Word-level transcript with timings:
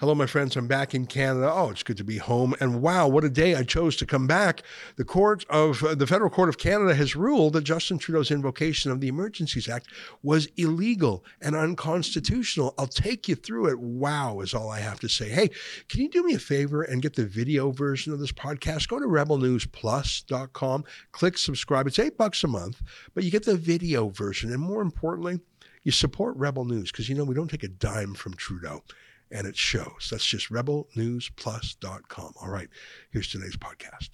Hello, 0.00 0.14
my 0.14 0.24
friends. 0.24 0.56
I'm 0.56 0.66
back 0.66 0.94
in 0.94 1.04
Canada. 1.04 1.52
Oh, 1.52 1.68
it's 1.68 1.82
good 1.82 1.98
to 1.98 2.04
be 2.04 2.16
home. 2.16 2.54
And 2.58 2.80
wow, 2.80 3.06
what 3.06 3.22
a 3.22 3.28
day 3.28 3.54
I 3.54 3.64
chose 3.64 3.96
to 3.96 4.06
come 4.06 4.26
back. 4.26 4.62
The 4.96 5.04
court 5.04 5.44
of 5.50 5.84
uh, 5.84 5.94
the 5.94 6.06
Federal 6.06 6.30
Court 6.30 6.48
of 6.48 6.56
Canada 6.56 6.94
has 6.94 7.14
ruled 7.14 7.52
that 7.52 7.64
Justin 7.64 7.98
Trudeau's 7.98 8.30
invocation 8.30 8.90
of 8.90 9.02
the 9.02 9.08
Emergencies 9.08 9.68
Act 9.68 9.88
was 10.22 10.48
illegal 10.56 11.22
and 11.42 11.54
unconstitutional. 11.54 12.74
I'll 12.78 12.86
take 12.86 13.28
you 13.28 13.34
through 13.34 13.66
it. 13.66 13.78
Wow, 13.78 14.40
is 14.40 14.54
all 14.54 14.70
I 14.70 14.78
have 14.78 15.00
to 15.00 15.08
say. 15.10 15.28
Hey, 15.28 15.50
can 15.90 16.00
you 16.00 16.08
do 16.08 16.22
me 16.22 16.32
a 16.32 16.38
favor 16.38 16.80
and 16.80 17.02
get 17.02 17.14
the 17.14 17.26
video 17.26 17.70
version 17.70 18.14
of 18.14 18.20
this 18.20 18.32
podcast? 18.32 18.88
Go 18.88 19.00
to 19.00 19.04
rebelnewsplus.com, 19.04 20.84
click 21.12 21.36
subscribe. 21.36 21.86
It's 21.86 21.98
eight 21.98 22.16
bucks 22.16 22.42
a 22.42 22.48
month, 22.48 22.80
but 23.12 23.22
you 23.22 23.30
get 23.30 23.44
the 23.44 23.54
video 23.54 24.08
version. 24.08 24.50
And 24.50 24.62
more 24.62 24.80
importantly, 24.80 25.40
you 25.82 25.92
support 25.92 26.38
Rebel 26.38 26.64
News 26.64 26.90
because 26.90 27.10
you 27.10 27.14
know 27.14 27.24
we 27.24 27.34
don't 27.34 27.50
take 27.50 27.64
a 27.64 27.68
dime 27.68 28.14
from 28.14 28.32
Trudeau 28.32 28.82
and 29.30 29.46
it 29.46 29.56
shows. 29.56 30.08
That's 30.10 30.26
just 30.26 30.50
rebelnewsplus.com. 30.50 32.32
All 32.40 32.48
right, 32.48 32.68
here's 33.10 33.30
today's 33.30 33.56
podcast. 33.56 34.10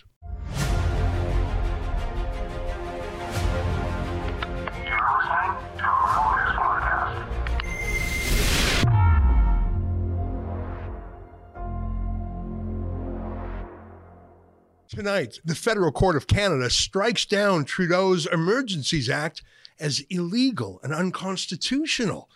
Tonight, 14.89 15.41
the 15.45 15.55
Federal 15.55 15.93
Court 15.93 16.17
of 16.17 16.27
Canada 16.27 16.71
strikes 16.71 17.27
down 17.27 17.65
Trudeau's 17.67 18.25
Emergencies 18.25 19.11
Act 19.11 19.43
as 19.79 20.01
illegal 20.09 20.81
and 20.83 20.95
unconstitutional. 20.95 22.31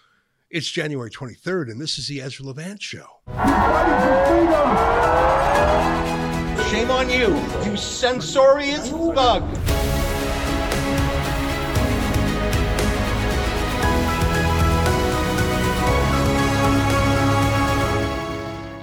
It's 0.52 0.68
January 0.68 1.12
23rd, 1.12 1.70
and 1.70 1.80
this 1.80 1.96
is 1.96 2.08
the 2.08 2.20
Ezra 2.20 2.44
Levant 2.44 2.82
Show. 2.82 3.06
Shame 6.70 6.90
on 6.90 7.08
you, 7.08 7.36
you 7.64 7.76
censorious 7.76 8.90
thug. 8.90 9.79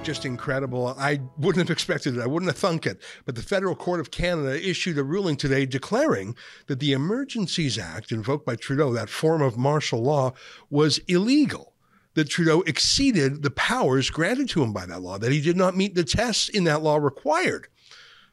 Just 0.08 0.24
incredible. 0.24 0.86
I 0.98 1.20
wouldn't 1.36 1.68
have 1.68 1.70
expected 1.70 2.16
it. 2.16 2.22
I 2.22 2.26
wouldn't 2.26 2.50
have 2.50 2.56
thunk 2.56 2.86
it. 2.86 2.98
But 3.26 3.34
the 3.34 3.42
Federal 3.42 3.76
Court 3.76 4.00
of 4.00 4.10
Canada 4.10 4.58
issued 4.58 4.96
a 4.96 5.04
ruling 5.04 5.36
today 5.36 5.66
declaring 5.66 6.34
that 6.66 6.80
the 6.80 6.92
Emergencies 6.92 7.78
Act 7.78 8.10
invoked 8.10 8.46
by 8.46 8.56
Trudeau, 8.56 8.90
that 8.94 9.10
form 9.10 9.42
of 9.42 9.58
martial 9.58 10.02
law, 10.02 10.32
was 10.70 10.96
illegal. 11.08 11.74
That 12.14 12.30
Trudeau 12.30 12.62
exceeded 12.62 13.42
the 13.42 13.50
powers 13.50 14.08
granted 14.08 14.48
to 14.50 14.62
him 14.62 14.72
by 14.72 14.86
that 14.86 15.02
law, 15.02 15.18
that 15.18 15.30
he 15.30 15.42
did 15.42 15.58
not 15.58 15.76
meet 15.76 15.94
the 15.94 16.04
tests 16.04 16.48
in 16.48 16.64
that 16.64 16.82
law 16.82 16.96
required 16.96 17.68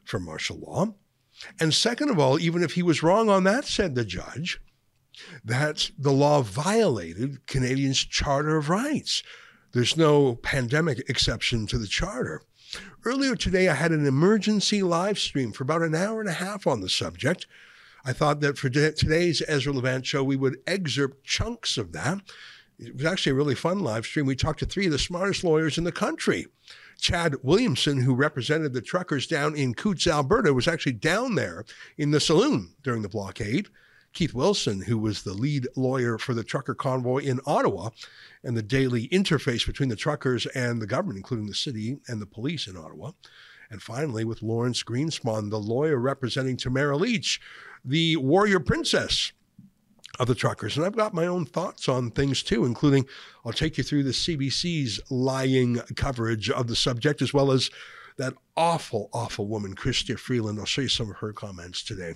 for 0.02 0.18
martial 0.18 0.58
law. 0.58 0.94
And 1.60 1.74
second 1.74 2.08
of 2.08 2.18
all, 2.18 2.40
even 2.40 2.62
if 2.62 2.72
he 2.72 2.82
was 2.82 3.02
wrong 3.02 3.28
on 3.28 3.44
that, 3.44 3.66
said 3.66 3.94
the 3.94 4.06
judge, 4.06 4.62
that 5.44 5.90
the 5.98 6.10
law 6.10 6.40
violated 6.40 7.46
Canadians' 7.46 8.02
Charter 8.02 8.56
of 8.56 8.70
Rights 8.70 9.22
there's 9.76 9.96
no 9.96 10.36
pandemic 10.36 11.00
exception 11.06 11.66
to 11.66 11.76
the 11.76 11.86
charter. 11.86 12.40
Earlier 13.04 13.36
today, 13.36 13.68
I 13.68 13.74
had 13.74 13.92
an 13.92 14.06
emergency 14.06 14.82
live 14.82 15.18
stream 15.18 15.52
for 15.52 15.64
about 15.64 15.82
an 15.82 15.94
hour 15.94 16.18
and 16.20 16.30
a 16.30 16.32
half 16.32 16.66
on 16.66 16.80
the 16.80 16.88
subject. 16.88 17.46
I 18.02 18.14
thought 18.14 18.40
that 18.40 18.56
for 18.56 18.70
today's 18.70 19.42
Ezra 19.46 19.74
Levant 19.74 20.06
show, 20.06 20.24
we 20.24 20.34
would 20.34 20.60
excerpt 20.66 21.24
chunks 21.24 21.76
of 21.76 21.92
that. 21.92 22.20
It 22.78 22.96
was 22.96 23.04
actually 23.04 23.32
a 23.32 23.36
really 23.36 23.54
fun 23.54 23.80
live 23.80 24.06
stream. 24.06 24.24
We 24.24 24.34
talked 24.34 24.60
to 24.60 24.66
three 24.66 24.86
of 24.86 24.92
the 24.92 24.98
smartest 24.98 25.44
lawyers 25.44 25.76
in 25.76 25.84
the 25.84 25.92
country. 25.92 26.46
Chad 26.98 27.36
Williamson, 27.42 28.00
who 28.00 28.14
represented 28.14 28.72
the 28.72 28.80
truckers 28.80 29.26
down 29.26 29.54
in 29.54 29.74
Coutts, 29.74 30.06
Alberta, 30.06 30.54
was 30.54 30.66
actually 30.66 30.92
down 30.92 31.34
there 31.34 31.66
in 31.98 32.12
the 32.12 32.20
saloon 32.20 32.72
during 32.82 33.02
the 33.02 33.10
blockade. 33.10 33.68
Keith 34.16 34.32
Wilson, 34.32 34.80
who 34.80 34.96
was 34.96 35.22
the 35.22 35.34
lead 35.34 35.68
lawyer 35.76 36.16
for 36.16 36.32
the 36.32 36.42
trucker 36.42 36.74
convoy 36.74 37.18
in 37.18 37.38
Ottawa 37.44 37.90
and 38.42 38.56
the 38.56 38.62
daily 38.62 39.08
interface 39.08 39.66
between 39.66 39.90
the 39.90 39.94
truckers 39.94 40.46
and 40.46 40.80
the 40.80 40.86
government, 40.86 41.18
including 41.18 41.46
the 41.46 41.54
city 41.54 41.98
and 42.08 42.18
the 42.20 42.26
police 42.26 42.66
in 42.66 42.78
Ottawa. 42.78 43.10
And 43.70 43.82
finally, 43.82 44.24
with 44.24 44.40
Lawrence 44.40 44.82
Greenspon, 44.82 45.50
the 45.50 45.60
lawyer 45.60 45.98
representing 45.98 46.56
Tamara 46.56 46.96
Lich, 46.96 47.42
the 47.84 48.16
warrior 48.16 48.58
princess 48.58 49.32
of 50.18 50.28
the 50.28 50.34
truckers. 50.34 50.78
And 50.78 50.86
I've 50.86 50.96
got 50.96 51.12
my 51.12 51.26
own 51.26 51.44
thoughts 51.44 51.86
on 51.86 52.10
things 52.10 52.42
too, 52.42 52.64
including 52.64 53.04
I'll 53.44 53.52
take 53.52 53.76
you 53.76 53.84
through 53.84 54.04
the 54.04 54.12
CBC's 54.12 54.98
lying 55.10 55.80
coverage 55.94 56.48
of 56.48 56.68
the 56.68 56.76
subject, 56.76 57.20
as 57.20 57.34
well 57.34 57.52
as 57.52 57.68
that 58.18 58.34
awful, 58.56 59.10
awful 59.12 59.46
woman, 59.46 59.74
Chrystia 59.74 60.18
Freeland. 60.18 60.58
I'll 60.58 60.64
show 60.64 60.82
you 60.82 60.88
some 60.88 61.10
of 61.10 61.16
her 61.16 61.32
comments 61.32 61.82
today. 61.82 62.14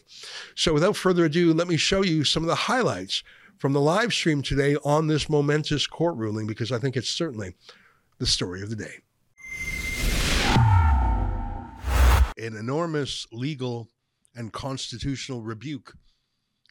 So 0.54 0.72
without 0.72 0.96
further 0.96 1.26
ado, 1.26 1.52
let 1.52 1.68
me 1.68 1.76
show 1.76 2.02
you 2.02 2.24
some 2.24 2.42
of 2.42 2.48
the 2.48 2.54
highlights 2.54 3.22
from 3.58 3.72
the 3.74 3.80
live 3.80 4.12
stream 4.12 4.40
today 4.40 4.76
on 4.84 5.06
this 5.06 5.28
momentous 5.28 5.86
court 5.86 6.16
ruling, 6.16 6.46
because 6.46 6.72
I 6.72 6.78
think 6.78 6.96
it's 6.96 7.10
certainly 7.10 7.54
the 8.18 8.26
story 8.26 8.62
of 8.62 8.70
the 8.70 8.76
day. 8.76 8.94
An 12.38 12.56
enormous 12.56 13.26
legal 13.30 13.90
and 14.34 14.50
constitutional 14.50 15.42
rebuke 15.42 15.94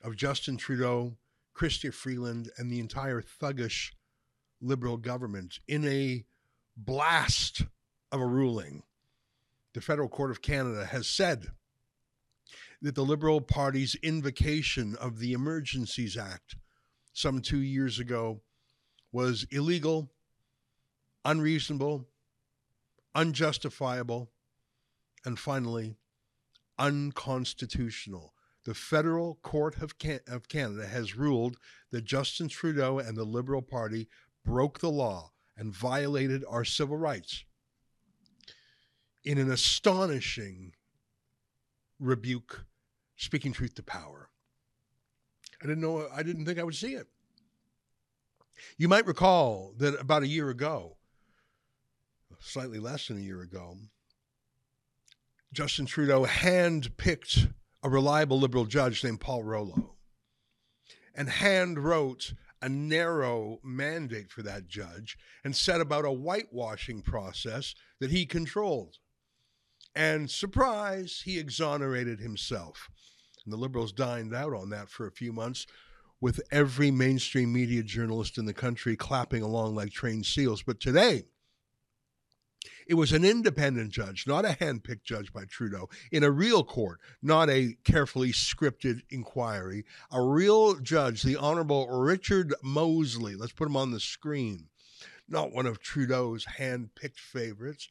of 0.03 0.15
Justin 0.15 0.57
Trudeau, 0.57 1.17
Chrystia 1.55 1.93
Freeland, 1.93 2.49
and 2.57 2.71
the 2.71 2.79
entire 2.79 3.21
thuggish 3.21 3.91
liberal 4.59 4.97
government 4.97 5.59
in 5.67 5.85
a 5.85 6.25
blast 6.75 7.61
of 8.11 8.19
a 8.19 8.25
ruling 8.25 8.81
the 9.73 9.81
Federal 9.81 10.09
Court 10.09 10.31
of 10.31 10.41
Canada 10.41 10.85
has 10.85 11.07
said 11.07 11.47
that 12.81 12.95
the 12.95 13.03
Liberal 13.03 13.41
Party's 13.41 13.95
invocation 14.01 14.95
of 14.95 15.19
the 15.19 15.33
Emergencies 15.33 16.17
Act 16.17 16.55
some 17.13 17.41
two 17.41 17.59
years 17.59 17.99
ago 17.99 18.41
was 19.11 19.45
illegal, 19.51 20.11
unreasonable, 21.25 22.07
unjustifiable, 23.13 24.31
and 25.25 25.37
finally, 25.37 25.97
unconstitutional. 26.77 28.33
The 28.65 28.73
Federal 28.73 29.35
Court 29.35 29.81
of, 29.81 29.97
Can- 29.97 30.21
of 30.27 30.47
Canada 30.47 30.87
has 30.87 31.17
ruled 31.17 31.57
that 31.91 32.05
Justin 32.05 32.47
Trudeau 32.47 32.99
and 32.99 33.17
the 33.17 33.23
Liberal 33.23 33.61
Party 33.61 34.07
broke 34.45 34.79
the 34.79 34.91
law 34.91 35.31
and 35.57 35.75
violated 35.75 36.45
our 36.47 36.63
civil 36.63 36.97
rights 36.97 37.43
in 39.23 39.37
an 39.37 39.51
astonishing 39.51 40.73
rebuke, 41.99 42.65
speaking 43.15 43.51
truth 43.51 43.75
to 43.75 43.83
power. 43.83 44.29
I 45.61 45.67
didn't 45.67 45.81
know, 45.81 46.07
I 46.13 46.23
didn't 46.23 46.45
think 46.45 46.59
I 46.59 46.63
would 46.63 46.75
see 46.75 46.93
it. 46.93 47.07
You 48.77 48.87
might 48.87 49.05
recall 49.05 49.73
that 49.77 49.99
about 49.99 50.23
a 50.23 50.27
year 50.27 50.49
ago, 50.49 50.97
slightly 52.39 52.79
less 52.79 53.07
than 53.07 53.17
a 53.17 53.21
year 53.21 53.41
ago, 53.41 53.77
Justin 55.51 55.85
Trudeau 55.85 56.25
handpicked 56.25 57.51
a 57.81 57.89
reliable 57.89 58.39
liberal 58.39 58.65
judge 58.65 59.03
named 59.03 59.19
Paul 59.19 59.43
Rouleau 59.43 59.95
and 61.15 61.29
hand 61.29 61.79
wrote 61.79 62.33
a 62.61 62.69
narrow 62.69 63.59
mandate 63.63 64.31
for 64.31 64.43
that 64.43 64.67
judge 64.67 65.17
and 65.43 65.55
set 65.55 65.81
about 65.81 66.05
a 66.05 66.11
whitewashing 66.11 67.01
process 67.01 67.73
that 67.99 68.11
he 68.11 68.25
controlled. 68.25 68.97
And 69.99 70.31
surprise, 70.31 71.23
he 71.25 71.37
exonerated 71.37 72.21
himself. 72.21 72.89
And 73.43 73.51
the 73.51 73.57
liberals 73.57 73.91
dined 73.91 74.33
out 74.33 74.53
on 74.53 74.69
that 74.69 74.87
for 74.87 75.05
a 75.05 75.11
few 75.11 75.33
months, 75.33 75.67
with 76.21 76.39
every 76.53 76.89
mainstream 76.89 77.51
media 77.51 77.83
journalist 77.83 78.37
in 78.37 78.45
the 78.45 78.53
country 78.53 78.95
clapping 78.95 79.43
along 79.43 79.75
like 79.75 79.91
trained 79.91 80.25
seals. 80.25 80.63
But 80.63 80.79
today, 80.79 81.25
it 82.87 82.93
was 82.93 83.11
an 83.11 83.25
independent 83.25 83.91
judge, 83.91 84.23
not 84.25 84.45
a 84.45 84.55
handpicked 84.61 85.03
judge 85.03 85.33
by 85.33 85.43
Trudeau, 85.43 85.89
in 86.13 86.23
a 86.23 86.31
real 86.31 86.63
court, 86.63 87.01
not 87.21 87.49
a 87.49 87.75
carefully 87.83 88.31
scripted 88.31 89.01
inquiry. 89.09 89.83
A 90.13 90.21
real 90.23 90.75
judge, 90.75 91.23
the 91.23 91.35
Honorable 91.35 91.89
Richard 91.89 92.55
Mosley, 92.63 93.35
let's 93.35 93.51
put 93.51 93.67
him 93.67 93.75
on 93.75 93.91
the 93.91 93.99
screen, 93.99 94.69
not 95.27 95.51
one 95.51 95.65
of 95.65 95.81
Trudeau's 95.81 96.45
handpicked 96.57 97.19
favorites 97.19 97.89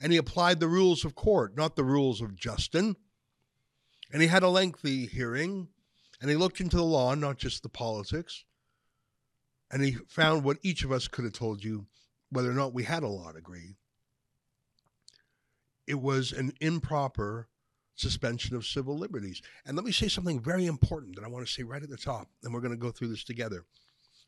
and 0.00 0.12
he 0.12 0.18
applied 0.18 0.60
the 0.60 0.68
rules 0.68 1.04
of 1.04 1.14
court, 1.14 1.56
not 1.56 1.76
the 1.76 1.84
rules 1.84 2.20
of 2.20 2.36
Justin. 2.36 2.96
And 4.12 4.22
he 4.22 4.28
had 4.28 4.42
a 4.42 4.48
lengthy 4.48 5.06
hearing, 5.06 5.68
and 6.20 6.30
he 6.30 6.36
looked 6.36 6.60
into 6.60 6.76
the 6.76 6.82
law, 6.82 7.14
not 7.14 7.38
just 7.38 7.62
the 7.62 7.68
politics. 7.68 8.44
And 9.70 9.82
he 9.82 9.92
found 10.08 10.42
what 10.42 10.58
each 10.62 10.84
of 10.84 10.90
us 10.90 11.06
could 11.06 11.24
have 11.24 11.32
told 11.32 11.62
you, 11.62 11.86
whether 12.30 12.50
or 12.50 12.54
not 12.54 12.74
we 12.74 12.82
had 12.82 13.02
a 13.02 13.08
law 13.08 13.32
degree. 13.32 13.76
It 15.86 16.00
was 16.00 16.32
an 16.32 16.52
improper 16.60 17.48
suspension 17.94 18.56
of 18.56 18.66
civil 18.66 18.98
liberties. 18.98 19.42
And 19.66 19.76
let 19.76 19.84
me 19.84 19.92
say 19.92 20.08
something 20.08 20.40
very 20.40 20.66
important 20.66 21.16
that 21.16 21.24
I 21.24 21.28
want 21.28 21.46
to 21.46 21.52
say 21.52 21.62
right 21.62 21.82
at 21.82 21.90
the 21.90 21.96
top, 21.96 22.28
and 22.42 22.52
we're 22.52 22.60
going 22.60 22.72
to 22.72 22.76
go 22.76 22.90
through 22.90 23.08
this 23.08 23.24
together. 23.24 23.64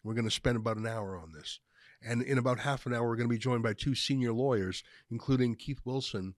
We're 0.04 0.14
going 0.14 0.26
to 0.26 0.30
spend 0.30 0.56
about 0.56 0.76
an 0.76 0.86
hour 0.86 1.16
on 1.16 1.32
this. 1.32 1.60
And 2.04 2.22
in 2.22 2.38
about 2.38 2.60
half 2.60 2.86
an 2.86 2.94
hour, 2.94 3.08
we're 3.08 3.16
going 3.16 3.28
to 3.28 3.34
be 3.34 3.38
joined 3.38 3.62
by 3.62 3.74
two 3.74 3.94
senior 3.94 4.32
lawyers, 4.32 4.82
including 5.10 5.54
Keith 5.54 5.80
Wilson, 5.84 6.34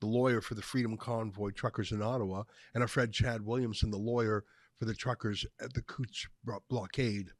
the 0.00 0.06
lawyer 0.06 0.40
for 0.40 0.54
the 0.54 0.62
Freedom 0.62 0.96
Convoy 0.96 1.50
truckers 1.50 1.92
in 1.92 2.02
Ottawa, 2.02 2.44
and 2.74 2.82
a 2.82 2.88
Fred 2.88 3.12
Chad 3.12 3.44
Williamson, 3.44 3.90
the 3.90 3.98
lawyer 3.98 4.44
for 4.78 4.86
the 4.86 4.94
truckers 4.94 5.46
at 5.60 5.74
the 5.74 5.82
Coutts 5.82 6.26
blockade. 6.68 7.30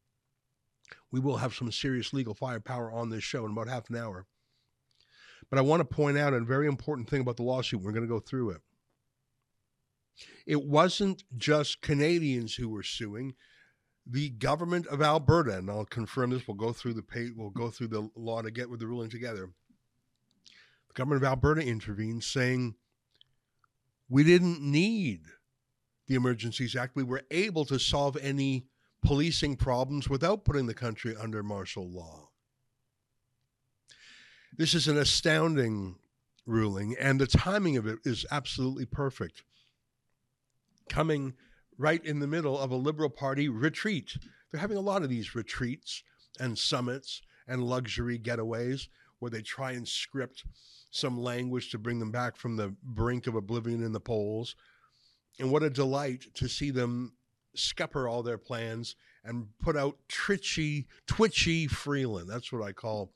We 1.10 1.20
will 1.20 1.38
have 1.38 1.54
some 1.54 1.72
serious 1.72 2.12
legal 2.12 2.34
firepower 2.34 2.92
on 2.92 3.10
this 3.10 3.24
show 3.24 3.44
in 3.44 3.52
about 3.52 3.69
half 3.69 3.88
an 3.90 3.96
hour. 3.96 4.26
But 5.50 5.58
I 5.58 5.62
want 5.62 5.80
to 5.80 5.84
point 5.84 6.19
out 6.19 6.34
a 6.34 6.40
very 6.40 6.66
important 6.66 7.08
thing 7.08 7.20
about 7.20 7.36
the 7.36 7.42
lawsuit. 7.42 7.82
We're 7.82 7.92
going 7.92 8.06
to 8.06 8.08
go 8.08 8.20
through 8.20 8.50
it. 8.50 8.60
It 10.46 10.62
wasn't 10.62 11.24
just 11.36 11.80
Canadians 11.80 12.54
who 12.54 12.69
were 12.69 12.82
suing. 12.82 13.34
The 14.06 14.31
government 14.31 14.87
of 14.88 15.00
Alberta, 15.00 15.58
and 15.58 15.70
I'll 15.70 15.84
confirm 15.84 16.31
this, 16.31 16.46
we'll 16.46 16.56
go 16.56 16.72
through 16.72 16.94
the 16.94 17.02
pay, 17.02 17.31
we'll 17.34 17.50
go 17.50 17.70
through 17.70 17.88
the 17.88 18.10
law 18.16 18.43
to 18.43 18.50
get 18.50 18.69
with 18.69 18.81
the 18.81 18.87
ruling 18.87 19.10
together. 19.10 19.50
The 20.88 20.94
government 20.94 21.22
of 21.22 21.28
Alberta 21.28 21.62
intervened 21.62 22.25
saying 22.25 22.75
we 24.08 24.25
didn't 24.25 24.60
need 24.60 25.22
the 26.08 26.16
Emergencies 26.16 26.76
Act. 26.76 26.96
We 26.96 27.04
were 27.04 27.22
able 27.31 27.64
to 27.66 27.78
solve 27.78 28.16
any 28.20 28.66
policing 29.02 29.56
problems 29.56 30.08
without 30.08 30.44
putting 30.44 30.66
the 30.66 30.75
country 30.75 31.14
under 31.16 31.43
martial 31.43 31.88
law. 31.88 32.28
This 34.56 34.75
is 34.75 34.88
an 34.88 34.98
astounding 34.98 35.96
ruling, 36.44 36.94
and 37.00 37.20
the 37.20 37.26
timing 37.26 37.76
of 37.76 37.87
it 37.87 38.00
is 38.05 38.26
absolutely 38.31 38.84
perfect. 38.84 39.44
Coming 40.88 41.34
right 41.82 42.05
in 42.05 42.20
the 42.20 42.29
middle 42.29 42.56
of 42.56 42.70
a 42.70 42.76
Liberal 42.76 43.11
Party 43.11 43.49
retreat. 43.49 44.17
They're 44.50 44.61
having 44.61 44.76
a 44.76 44.81
lot 44.81 45.02
of 45.02 45.08
these 45.08 45.34
retreats 45.34 46.05
and 46.38 46.56
summits 46.56 47.23
and 47.49 47.64
luxury 47.64 48.20
getaways 48.20 48.87
where 49.19 49.31
they 49.31 49.43
try 49.43 49.73
and 49.73 49.87
script 49.87 50.44
some 50.93 51.19
language 51.19 51.70
to 51.73 51.79
bring 51.79 51.99
them 51.99 52.12
back 52.12 52.37
from 52.37 52.55
the 52.55 52.73
brink 52.84 53.26
of 53.26 53.34
oblivion 53.34 53.82
in 53.82 53.93
the 53.93 53.99
polls. 53.99 54.55
And 55.40 55.50
what 55.50 55.64
a 55.64 55.70
delight 55.70 56.26
to 56.34 56.49
see 56.49 56.70
them 56.70 57.14
scupper 57.56 58.06
all 58.06 58.23
their 58.23 58.38
plans 58.38 58.94
and 59.25 59.49
put 59.58 59.76
out 59.76 59.96
twitchy, 60.08 60.87
twitchy 61.08 61.67
Freeland. 61.67 62.31
That's 62.31 62.52
what 62.52 62.62
I 62.62 62.70
call 62.70 63.11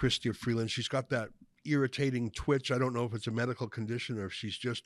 Chrystia 0.00 0.36
Freeland. 0.36 0.70
She's 0.70 0.88
got 0.88 1.08
that 1.10 1.30
irritating 1.64 2.30
twitch. 2.30 2.70
I 2.70 2.78
don't 2.78 2.94
know 2.94 3.04
if 3.04 3.14
it's 3.14 3.26
a 3.26 3.32
medical 3.32 3.68
condition 3.68 4.20
or 4.20 4.26
if 4.26 4.32
she's 4.32 4.56
just 4.56 4.84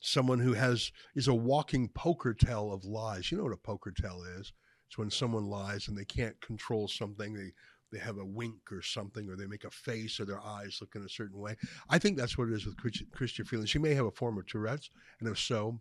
someone 0.00 0.40
who 0.40 0.54
has 0.54 0.90
is 1.14 1.28
a 1.28 1.34
walking 1.34 1.88
poker 1.88 2.34
tell 2.34 2.72
of 2.72 2.84
lies. 2.84 3.30
You 3.30 3.38
know 3.38 3.44
what 3.44 3.52
a 3.52 3.58
poker 3.58 3.92
tell 3.92 4.22
is? 4.22 4.52
It's 4.88 4.98
when 4.98 5.10
someone 5.10 5.46
lies 5.46 5.88
and 5.88 5.96
they 5.96 6.04
can't 6.04 6.40
control 6.40 6.88
something. 6.88 7.34
They 7.34 7.52
they 7.92 7.98
have 7.98 8.18
a 8.18 8.24
wink 8.24 8.70
or 8.70 8.82
something, 8.82 9.28
or 9.28 9.36
they 9.36 9.46
make 9.46 9.64
a 9.64 9.70
face, 9.70 10.20
or 10.20 10.24
their 10.24 10.40
eyes 10.40 10.78
look 10.80 10.94
in 10.94 11.02
a 11.02 11.08
certain 11.08 11.38
way. 11.38 11.56
I 11.88 11.98
think 11.98 12.16
that's 12.16 12.38
what 12.38 12.48
it 12.48 12.54
is 12.54 12.64
with 12.64 12.76
Chrystia 12.76 13.44
Freeland. 13.44 13.68
She 13.68 13.80
may 13.80 13.94
have 13.94 14.06
a 14.06 14.12
form 14.12 14.38
of 14.38 14.46
Tourette's, 14.46 14.90
and 15.18 15.28
if 15.28 15.38
so, 15.38 15.80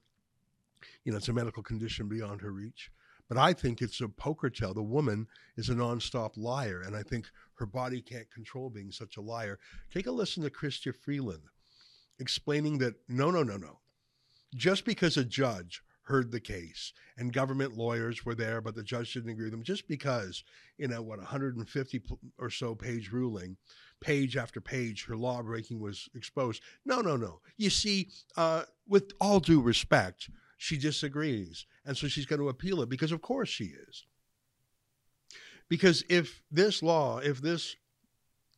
you 1.04 1.12
know, 1.12 1.18
it's 1.18 1.28
a 1.28 1.34
medical 1.34 1.62
condition 1.62 2.08
beyond 2.08 2.42
her 2.42 2.52
reach. 2.52 2.90
But 3.28 3.38
I 3.38 3.54
think 3.54 3.82
it's 3.82 4.02
a 4.02 4.08
poker 4.08 4.50
tell. 4.50 4.74
The 4.74 4.82
woman 4.82 5.28
is 5.56 5.70
a 5.70 5.76
nonstop 5.76 6.32
liar, 6.36 6.82
and 6.84 6.96
I 6.96 7.04
think 7.04 7.28
her 7.56 7.68
body 7.68 8.02
can't 8.02 8.30
control 8.32 8.72
being 8.72 8.92
such 8.92 9.18
a 9.18 9.22
liar. 9.22 9.60
Take 9.94 10.08
a 10.08 10.12
listen 10.12 10.42
to 10.44 10.50
Chrystia 10.50 10.96
Freeland 10.96 11.44
explaining 12.18 12.80
that 12.80 12.96
no, 13.08 13.30
no, 13.30 13.44
no, 13.44 13.58
no. 13.58 13.80
Just 14.56 14.86
because 14.86 15.18
a 15.18 15.24
judge 15.24 15.84
heard 16.04 16.32
the 16.32 16.40
case 16.40 16.92
and 17.18 17.32
government 17.32 17.78
lawyers 17.78 18.26
were 18.26 18.34
there, 18.34 18.62
but 18.62 18.74
the 18.74 18.84
judge 18.84 19.14
didn't 19.14 19.30
agree 19.30 19.46
with 19.46 19.52
them, 19.52 19.64
just 19.64 19.88
because, 19.88 20.44
you 20.78 20.88
know, 20.88 21.02
what, 21.02 21.20
150 21.20 22.02
or 22.40 22.50
so 22.50 22.74
page 22.74 23.12
ruling, 23.12 23.56
page 24.02 24.36
after 24.36 24.60
page, 24.60 25.06
her 25.06 25.16
law 25.16 25.42
breaking 25.44 25.80
was 25.80 26.10
exposed. 26.16 26.64
No, 26.84 27.02
no, 27.02 27.16
no. 27.16 27.42
You 27.58 27.70
see, 27.70 28.10
uh, 28.36 28.64
with 28.88 29.12
all 29.22 29.40
due 29.40 29.62
respect, 29.62 30.30
she 30.58 30.78
disagrees. 30.78 31.66
And 31.86 31.96
so 31.96 32.08
she's 32.08 32.26
going 32.26 32.42
to 32.42 32.50
appeal 32.50 32.82
it 32.82 32.90
because, 32.90 33.12
of 33.12 33.22
course, 33.22 33.50
she 33.50 33.66
is. 33.66 34.06
Because 35.70 36.04
if 36.10 36.42
this 36.52 36.82
law, 36.82 37.20
if 37.20 37.42
this 37.42 37.76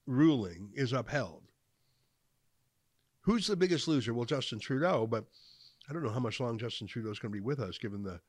ruling 0.07 0.69
is 0.73 0.93
upheld, 0.93 1.43
who's 3.21 3.47
the 3.47 3.57
biggest 3.57 3.87
loser? 3.87 4.13
Well, 4.13 4.25
Justin 4.25 4.59
Trudeau, 4.59 5.05
but 5.05 5.25
I 5.91 5.93
don't 5.93 6.03
know 6.03 6.09
how 6.09 6.21
much 6.21 6.39
long 6.39 6.57
Justin 6.57 6.87
Trudeau 6.87 7.11
is 7.11 7.19
going 7.19 7.33
to 7.33 7.37
be 7.37 7.45
with 7.45 7.59
us 7.59 7.77
given 7.77 8.01
the 8.01 8.21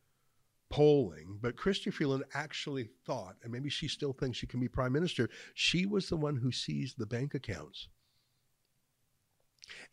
polling, 0.68 1.38
but 1.40 1.54
Chrystia 1.54 1.92
Freeland 1.92 2.24
actually 2.34 2.88
thought, 3.06 3.36
and 3.44 3.52
maybe 3.52 3.70
she 3.70 3.86
still 3.86 4.12
thinks 4.12 4.36
she 4.36 4.48
can 4.48 4.58
be 4.58 4.66
prime 4.66 4.92
minister, 4.92 5.30
she 5.54 5.86
was 5.86 6.08
the 6.08 6.16
one 6.16 6.34
who 6.34 6.50
seized 6.50 6.98
the 6.98 7.06
bank 7.06 7.34
accounts. 7.34 7.86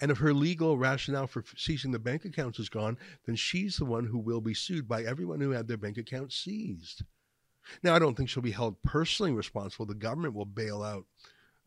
And 0.01 0.10
if 0.10 0.18
her 0.18 0.33
legal 0.33 0.80
rationale 0.80 1.27
for 1.27 1.44
seizing 1.56 1.92
the 1.92 2.00
bank 2.00 2.25
accounts 2.25 2.57
is 2.57 2.69
gone, 2.69 2.98
then 3.27 3.36
she's 3.36 3.77
the 3.77 3.86
one 3.86 4.07
who 4.07 4.18
will 4.18 4.42
be 4.42 4.56
sued 4.56 4.88
by 4.88 5.04
everyone 5.04 5.39
who 5.39 5.51
had 5.51 5.68
their 5.68 5.77
bank 5.77 6.00
accounts 6.00 6.36
seized. 6.36 7.04
Now, 7.83 7.94
I 7.94 8.00
don't 8.00 8.18
think 8.18 8.30
she'll 8.30 8.42
be 8.42 8.50
held 8.50 8.81
personally 8.81 9.31
responsible. 9.31 9.86
The 9.86 9.94
government 9.94 10.33
will 10.33 10.45
bail 10.45 10.81
out 10.81 11.06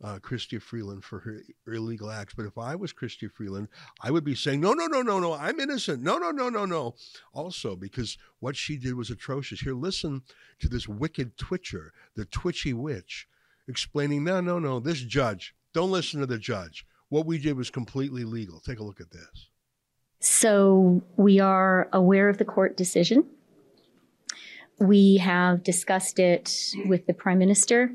uh, 0.03 0.19
Chrystia 0.19 0.61
Freeland 0.61 1.03
for 1.03 1.19
her 1.19 1.41
illegal 1.65 2.11
acts. 2.11 2.33
But 2.35 2.45
if 2.45 2.57
I 2.57 2.75
was 2.75 2.91
Chrystia 2.91 3.31
Freeland, 3.31 3.69
I 4.01 4.11
would 4.11 4.25
be 4.25 4.35
saying, 4.35 4.59
no, 4.59 4.73
no, 4.73 4.85
no, 4.87 5.01
no, 5.01 5.19
no, 5.19 5.33
I'm 5.33 5.59
innocent. 5.59 6.03
No, 6.03 6.17
no, 6.17 6.31
no, 6.31 6.49
no, 6.49 6.65
no. 6.65 6.95
Also, 7.33 7.75
because 7.75 8.17
what 8.39 8.55
she 8.57 8.77
did 8.77 8.95
was 8.95 9.09
atrocious. 9.09 9.61
Here, 9.61 9.73
listen 9.73 10.21
to 10.59 10.67
this 10.67 10.87
wicked 10.87 11.37
twitcher, 11.37 11.93
the 12.15 12.25
twitchy 12.25 12.73
witch, 12.73 13.27
explaining, 13.67 14.25
no, 14.25 14.41
no, 14.41 14.59
no, 14.59 14.79
this 14.79 15.01
judge, 15.01 15.55
don't 15.73 15.91
listen 15.91 16.19
to 16.19 16.25
the 16.25 16.37
judge. 16.37 16.85
What 17.09 17.25
we 17.25 17.37
did 17.37 17.55
was 17.55 17.69
completely 17.69 18.25
legal. 18.25 18.59
Take 18.59 18.79
a 18.79 18.83
look 18.83 18.99
at 18.99 19.11
this. 19.11 19.49
So 20.19 21.01
we 21.15 21.39
are 21.39 21.89
aware 21.93 22.29
of 22.29 22.37
the 22.37 22.45
court 22.45 22.75
decision. 22.75 23.25
We 24.79 25.17
have 25.17 25.63
discussed 25.63 26.19
it 26.19 26.73
with 26.85 27.05
the 27.05 27.13
Prime 27.13 27.39
Minister, 27.39 27.93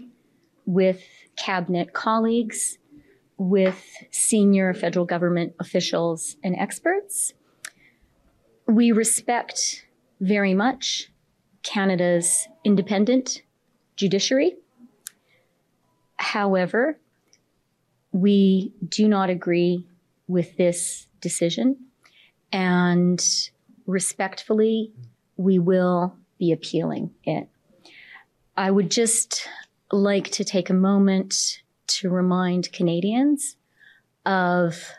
with 0.65 1.03
cabinet 1.39 1.93
colleagues, 1.93 2.79
with 3.39 3.85
senior 4.11 4.75
federal 4.75 5.05
government 5.05 5.55
officials 5.61 6.37
and 6.43 6.57
experts. 6.57 7.33
We 8.67 8.91
respect 8.93 9.87
very 10.21 10.55
much 10.55 11.11
Canada's 11.63 12.49
independent 12.65 13.43
judiciary. 13.97 14.57
However, 16.17 16.99
we 18.11 18.73
do 18.87 19.09
not 19.09 19.31
agree 19.31 19.87
with 20.27 20.57
this 20.57 21.07
decision. 21.21 21.77
And 22.53 23.25
respectfully, 23.87 24.93
we 25.37 25.59
will 25.59 26.17
be 26.39 26.51
appealing 26.51 27.11
it. 27.23 27.49
I 28.57 28.71
would 28.71 28.91
just 28.91 29.49
like 29.91 30.31
to 30.33 30.45
take 30.45 30.71
a 30.71 30.75
moment 30.75 31.63
to 31.87 32.11
remind 32.11 32.73
Canadians 32.73 33.57
of 34.27 34.93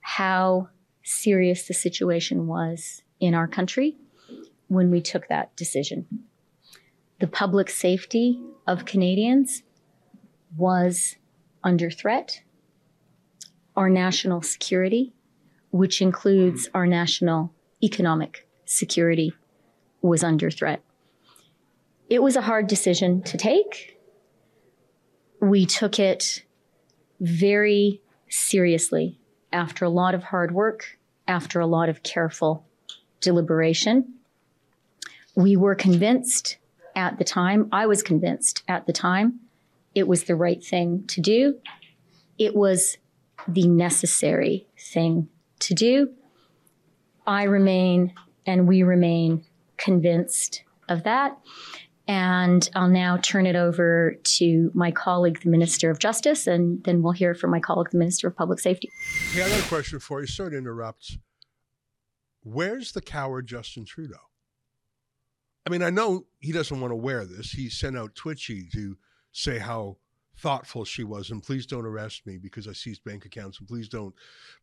how 0.00 0.68
serious 1.02 1.66
the 1.66 1.74
situation 1.74 2.46
was 2.46 3.02
in 3.20 3.34
our 3.34 3.48
country 3.48 3.96
when 4.68 4.90
we 4.90 5.00
took 5.00 5.28
that 5.28 5.54
decision. 5.56 6.06
The 7.20 7.26
public 7.26 7.70
safety 7.70 8.40
of 8.66 8.84
Canadians 8.84 9.62
was 10.56 11.16
under 11.64 11.90
threat 11.90 12.42
our 13.76 13.90
national 13.90 14.40
security, 14.42 15.12
which 15.70 16.00
includes 16.00 16.68
our 16.72 16.86
national 16.86 17.52
economic 17.82 18.48
security, 18.64 19.34
was 20.00 20.24
under 20.24 20.50
threat. 20.50 20.82
It 22.08 22.22
was 22.22 22.36
a 22.36 22.42
hard 22.42 22.66
decision 22.68 23.22
to 23.24 23.36
take. 23.36 23.95
We 25.46 25.64
took 25.64 26.00
it 26.00 26.42
very 27.20 28.00
seriously 28.28 29.20
after 29.52 29.84
a 29.84 29.88
lot 29.88 30.12
of 30.12 30.24
hard 30.24 30.52
work, 30.52 30.98
after 31.28 31.60
a 31.60 31.66
lot 31.66 31.88
of 31.88 32.02
careful 32.02 32.66
deliberation. 33.20 34.14
We 35.36 35.54
were 35.56 35.76
convinced 35.76 36.56
at 36.96 37.18
the 37.18 37.24
time, 37.24 37.68
I 37.70 37.86
was 37.86 38.02
convinced 38.02 38.64
at 38.66 38.86
the 38.86 38.92
time, 38.92 39.38
it 39.94 40.08
was 40.08 40.24
the 40.24 40.34
right 40.34 40.62
thing 40.62 41.04
to 41.06 41.20
do. 41.20 41.60
It 42.38 42.56
was 42.56 42.98
the 43.46 43.68
necessary 43.68 44.66
thing 44.76 45.28
to 45.60 45.74
do. 45.74 46.10
I 47.24 47.44
remain 47.44 48.14
and 48.46 48.66
we 48.66 48.82
remain 48.82 49.44
convinced 49.76 50.64
of 50.88 51.04
that. 51.04 51.38
And 52.08 52.68
I'll 52.74 52.88
now 52.88 53.16
turn 53.16 53.46
it 53.46 53.56
over 53.56 54.14
to 54.22 54.70
my 54.74 54.92
colleague, 54.92 55.40
the 55.42 55.50
Minister 55.50 55.90
of 55.90 55.98
Justice, 55.98 56.46
and 56.46 56.82
then 56.84 57.02
we'll 57.02 57.12
hear 57.12 57.34
from 57.34 57.50
my 57.50 57.58
colleague, 57.58 57.90
the 57.90 57.98
Minister 57.98 58.28
of 58.28 58.36
Public 58.36 58.60
Safety. 58.60 58.90
Hey, 59.32 59.42
I 59.42 59.48
got 59.48 59.58
a 59.58 59.68
question 59.68 59.98
for 59.98 60.20
you. 60.20 60.26
Sorry 60.26 60.52
to 60.52 60.56
interrupt. 60.56 61.18
Where's 62.44 62.92
the 62.92 63.02
coward 63.02 63.48
Justin 63.48 63.84
Trudeau? 63.84 64.20
I 65.66 65.70
mean, 65.70 65.82
I 65.82 65.90
know 65.90 66.26
he 66.38 66.52
doesn't 66.52 66.80
want 66.80 66.92
to 66.92 66.96
wear 66.96 67.24
this. 67.24 67.50
He 67.50 67.68
sent 67.68 67.98
out 67.98 68.14
Twitchy 68.14 68.68
to 68.72 68.96
say 69.32 69.58
how 69.58 69.96
thoughtful 70.38 70.84
she 70.84 71.02
was 71.02 71.30
and 71.30 71.42
please 71.42 71.66
don't 71.66 71.86
arrest 71.86 72.26
me 72.26 72.36
because 72.36 72.68
I 72.68 72.72
seized 72.72 73.02
bank 73.04 73.24
accounts 73.24 73.58
and 73.58 73.66
please 73.66 73.88
don't 73.88 74.14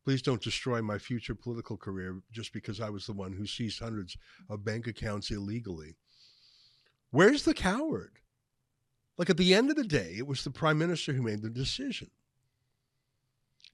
please 0.05 0.21
don't 0.21 0.41
destroy 0.41 0.81
my 0.83 0.99
future 0.99 1.33
political 1.33 1.77
career 1.77 2.21
just 2.31 2.53
because 2.53 2.79
I 2.79 2.91
was 2.91 3.07
the 3.07 3.13
one 3.13 3.33
who 3.33 3.47
seized 3.47 3.79
hundreds 3.79 4.15
of 4.49 4.63
bank 4.63 4.85
accounts 4.85 5.31
illegally. 5.31 5.95
Where's 7.13 7.43
the 7.43 7.53
coward? 7.53 8.13
Like 9.19 9.29
at 9.29 9.37
the 9.37 9.53
end 9.53 9.69
of 9.69 9.75
the 9.75 9.83
day, 9.83 10.15
it 10.17 10.25
was 10.25 10.43
the 10.43 10.49
prime 10.49 10.79
minister 10.79 11.13
who 11.13 11.21
made 11.21 11.43
the 11.43 11.49
decision. 11.51 12.09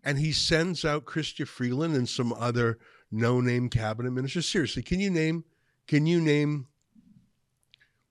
And 0.03 0.19
he 0.19 0.33
sends 0.33 0.83
out 0.83 1.05
Chrystia 1.05 1.47
Freeland 1.47 1.95
and 1.95 2.07
some 2.07 2.33
other 2.33 2.79
no-name 3.09 3.69
cabinet 3.69 4.11
ministers. 4.11 4.45
Seriously, 4.45 4.83
can 4.83 4.99
you 4.99 5.09
name 5.09 5.45
can 5.87 6.05
you 6.05 6.19
name 6.19 6.67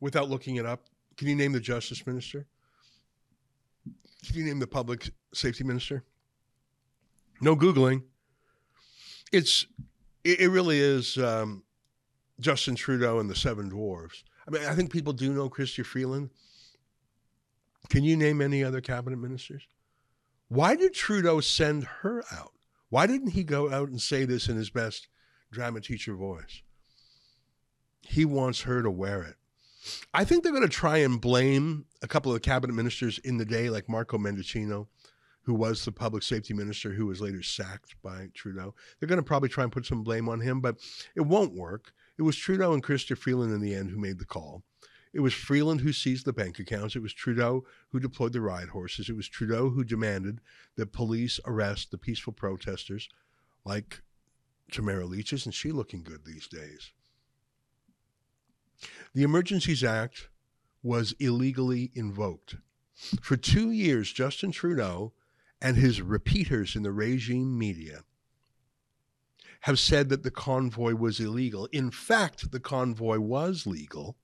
without 0.00 0.30
looking 0.30 0.56
it 0.56 0.64
up, 0.64 0.86
can 1.18 1.28
you 1.28 1.36
name 1.36 1.52
the 1.52 1.60
justice 1.60 2.06
minister? 2.06 2.46
Can 4.26 4.34
you 4.38 4.44
name 4.44 4.60
the 4.60 4.66
public 4.66 5.10
safety 5.34 5.62
minister? 5.62 6.04
No 7.42 7.54
Googling. 7.54 8.02
It's 9.30 9.66
it, 10.24 10.50
really 10.50 10.78
is 10.78 11.18
um, 11.18 11.64
Justin 12.40 12.76
Trudeau 12.76 13.18
and 13.18 13.28
the 13.28 13.36
Seven 13.36 13.68
Dwarfs. 13.68 14.24
I 14.48 14.50
mean, 14.50 14.64
I 14.64 14.74
think 14.74 14.90
people 14.90 15.12
do 15.12 15.32
know 15.32 15.50
Chrystia 15.50 15.84
Freeland. 15.84 16.30
Can 17.90 18.02
you 18.02 18.16
name 18.16 18.40
any 18.40 18.64
other 18.64 18.80
cabinet 18.80 19.18
ministers? 19.18 19.66
Why 20.48 20.74
did 20.74 20.94
Trudeau 20.94 21.40
send 21.40 21.84
her 21.84 22.24
out? 22.32 22.52
Why 22.88 23.06
didn't 23.06 23.30
he 23.30 23.44
go 23.44 23.70
out 23.70 23.90
and 23.90 24.00
say 24.00 24.24
this 24.24 24.48
in 24.48 24.56
his 24.56 24.70
best 24.70 25.08
drama 25.52 25.80
teacher 25.80 26.14
voice? 26.14 26.62
He 28.00 28.24
wants 28.24 28.62
her 28.62 28.82
to 28.82 28.90
wear 28.90 29.22
it. 29.22 29.34
I 30.14 30.24
think 30.24 30.42
they're 30.42 30.52
going 30.52 30.62
to 30.62 30.68
try 30.68 30.98
and 30.98 31.20
blame 31.20 31.84
a 32.02 32.08
couple 32.08 32.32
of 32.32 32.36
the 32.36 32.48
cabinet 32.48 32.72
ministers 32.72 33.18
in 33.18 33.36
the 33.36 33.44
day, 33.44 33.68
like 33.68 33.88
Marco 33.88 34.16
Mendicino, 34.16 34.86
who 35.42 35.54
was 35.54 35.84
the 35.84 35.92
public 35.92 36.22
safety 36.22 36.54
minister 36.54 36.92
who 36.92 37.06
was 37.06 37.20
later 37.20 37.42
sacked 37.42 37.94
by 38.02 38.28
Trudeau. 38.34 38.74
They're 38.98 39.08
going 39.08 39.20
to 39.20 39.22
probably 39.22 39.48
try 39.50 39.64
and 39.64 39.72
put 39.72 39.86
some 39.86 40.02
blame 40.02 40.28
on 40.28 40.40
him, 40.40 40.60
but 40.60 40.76
it 41.14 41.20
won't 41.20 41.54
work. 41.54 41.92
It 42.18 42.22
was 42.22 42.36
Trudeau 42.36 42.72
and 42.72 42.82
Chrystia 42.82 43.16
Freeland 43.16 43.52
in 43.52 43.60
the 43.60 43.74
end 43.74 43.90
who 43.90 43.98
made 43.98 44.18
the 44.18 44.24
call. 44.24 44.64
It 45.12 45.20
was 45.20 45.32
Freeland 45.32 45.80
who 45.80 45.92
seized 45.92 46.26
the 46.26 46.32
bank 46.32 46.58
accounts. 46.58 46.94
It 46.94 47.02
was 47.02 47.14
Trudeau 47.14 47.64
who 47.90 48.00
deployed 48.00 48.32
the 48.32 48.40
riot 48.40 48.70
horses. 48.70 49.08
It 49.08 49.16
was 49.16 49.28
Trudeau 49.28 49.70
who 49.70 49.84
demanded 49.84 50.40
that 50.76 50.92
police 50.92 51.40
arrest 51.46 51.90
the 51.90 51.98
peaceful 51.98 52.32
protesters 52.32 53.08
like 53.64 54.02
Tamara 54.70 55.06
Lich. 55.06 55.32
Isn't 55.32 55.52
she 55.52 55.72
looking 55.72 56.02
good 56.02 56.24
these 56.24 56.46
days? 56.46 56.92
The 59.14 59.22
Emergencies 59.22 59.82
Act 59.82 60.28
was 60.82 61.14
illegally 61.18 61.90
invoked. 61.94 62.56
For 63.22 63.36
two 63.36 63.70
years, 63.70 64.12
Justin 64.12 64.52
Trudeau 64.52 65.12
and 65.60 65.76
his 65.76 66.02
repeaters 66.02 66.76
in 66.76 66.82
the 66.82 66.92
regime 66.92 67.58
media 67.58 68.02
have 69.60 69.78
said 69.78 70.08
that 70.08 70.22
the 70.22 70.30
convoy 70.30 70.94
was 70.94 71.20
illegal. 71.20 71.66
In 71.72 71.90
fact, 71.90 72.50
the 72.52 72.60
convoy 72.60 73.18
was 73.18 73.66
legal. 73.66 74.16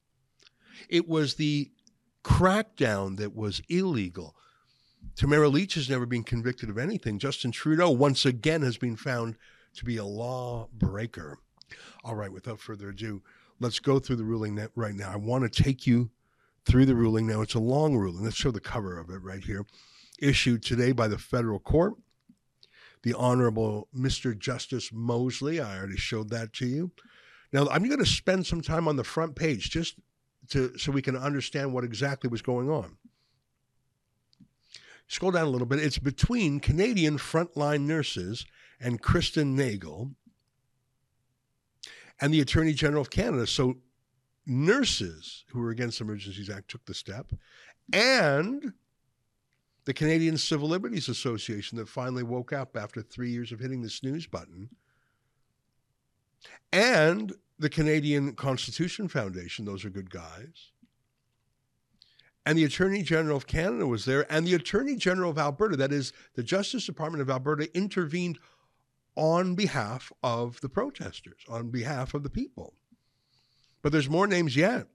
It 0.88 1.08
was 1.08 1.34
the 1.34 1.70
crackdown 2.22 3.16
that 3.18 3.34
was 3.34 3.60
illegal. 3.68 4.36
Tamara 5.16 5.48
Lich 5.48 5.74
has 5.74 5.90
never 5.90 6.06
been 6.06 6.24
convicted 6.24 6.70
of 6.70 6.78
anything. 6.78 7.18
Justin 7.18 7.52
Trudeau, 7.52 7.90
once 7.90 8.24
again, 8.24 8.62
has 8.62 8.76
been 8.76 8.96
found 8.96 9.36
to 9.74 9.84
be 9.84 9.96
a 9.96 10.04
lawbreaker. 10.04 11.38
All 12.04 12.14
right, 12.14 12.32
without 12.32 12.60
further 12.60 12.90
ado, 12.90 13.22
let's 13.60 13.78
go 13.78 13.98
through 13.98 14.16
the 14.16 14.24
ruling 14.24 14.58
right 14.74 14.94
now. 14.94 15.10
I 15.12 15.16
want 15.16 15.52
to 15.52 15.62
take 15.62 15.86
you 15.86 16.10
through 16.64 16.86
the 16.86 16.94
ruling 16.94 17.26
now. 17.26 17.42
It's 17.42 17.54
a 17.54 17.60
long 17.60 17.96
ruling. 17.96 18.24
Let's 18.24 18.36
show 18.36 18.50
the 18.50 18.60
cover 18.60 18.98
of 18.98 19.10
it 19.10 19.22
right 19.22 19.44
here. 19.44 19.66
Issued 20.18 20.62
today 20.62 20.92
by 20.92 21.08
the 21.08 21.18
federal 21.18 21.58
court. 21.58 21.94
The 23.04 23.14
Honorable 23.14 23.88
Mr. 23.96 24.36
Justice 24.36 24.90
Mosley. 24.92 25.60
I 25.60 25.76
already 25.76 25.98
showed 25.98 26.30
that 26.30 26.54
to 26.54 26.66
you. 26.66 26.90
Now, 27.52 27.68
I'm 27.68 27.86
going 27.86 27.98
to 27.98 28.06
spend 28.06 28.46
some 28.46 28.62
time 28.62 28.88
on 28.88 28.96
the 28.96 29.04
front 29.04 29.36
page 29.36 29.70
just 29.70 29.96
to 30.48 30.76
so 30.78 30.90
we 30.90 31.02
can 31.02 31.16
understand 31.16 31.72
what 31.72 31.84
exactly 31.84 32.28
was 32.28 32.42
going 32.42 32.70
on. 32.70 32.96
Scroll 35.06 35.32
down 35.32 35.46
a 35.46 35.50
little 35.50 35.66
bit. 35.66 35.80
It's 35.80 35.98
between 35.98 36.60
Canadian 36.60 37.18
frontline 37.18 37.82
nurses 37.82 38.46
and 38.80 39.02
Kristen 39.02 39.54
Nagel 39.54 40.12
and 42.20 42.32
the 42.32 42.40
Attorney 42.40 42.72
General 42.72 43.02
of 43.02 43.10
Canada. 43.10 43.46
So 43.46 43.76
nurses 44.46 45.44
who 45.48 45.60
were 45.60 45.70
against 45.70 45.98
the 45.98 46.04
Emergencies 46.04 46.48
Act 46.48 46.68
took 46.68 46.86
the 46.86 46.94
step, 46.94 47.32
and 47.92 48.72
the 49.84 49.94
Canadian 49.94 50.36
Civil 50.38 50.68
Liberties 50.68 51.08
Association 51.08 51.78
that 51.78 51.88
finally 51.88 52.22
woke 52.22 52.52
up 52.52 52.76
after 52.76 53.02
three 53.02 53.30
years 53.30 53.52
of 53.52 53.60
hitting 53.60 53.82
the 53.82 53.90
snooze 53.90 54.26
button, 54.26 54.70
and 56.72 57.34
the 57.58 57.68
Canadian 57.68 58.34
Constitution 58.34 59.08
Foundation, 59.08 59.64
those 59.64 59.84
are 59.84 59.90
good 59.90 60.10
guys. 60.10 60.70
And 62.46 62.58
the 62.58 62.64
Attorney 62.64 63.02
General 63.02 63.36
of 63.36 63.46
Canada 63.46 63.86
was 63.86 64.04
there, 64.04 64.30
and 64.30 64.46
the 64.46 64.54
Attorney 64.54 64.96
General 64.96 65.30
of 65.30 65.38
Alberta, 65.38 65.76
that 65.76 65.92
is, 65.92 66.12
the 66.34 66.42
Justice 66.42 66.84
Department 66.84 67.22
of 67.22 67.30
Alberta, 67.30 67.74
intervened 67.74 68.38
on 69.16 69.54
behalf 69.54 70.12
of 70.22 70.60
the 70.60 70.68
protesters, 70.68 71.40
on 71.48 71.70
behalf 71.70 72.12
of 72.12 72.22
the 72.22 72.30
people. 72.30 72.74
But 73.80 73.92
there's 73.92 74.10
more 74.10 74.26
names 74.26 74.56
yet. 74.56 74.88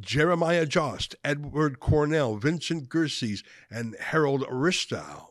Jeremiah 0.00 0.66
Jost, 0.66 1.14
Edward 1.24 1.80
Cornell, 1.80 2.36
Vincent 2.36 2.88
Gircys, 2.88 3.42
and 3.70 3.96
Harold 4.00 4.42
Ristau. 4.48 5.28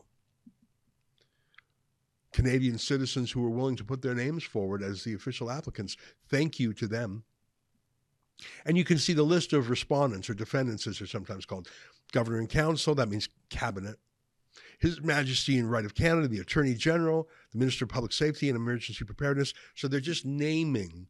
Canadian 2.32 2.78
citizens 2.78 3.30
who 3.30 3.42
were 3.42 3.50
willing 3.50 3.76
to 3.76 3.84
put 3.84 4.02
their 4.02 4.14
names 4.14 4.42
forward 4.42 4.82
as 4.82 5.04
the 5.04 5.14
official 5.14 5.50
applicants. 5.50 5.96
Thank 6.28 6.58
you 6.58 6.72
to 6.74 6.88
them. 6.88 7.22
And 8.66 8.76
you 8.76 8.84
can 8.84 8.98
see 8.98 9.12
the 9.12 9.22
list 9.22 9.52
of 9.52 9.70
respondents 9.70 10.28
or 10.28 10.34
defendants, 10.34 10.86
as 10.86 10.98
they're 10.98 11.06
sometimes 11.06 11.46
called. 11.46 11.68
Governor 12.12 12.38
and 12.38 12.48
Council, 12.48 12.94
that 12.96 13.08
means 13.08 13.28
cabinet. 13.50 13.96
His 14.80 15.00
Majesty 15.00 15.58
and 15.58 15.70
Right 15.70 15.84
of 15.84 15.94
Canada, 15.94 16.26
the 16.26 16.40
Attorney 16.40 16.74
General, 16.74 17.28
the 17.52 17.58
Minister 17.58 17.84
of 17.84 17.90
Public 17.90 18.12
Safety 18.12 18.48
and 18.48 18.56
Emergency 18.56 19.04
Preparedness. 19.04 19.54
So 19.76 19.86
they're 19.86 20.00
just 20.00 20.24
naming 20.24 21.06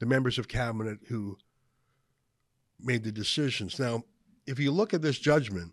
the 0.00 0.06
members 0.06 0.38
of 0.38 0.48
cabinet 0.48 0.98
who 1.08 1.38
made 2.84 3.04
the 3.04 3.12
decisions. 3.12 3.78
Now, 3.78 4.04
if 4.46 4.58
you 4.58 4.70
look 4.70 4.94
at 4.94 5.02
this 5.02 5.18
judgment, 5.18 5.72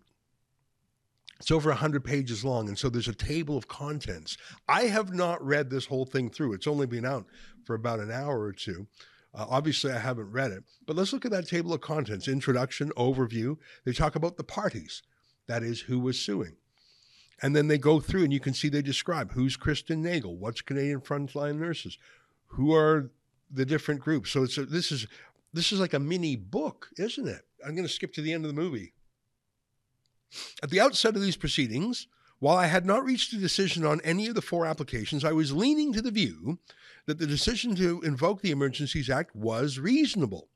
it's 1.40 1.50
over 1.50 1.70
100 1.70 2.04
pages 2.04 2.44
long, 2.44 2.68
and 2.68 2.76
so 2.76 2.88
there's 2.88 3.08
a 3.08 3.14
table 3.14 3.56
of 3.56 3.68
contents. 3.68 4.36
I 4.68 4.82
have 4.82 5.14
not 5.14 5.44
read 5.44 5.70
this 5.70 5.86
whole 5.86 6.04
thing 6.04 6.30
through. 6.30 6.54
It's 6.54 6.66
only 6.66 6.86
been 6.86 7.04
out 7.04 7.26
for 7.64 7.74
about 7.74 8.00
an 8.00 8.10
hour 8.10 8.40
or 8.40 8.52
two. 8.52 8.86
Uh, 9.34 9.46
obviously, 9.48 9.92
I 9.92 9.98
haven't 9.98 10.32
read 10.32 10.50
it, 10.50 10.64
but 10.86 10.96
let's 10.96 11.12
look 11.12 11.24
at 11.24 11.30
that 11.30 11.46
table 11.46 11.72
of 11.72 11.80
contents 11.80 12.28
introduction, 12.28 12.90
overview. 12.96 13.56
They 13.84 13.92
talk 13.92 14.16
about 14.16 14.36
the 14.36 14.44
parties, 14.44 15.02
that 15.46 15.62
is, 15.62 15.82
who 15.82 16.00
was 16.00 16.18
suing. 16.18 16.56
And 17.40 17.54
then 17.54 17.68
they 17.68 17.78
go 17.78 18.00
through 18.00 18.24
and 18.24 18.32
you 18.32 18.40
can 18.40 18.54
see 18.54 18.68
they 18.68 18.82
describe 18.82 19.32
who's 19.32 19.56
Kristen 19.56 20.02
Nagel, 20.02 20.36
what's 20.36 20.60
Canadian 20.60 21.00
Frontline 21.00 21.58
Nurses, 21.58 21.98
who 22.48 22.74
are 22.74 23.10
the 23.50 23.64
different 23.64 24.00
groups. 24.00 24.30
So 24.30 24.42
it's 24.42 24.58
a, 24.58 24.64
this 24.64 24.90
is 24.90 25.06
this 25.52 25.72
is 25.72 25.80
like 25.80 25.94
a 25.94 25.98
mini 25.98 26.36
book, 26.36 26.88
isn't 26.96 27.26
it? 27.26 27.42
I'm 27.64 27.74
going 27.74 27.86
to 27.86 27.92
skip 27.92 28.12
to 28.14 28.22
the 28.22 28.32
end 28.32 28.44
of 28.44 28.54
the 28.54 28.60
movie. 28.60 28.92
At 30.62 30.70
the 30.70 30.80
outset 30.80 31.16
of 31.16 31.22
these 31.22 31.36
proceedings, 31.36 32.06
while 32.38 32.56
I 32.56 32.66
had 32.66 32.86
not 32.86 33.04
reached 33.04 33.32
a 33.32 33.38
decision 33.38 33.84
on 33.84 34.00
any 34.02 34.28
of 34.28 34.34
the 34.34 34.42
four 34.42 34.66
applications, 34.66 35.24
I 35.24 35.32
was 35.32 35.52
leaning 35.52 35.92
to 35.94 36.02
the 36.02 36.10
view 36.10 36.58
that 37.06 37.18
the 37.18 37.26
decision 37.26 37.74
to 37.76 38.00
invoke 38.02 38.42
the 38.42 38.50
Emergencies 38.50 39.10
Act 39.10 39.34
was 39.34 39.78
reasonable. 39.78 40.48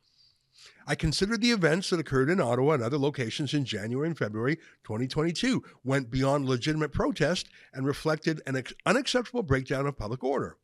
I 0.86 0.94
considered 0.94 1.40
the 1.40 1.52
events 1.52 1.90
that 1.90 2.00
occurred 2.00 2.28
in 2.28 2.40
Ottawa 2.40 2.74
and 2.74 2.82
other 2.82 2.98
locations 2.98 3.54
in 3.54 3.64
January 3.64 4.08
and 4.08 4.18
February 4.18 4.56
2022 4.84 5.62
went 5.84 6.10
beyond 6.10 6.48
legitimate 6.48 6.92
protest 6.92 7.48
and 7.72 7.86
reflected 7.86 8.42
an 8.46 8.62
unacceptable 8.84 9.42
breakdown 9.42 9.86
of 9.86 9.96
public 9.96 10.22
order. 10.22 10.58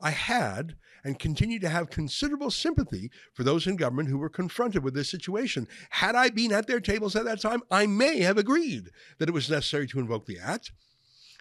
I 0.00 0.10
had 0.10 0.76
and 1.06 1.20
continue 1.20 1.60
to 1.60 1.68
have 1.68 1.88
considerable 1.88 2.50
sympathy 2.50 3.12
for 3.32 3.44
those 3.44 3.68
in 3.68 3.76
government 3.76 4.08
who 4.08 4.18
were 4.18 4.28
confronted 4.28 4.82
with 4.82 4.92
this 4.92 5.08
situation. 5.08 5.68
Had 5.90 6.16
I 6.16 6.30
been 6.30 6.52
at 6.52 6.66
their 6.66 6.80
tables 6.80 7.14
at 7.14 7.24
that 7.26 7.40
time, 7.40 7.62
I 7.70 7.86
may 7.86 8.22
have 8.22 8.38
agreed 8.38 8.90
that 9.18 9.28
it 9.28 9.32
was 9.32 9.48
necessary 9.48 9.86
to 9.86 10.00
invoke 10.00 10.26
the 10.26 10.40
Act. 10.40 10.72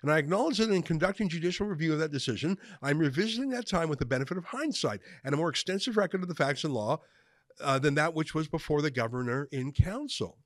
And 0.03 0.12
I 0.12 0.19
acknowledge 0.19 0.60
that 0.60 0.69
in 0.69 0.84
conducting 0.84 1.29
judicial 1.29 1.65
review 1.65 1.93
of 1.93 1.98
that 1.98 2.12
decision, 2.12 2.60
I'm 2.84 3.00
revisiting 3.00 3.50
that 3.50 3.67
time 3.67 3.89
with 3.89 3.98
the 3.98 4.05
benefit 4.05 4.38
of 4.38 4.45
hindsight 4.45 5.00
and 5.24 5.34
a 5.34 5.38
more 5.38 5.50
extensive 5.50 5.98
record 5.98 6.22
of 6.22 6.27
the 6.27 6.36
facts 6.36 6.63
and 6.63 6.72
law 6.72 7.00
uh, 7.60 7.79
than 7.79 7.95
that 7.95 8.13
which 8.13 8.36
was 8.36 8.48
before 8.48 8.84
the 8.84 8.91
governor 8.91 9.48
in 9.51 9.72
council. 9.72 10.38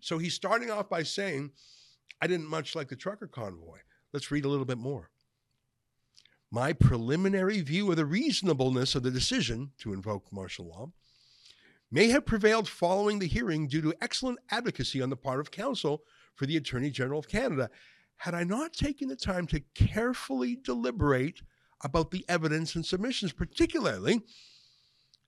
So 0.00 0.18
he's 0.18 0.34
starting 0.34 0.68
off 0.68 0.88
by 0.88 1.04
saying, 1.04 1.52
I 2.20 2.26
didn't 2.26 2.50
much 2.50 2.74
like 2.74 2.88
the 2.88 2.96
trucker 2.96 3.28
convoy. 3.28 3.78
Let's 4.12 4.32
read 4.32 4.46
a 4.46 4.48
little 4.48 4.64
bit 4.64 4.78
more. 4.78 5.10
My 6.54 6.72
preliminary 6.72 7.62
view 7.62 7.90
of 7.90 7.96
the 7.96 8.06
reasonableness 8.06 8.94
of 8.94 9.02
the 9.02 9.10
decision 9.10 9.72
to 9.78 9.92
invoke 9.92 10.32
martial 10.32 10.68
law 10.68 10.92
may 11.90 12.10
have 12.10 12.26
prevailed 12.26 12.68
following 12.68 13.18
the 13.18 13.26
hearing 13.26 13.66
due 13.66 13.82
to 13.82 13.94
excellent 14.00 14.38
advocacy 14.52 15.02
on 15.02 15.10
the 15.10 15.16
part 15.16 15.40
of 15.40 15.50
counsel 15.50 16.04
for 16.36 16.46
the 16.46 16.56
Attorney 16.56 16.90
General 16.90 17.18
of 17.18 17.26
Canada. 17.26 17.70
Had 18.18 18.36
I 18.36 18.44
not 18.44 18.72
taken 18.72 19.08
the 19.08 19.16
time 19.16 19.48
to 19.48 19.64
carefully 19.74 20.54
deliberate 20.54 21.42
about 21.82 22.12
the 22.12 22.24
evidence 22.28 22.76
and 22.76 22.86
submissions, 22.86 23.32
particularly 23.32 24.22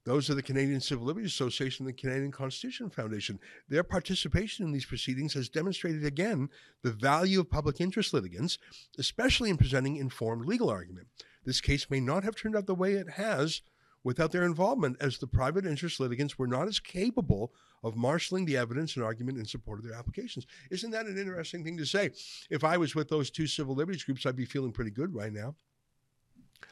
those 0.07 0.31
are 0.31 0.35
the 0.35 0.43
Canadian 0.43 0.81
Civil 0.81 1.05
Liberties 1.05 1.33
Association 1.33 1.85
and 1.85 1.93
the 1.93 2.01
Canadian 2.01 2.31
Constitution 2.31 2.89
Foundation. 2.89 3.41
Their 3.69 3.83
participation 3.83 4.65
in 4.65 4.71
these 4.71 4.87
proceedings 4.87 5.35
has 5.35 5.49
demonstrated 5.49 6.05
again 6.05 6.49
the 6.83 6.93
value 6.93 7.41
of 7.41 7.51
public 7.51 7.81
interest 7.81 8.15
litigants, 8.15 8.59
especially 8.99 9.51
in 9.51 9.57
presenting 9.57 9.97
informed 9.97 10.47
legal 10.47 10.71
argument. 10.71 11.09
This 11.45 11.61
case 11.61 11.91
may 11.91 11.99
not 11.99 12.23
have 12.23 12.37
turned 12.37 12.57
out 12.57 12.67
the 12.67 12.75
way 12.75 12.95
it 12.95 13.11
has 13.11 13.63
without 14.05 14.31
their 14.31 14.45
involvement, 14.45 14.97
as 15.01 15.19
the 15.19 15.27
private 15.27 15.67
interest 15.67 15.99
litigants 15.99 16.39
were 16.39 16.47
not 16.47 16.69
as 16.69 16.79
capable 16.79 17.53
of 17.83 17.97
marshaling 17.97 18.45
the 18.45 18.57
evidence 18.57 18.95
and 18.95 19.05
argument 19.05 19.39
in 19.39 19.45
support 19.45 19.81
of 19.81 19.85
their 19.85 19.99
applications. 19.99 20.47
Isn't 20.71 20.93
that 20.93 21.07
an 21.07 21.19
interesting 21.19 21.65
thing 21.65 21.77
to 21.79 21.85
say? 21.85 22.11
If 22.49 22.63
I 22.63 22.77
was 22.77 22.95
with 22.95 23.09
those 23.09 23.29
two 23.29 23.49
civil 23.49 23.75
liberties 23.75 24.05
groups, 24.05 24.25
I'd 24.25 24.37
be 24.37 24.45
feeling 24.45 24.71
pretty 24.71 24.93
good 24.93 25.13
right 25.13 25.33
now. 25.33 25.57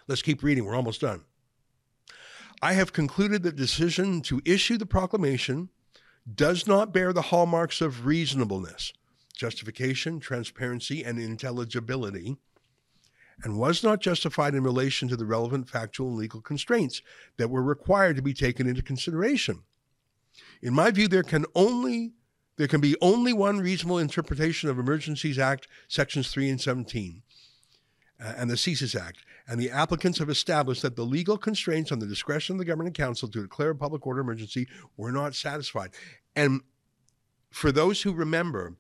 Let's 0.07 0.23
keep 0.23 0.45
reading. 0.45 0.65
We're 0.65 0.77
almost 0.77 1.01
done. 1.01 1.25
I 2.63 2.73
have 2.75 2.93
concluded 2.93 3.43
that 3.43 3.57
the 3.57 3.63
decision 3.63 4.23
to 4.23 4.41
issue 4.45 4.79
the 4.79 4.87
proclamation 4.87 5.71
does 6.33 6.67
not 6.67 6.93
bear 6.93 7.13
the 7.13 7.23
hallmarks 7.23 7.81
of 7.81 8.07
reasonableness, 8.07 8.93
justification, 9.35 10.21
transparency, 10.21 11.05
and 11.05 11.19
intelligibility 11.19 12.39
and 13.43 13.59
was 13.59 13.83
not 13.83 14.01
justified 14.01 14.55
in 14.55 14.63
relation 14.63 15.09
to 15.09 15.17
the 15.17 15.27
relevant 15.27 15.69
factual 15.69 16.09
and 16.09 16.17
legal 16.17 16.41
constraints 16.41 17.03
that 17.37 17.51
were 17.51 17.63
required 17.63 18.17
to 18.17 18.23
be 18.23 18.35
taken 18.35 18.67
into 18.67 18.83
consideration. 18.83 19.63
In 20.63 20.75
my 20.75 20.91
view, 20.91 21.09
there 21.09 21.23
can 21.23 21.45
only 21.55 22.13
there 22.57 22.69
can 22.69 22.81
be 22.81 22.95
only 23.01 23.33
one 23.33 23.59
reasonable 23.59 23.99
interpretation 23.99 24.69
of 24.69 24.79
Emergencies 24.79 25.41
Act 25.41 25.67
sections 25.89 26.31
3 26.31 26.51
and 26.51 26.61
17 26.61 27.23
uh, 28.21 28.35
and 28.37 28.49
the 28.49 28.55
CSIS 28.55 28.95
Act, 28.95 29.25
and 29.47 29.61
the 29.61 29.71
applicants 29.71 30.19
have 30.19 30.31
established 30.31 30.83
that 30.83 30.97
the 30.97 31.05
legal 31.05 31.37
constraints 31.37 31.93
on 31.93 31.99
the 31.99 32.07
discretion 32.07 32.55
of 32.55 32.59
the 32.59 32.65
Government 32.65 32.97
Council 32.97 33.29
to 33.29 33.43
declare 33.43 33.71
a 33.71 33.77
public 33.77 34.07
order 34.07 34.21
emergency 34.21 34.67
were 34.97 35.13
not 35.13 35.35
satisfied. 35.35 35.91
And 36.35 36.63
for 37.51 37.71
those 37.71 38.03
who 38.03 38.13
remember, 38.13 38.77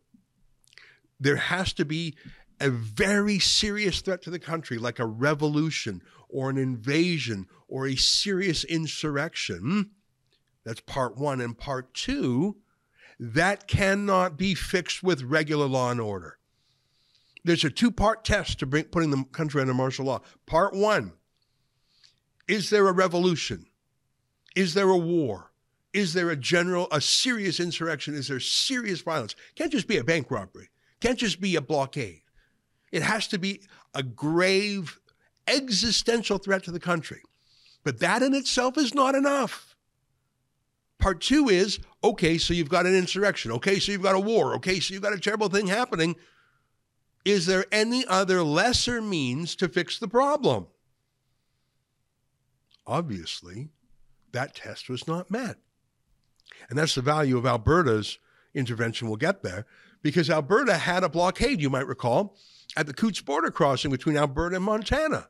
there 1.20 1.36
has 1.36 1.72
to 1.74 1.84
be 1.84 2.16
a 2.60 2.70
very 2.70 3.38
serious 3.38 4.00
threat 4.00 4.22
to 4.22 4.30
the 4.30 4.38
country, 4.38 4.78
like 4.78 4.98
a 4.98 5.06
revolution 5.06 6.00
or 6.28 6.50
an 6.50 6.56
invasion 6.56 7.46
or 7.68 7.86
a 7.86 7.96
serious 7.96 8.64
insurrection. 8.64 9.90
That's 10.64 10.80
part 10.80 11.16
one. 11.16 11.40
And 11.40 11.58
part 11.58 11.92
two, 11.94 12.56
that 13.18 13.68
cannot 13.68 14.36
be 14.36 14.54
fixed 14.54 15.02
with 15.02 15.22
regular 15.22 15.66
law 15.66 15.90
and 15.90 16.00
order. 16.00 16.38
There's 17.44 17.64
a 17.64 17.70
two 17.70 17.90
part 17.90 18.24
test 18.24 18.58
to 18.60 18.66
bring, 18.66 18.84
putting 18.84 19.10
the 19.10 19.24
country 19.32 19.60
under 19.60 19.74
martial 19.74 20.06
law. 20.06 20.20
Part 20.46 20.74
one 20.74 21.12
is 22.48 22.70
there 22.70 22.88
a 22.88 22.92
revolution? 22.92 23.66
Is 24.54 24.74
there 24.74 24.88
a 24.88 24.96
war? 24.96 25.50
Is 25.92 26.12
there 26.12 26.30
a 26.30 26.36
general, 26.36 26.88
a 26.90 27.00
serious 27.00 27.60
insurrection? 27.60 28.14
Is 28.14 28.28
there 28.28 28.40
serious 28.40 29.00
violence? 29.00 29.34
Can't 29.54 29.72
just 29.72 29.86
be 29.86 29.96
a 29.96 30.04
bank 30.04 30.30
robbery. 30.30 30.70
Can't 31.00 31.18
just 31.18 31.40
be 31.40 31.56
a 31.56 31.60
blockade. 31.60 32.22
It 32.92 33.02
has 33.02 33.28
to 33.28 33.38
be 33.38 33.62
a 33.94 34.02
grave 34.02 35.00
existential 35.46 36.38
threat 36.38 36.64
to 36.64 36.72
the 36.72 36.80
country. 36.80 37.22
But 37.84 38.00
that 38.00 38.22
in 38.22 38.34
itself 38.34 38.76
is 38.78 38.94
not 38.94 39.14
enough. 39.14 39.76
Part 40.98 41.20
two 41.20 41.48
is 41.48 41.80
okay, 42.02 42.38
so 42.38 42.54
you've 42.54 42.68
got 42.68 42.86
an 42.86 42.94
insurrection. 42.94 43.52
Okay, 43.52 43.78
so 43.78 43.92
you've 43.92 44.02
got 44.02 44.14
a 44.14 44.20
war. 44.20 44.54
Okay, 44.54 44.80
so 44.80 44.94
you've 44.94 45.02
got 45.02 45.12
a 45.12 45.20
terrible 45.20 45.48
thing 45.48 45.66
happening. 45.66 46.16
Is 47.24 47.46
there 47.46 47.64
any 47.72 48.06
other 48.06 48.42
lesser 48.42 49.00
means 49.00 49.56
to 49.56 49.68
fix 49.68 49.98
the 49.98 50.08
problem? 50.08 50.66
Obviously, 52.86 53.70
that 54.32 54.54
test 54.54 54.90
was 54.90 55.08
not 55.08 55.30
met. 55.30 55.56
And 56.68 56.78
that's 56.78 56.94
the 56.94 57.02
value 57.02 57.38
of 57.38 57.46
Alberta's 57.46 58.18
intervention. 58.54 59.08
We'll 59.08 59.16
get 59.16 59.42
there 59.42 59.66
because 60.02 60.28
Alberta 60.28 60.76
had 60.76 61.02
a 61.02 61.08
blockade, 61.08 61.62
you 61.62 61.70
might 61.70 61.86
recall, 61.86 62.36
at 62.76 62.86
the 62.86 62.92
Coutts 62.92 63.22
border 63.22 63.50
crossing 63.50 63.90
between 63.90 64.16
Alberta 64.16 64.56
and 64.56 64.64
Montana. 64.64 65.28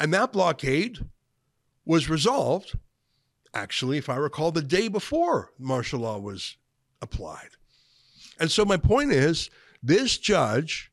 And 0.00 0.12
that 0.14 0.32
blockade 0.32 1.04
was 1.84 2.08
resolved, 2.08 2.78
actually, 3.52 3.98
if 3.98 4.08
I 4.08 4.16
recall, 4.16 4.52
the 4.52 4.62
day 4.62 4.88
before 4.88 5.52
martial 5.58 6.00
law 6.00 6.18
was 6.18 6.56
applied. 7.02 7.50
And 8.40 8.50
so 8.50 8.64
my 8.64 8.78
point 8.78 9.12
is 9.12 9.50
this 9.82 10.16
judge 10.16 10.90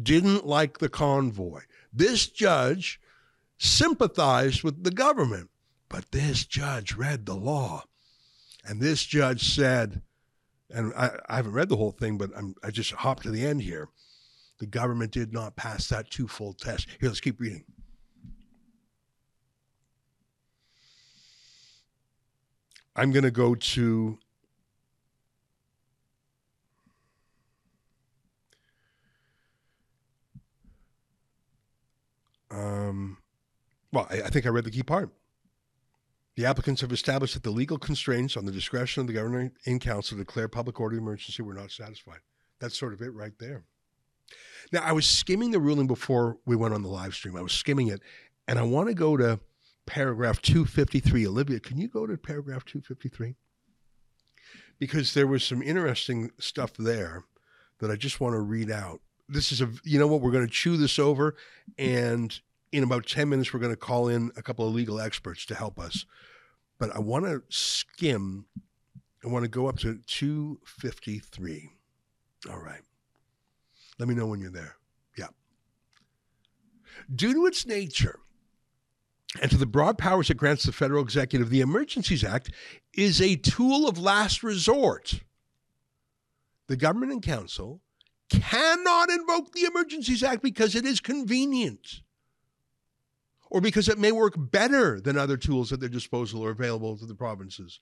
didn't 0.00 0.46
like 0.46 0.78
the 0.78 0.88
convoy. 0.88 1.62
This 1.92 2.26
judge 2.26 3.00
sympathized 3.58 4.62
with 4.62 4.84
the 4.84 4.90
government, 4.90 5.50
but 5.88 6.10
this 6.12 6.44
judge 6.44 6.94
read 6.94 7.26
the 7.26 7.36
law. 7.36 7.84
And 8.64 8.80
this 8.80 9.04
judge 9.04 9.54
said, 9.54 10.02
and 10.70 10.92
I, 10.94 11.10
I 11.28 11.36
haven't 11.36 11.52
read 11.52 11.68
the 11.68 11.76
whole 11.76 11.92
thing, 11.92 12.18
but 12.18 12.30
I'm, 12.36 12.54
I 12.62 12.70
just 12.70 12.92
hopped 12.92 13.22
to 13.22 13.30
the 13.30 13.46
end 13.46 13.62
here. 13.62 13.88
The 14.58 14.66
government 14.66 15.12
did 15.12 15.32
not 15.32 15.56
pass 15.56 15.88
that 15.88 16.10
twofold 16.10 16.58
test. 16.58 16.88
Here, 16.98 17.08
let's 17.08 17.20
keep 17.20 17.40
reading. 17.40 17.64
I'm 22.96 23.12
going 23.12 23.24
to 23.24 23.30
go 23.30 23.54
to 23.54 24.18
um, 32.50 33.18
well, 33.92 34.06
I, 34.10 34.22
I 34.22 34.28
think 34.28 34.46
I 34.46 34.50
read 34.50 34.64
the 34.64 34.70
key 34.70 34.82
part. 34.82 35.10
The 36.36 36.44
applicants 36.44 36.82
have 36.82 36.92
established 36.92 37.34
that 37.34 37.42
the 37.42 37.50
legal 37.50 37.78
constraints 37.78 38.36
on 38.36 38.44
the 38.44 38.52
discretion 38.52 39.00
of 39.00 39.06
the 39.06 39.14
governor 39.14 39.52
in 39.64 39.78
council 39.78 40.18
to 40.18 40.24
declare 40.24 40.48
public 40.48 40.78
order 40.78 40.96
emergency 40.96 41.42
were 41.42 41.54
not 41.54 41.70
satisfied. 41.70 42.18
That's 42.60 42.78
sort 42.78 42.92
of 42.92 43.00
it 43.00 43.14
right 43.14 43.32
there. 43.38 43.64
Now, 44.72 44.82
I 44.82 44.92
was 44.92 45.06
skimming 45.06 45.50
the 45.50 45.60
ruling 45.60 45.86
before 45.86 46.38
we 46.44 46.56
went 46.56 46.74
on 46.74 46.82
the 46.82 46.88
live 46.88 47.14
stream. 47.14 47.36
I 47.36 47.42
was 47.42 47.52
skimming 47.52 47.88
it, 47.88 48.02
and 48.48 48.58
I 48.58 48.62
want 48.62 48.88
to 48.88 48.94
go 48.94 49.16
to 49.16 49.40
paragraph 49.86 50.42
253. 50.42 51.26
Olivia, 51.26 51.60
can 51.60 51.78
you 51.78 51.88
go 51.88 52.06
to 52.06 52.16
paragraph 52.16 52.64
253? 52.64 53.36
Because 54.78 55.14
there 55.14 55.26
was 55.26 55.44
some 55.44 55.62
interesting 55.62 56.30
stuff 56.38 56.74
there 56.74 57.24
that 57.78 57.90
I 57.90 57.96
just 57.96 58.20
want 58.20 58.34
to 58.34 58.40
read 58.40 58.70
out. 58.70 59.00
This 59.28 59.50
is 59.52 59.60
a, 59.60 59.70
you 59.82 59.98
know 59.98 60.06
what, 60.06 60.20
we're 60.20 60.30
going 60.30 60.46
to 60.46 60.52
chew 60.52 60.76
this 60.76 60.98
over, 60.98 61.36
and 61.78 62.38
in 62.72 62.84
about 62.84 63.06
10 63.06 63.28
minutes, 63.28 63.52
we're 63.52 63.60
going 63.60 63.72
to 63.72 63.76
call 63.76 64.08
in 64.08 64.30
a 64.36 64.42
couple 64.42 64.66
of 64.66 64.74
legal 64.74 65.00
experts 65.00 65.44
to 65.46 65.54
help 65.54 65.78
us. 65.78 66.06
But 66.78 66.94
I 66.94 67.00
want 67.00 67.24
to 67.24 67.42
skim, 67.48 68.46
I 69.24 69.28
want 69.28 69.44
to 69.44 69.48
go 69.48 69.66
up 69.66 69.78
to 69.78 69.98
253. 70.06 71.70
All 72.50 72.58
right. 72.58 72.82
Let 73.98 74.08
me 74.08 74.14
know 74.14 74.26
when 74.26 74.40
you're 74.40 74.50
there. 74.50 74.76
Yeah. 75.16 75.28
Due 77.14 77.32
to 77.32 77.46
its 77.46 77.66
nature, 77.66 78.20
and 79.40 79.50
to 79.50 79.56
the 79.56 79.66
broad 79.66 79.98
powers 79.98 80.30
it 80.30 80.36
grants 80.36 80.64
the 80.64 80.72
federal 80.72 81.02
executive, 81.02 81.50
the 81.50 81.60
Emergencies 81.60 82.24
Act 82.24 82.50
is 82.94 83.20
a 83.20 83.36
tool 83.36 83.88
of 83.88 83.98
last 83.98 84.42
resort. 84.42 85.20
The 86.68 86.76
government 86.76 87.12
and 87.12 87.22
council 87.22 87.80
cannot 88.30 89.10
invoke 89.10 89.52
the 89.52 89.64
Emergencies 89.64 90.22
Act 90.22 90.42
because 90.42 90.74
it 90.74 90.84
is 90.84 91.00
convenient 91.00 92.00
or 93.50 93.60
because 93.60 93.88
it 93.88 93.98
may 93.98 94.12
work 94.12 94.34
better 94.36 95.00
than 95.00 95.16
other 95.16 95.36
tools 95.36 95.72
at 95.72 95.80
their 95.80 95.88
disposal 95.88 96.42
or 96.42 96.50
available 96.50 96.96
to 96.96 97.06
the 97.06 97.14
provinces. 97.14 97.80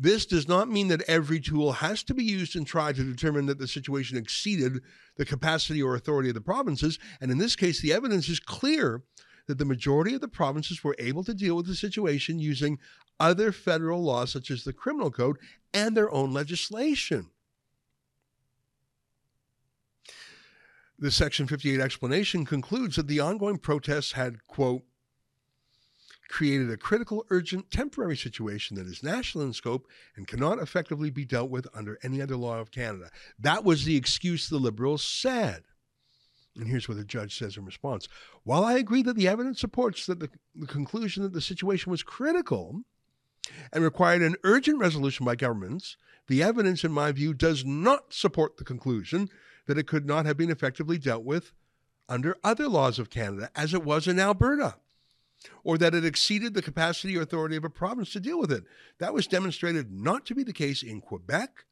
This 0.00 0.26
does 0.26 0.46
not 0.46 0.70
mean 0.70 0.88
that 0.88 1.02
every 1.08 1.40
tool 1.40 1.72
has 1.72 2.04
to 2.04 2.14
be 2.14 2.22
used 2.22 2.54
and 2.54 2.64
tried 2.64 2.94
to 2.96 3.02
determine 3.02 3.46
that 3.46 3.58
the 3.58 3.66
situation 3.66 4.16
exceeded 4.16 4.80
the 5.16 5.24
capacity 5.24 5.82
or 5.82 5.96
authority 5.96 6.28
of 6.28 6.36
the 6.36 6.40
provinces. 6.40 7.00
And 7.20 7.32
in 7.32 7.38
this 7.38 7.56
case, 7.56 7.82
the 7.82 7.92
evidence 7.92 8.28
is 8.28 8.38
clear 8.38 9.02
that 9.48 9.58
the 9.58 9.64
majority 9.64 10.14
of 10.14 10.20
the 10.20 10.28
provinces 10.28 10.84
were 10.84 10.94
able 11.00 11.24
to 11.24 11.34
deal 11.34 11.56
with 11.56 11.66
the 11.66 11.74
situation 11.74 12.38
using 12.38 12.78
other 13.18 13.50
federal 13.50 14.04
laws, 14.04 14.30
such 14.30 14.52
as 14.52 14.62
the 14.62 14.72
criminal 14.72 15.10
code 15.10 15.38
and 15.74 15.96
their 15.96 16.12
own 16.12 16.32
legislation. 16.32 17.30
The 20.98 21.10
Section 21.12 21.46
58 21.46 21.80
explanation 21.80 22.44
concludes 22.44 22.96
that 22.96 23.06
the 23.06 23.20
ongoing 23.20 23.58
protests 23.58 24.12
had, 24.12 24.46
quote, 24.48 24.82
created 26.28 26.70
a 26.70 26.76
critical, 26.76 27.24
urgent, 27.30 27.70
temporary 27.70 28.16
situation 28.16 28.76
that 28.76 28.86
is 28.86 29.02
national 29.02 29.44
in 29.44 29.52
scope 29.52 29.86
and 30.16 30.26
cannot 30.26 30.58
effectively 30.58 31.10
be 31.10 31.24
dealt 31.24 31.50
with 31.50 31.68
under 31.74 31.98
any 32.02 32.20
other 32.20 32.36
law 32.36 32.58
of 32.58 32.70
Canada. 32.70 33.10
That 33.38 33.64
was 33.64 33.84
the 33.84 33.96
excuse 33.96 34.48
the 34.48 34.58
Liberals 34.58 35.04
said. 35.04 35.62
And 36.56 36.66
here's 36.66 36.88
what 36.88 36.96
the 36.96 37.04
judge 37.04 37.38
says 37.38 37.56
in 37.56 37.64
response 37.64 38.08
While 38.42 38.64
I 38.64 38.74
agree 38.74 39.02
that 39.02 39.14
the 39.14 39.28
evidence 39.28 39.60
supports 39.60 40.04
that 40.06 40.18
the, 40.18 40.28
the 40.54 40.66
conclusion 40.66 41.22
that 41.22 41.32
the 41.32 41.40
situation 41.40 41.90
was 41.90 42.02
critical, 42.02 42.82
and 43.72 43.84
required 43.84 44.22
an 44.22 44.36
urgent 44.44 44.78
resolution 44.78 45.24
by 45.24 45.36
governments, 45.36 45.96
the 46.26 46.42
evidence, 46.42 46.84
in 46.84 46.92
my 46.92 47.12
view, 47.12 47.32
does 47.32 47.64
not 47.64 48.12
support 48.12 48.56
the 48.56 48.64
conclusion 48.64 49.28
that 49.68 49.78
it 49.78 49.86
could 49.86 50.06
not 50.06 50.26
have 50.26 50.36
been 50.36 50.50
effectively 50.50 50.98
dealt 50.98 51.24
with 51.24 51.52
under 52.08 52.38
other 52.42 52.66
laws 52.66 52.98
of 52.98 53.10
Canada 53.10 53.50
as 53.54 53.74
it 53.74 53.84
was 53.84 54.08
in 54.08 54.18
Alberta, 54.18 54.76
or 55.62 55.76
that 55.76 55.94
it 55.94 56.06
exceeded 56.06 56.54
the 56.54 56.62
capacity 56.62 57.16
or 57.16 57.20
authority 57.20 57.54
of 57.54 57.64
a 57.64 57.70
province 57.70 58.10
to 58.12 58.20
deal 58.20 58.40
with 58.40 58.50
it. 58.50 58.64
That 58.98 59.12
was 59.12 59.26
demonstrated 59.26 59.92
not 59.92 60.24
to 60.26 60.34
be 60.34 60.42
the 60.42 60.54
case 60.54 60.82
in 60.82 61.02
Quebec 61.02 61.66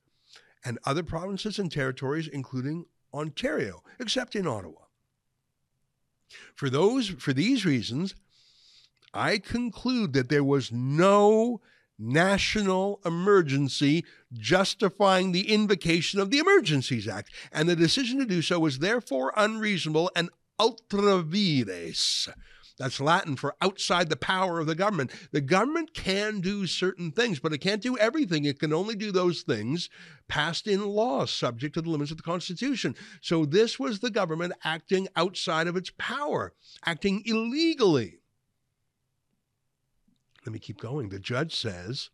and 0.62 0.78
other 0.84 1.02
provinces 1.02 1.58
and 1.58 1.72
territories, 1.72 2.28
including 2.28 2.84
Ontario, 3.14 3.82
except 3.98 4.36
in 4.36 4.46
Ottawa. 4.46 4.82
For 6.54 6.68
those 6.68 7.08
for 7.08 7.32
these 7.32 7.64
reasons, 7.64 8.14
I 9.14 9.38
conclude 9.38 10.12
that 10.12 10.28
there 10.28 10.44
was 10.44 10.70
no 10.70 11.62
national 11.98 13.00
emergency 13.04 14.04
justifying 14.32 15.32
the 15.32 15.52
invocation 15.52 16.20
of 16.20 16.30
the 16.30 16.38
Emergencies 16.38 17.08
Act, 17.08 17.32
and 17.52 17.68
the 17.68 17.76
decision 17.76 18.18
to 18.18 18.26
do 18.26 18.42
so 18.42 18.60
was 18.60 18.78
therefore 18.78 19.32
unreasonable 19.36 20.10
and 20.14 20.30
ultra 20.58 21.22
vires. 21.22 22.28
That's 22.78 23.00
Latin 23.00 23.36
for 23.36 23.54
outside 23.62 24.10
the 24.10 24.16
power 24.16 24.60
of 24.60 24.66
the 24.66 24.74
government. 24.74 25.10
The 25.32 25.40
government 25.40 25.94
can 25.94 26.40
do 26.40 26.66
certain 26.66 27.10
things, 27.10 27.38
but 27.38 27.54
it 27.54 27.58
can't 27.58 27.80
do 27.80 27.96
everything. 27.96 28.44
It 28.44 28.58
can 28.58 28.72
only 28.72 28.94
do 28.94 29.10
those 29.10 29.42
things 29.42 29.88
passed 30.28 30.66
in 30.66 30.84
law, 30.84 31.24
subject 31.24 31.74
to 31.74 31.80
the 31.80 31.88
limits 31.88 32.10
of 32.10 32.18
the 32.18 32.22
Constitution. 32.22 32.94
So 33.22 33.46
this 33.46 33.78
was 33.78 34.00
the 34.00 34.10
government 34.10 34.52
acting 34.62 35.08
outside 35.16 35.68
of 35.68 35.76
its 35.76 35.90
power, 35.96 36.52
acting 36.84 37.22
illegally. 37.24 38.18
Let 40.46 40.52
me 40.52 40.58
keep 40.60 40.80
going. 40.80 41.08
The 41.08 41.18
judge 41.18 41.54
says, 41.54 42.10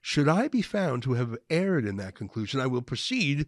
Should 0.00 0.28
I 0.28 0.48
be 0.48 0.60
found 0.60 1.04
to 1.04 1.12
have 1.12 1.38
erred 1.48 1.86
in 1.86 1.96
that 1.98 2.16
conclusion, 2.16 2.60
I 2.60 2.66
will 2.66 2.82
proceed 2.82 3.46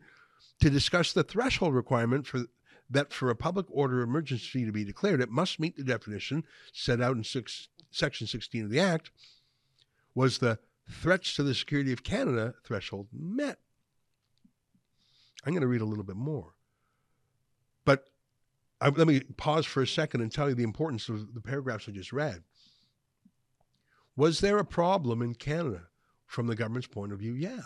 to 0.61 0.71
discuss 0.71 1.13
the 1.13 1.25
threshold 1.25 1.75
requirement 1.75 2.27
for 2.27 2.45
that 2.89 3.13
for 3.13 3.31
a 3.31 3.37
public 3.37 3.67
order 3.71 4.03
emergency 4.03 4.65
to 4.65 4.71
be 4.71 4.85
declared, 4.85 5.21
it 5.21 5.31
must 5.31 5.59
meet 5.59 5.77
the 5.77 5.83
definition 5.83 6.45
set 6.73 7.01
out 7.01 7.17
in 7.17 7.25
six, 7.25 7.69
Section 7.91 8.27
16 8.27 8.65
of 8.65 8.71
the 8.71 8.79
Act. 8.79 9.11
Was 10.15 10.39
the 10.39 10.59
threats 10.89 11.35
to 11.35 11.43
the 11.43 11.55
security 11.55 11.93
of 11.93 12.05
Canada 12.05 12.55
threshold 12.63 13.09
met? 13.13 13.59
I'm 15.45 15.53
going 15.53 15.63
to 15.63 15.67
read 15.67 15.81
a 15.81 15.87
little 15.87 16.05
bit 16.05 16.17
more. 16.17 16.53
But 17.85 18.05
I, 18.81 18.91
let 18.91 19.09
me 19.09 19.21
pause 19.21 19.67
for 19.67 19.83
a 19.83 19.87
second 19.87 20.21
and 20.21 20.31
tell 20.31 20.49
you 20.49 20.55
the 20.55 20.63
importance 20.63 21.09
of 21.09 21.35
the 21.35 21.41
paragraphs 21.41 21.89
I 21.89 21.93
just 21.93 22.13
read. 22.13 22.43
Was 24.17 24.41
there 24.41 24.59
a 24.59 24.65
problem 24.65 25.23
in 25.23 25.35
Canada 25.35 25.89
from 26.27 26.47
the 26.47 26.55
government's 26.55 26.87
point 26.87 27.13
of 27.13 27.19
view? 27.19 27.33
Yeah. 27.33 27.63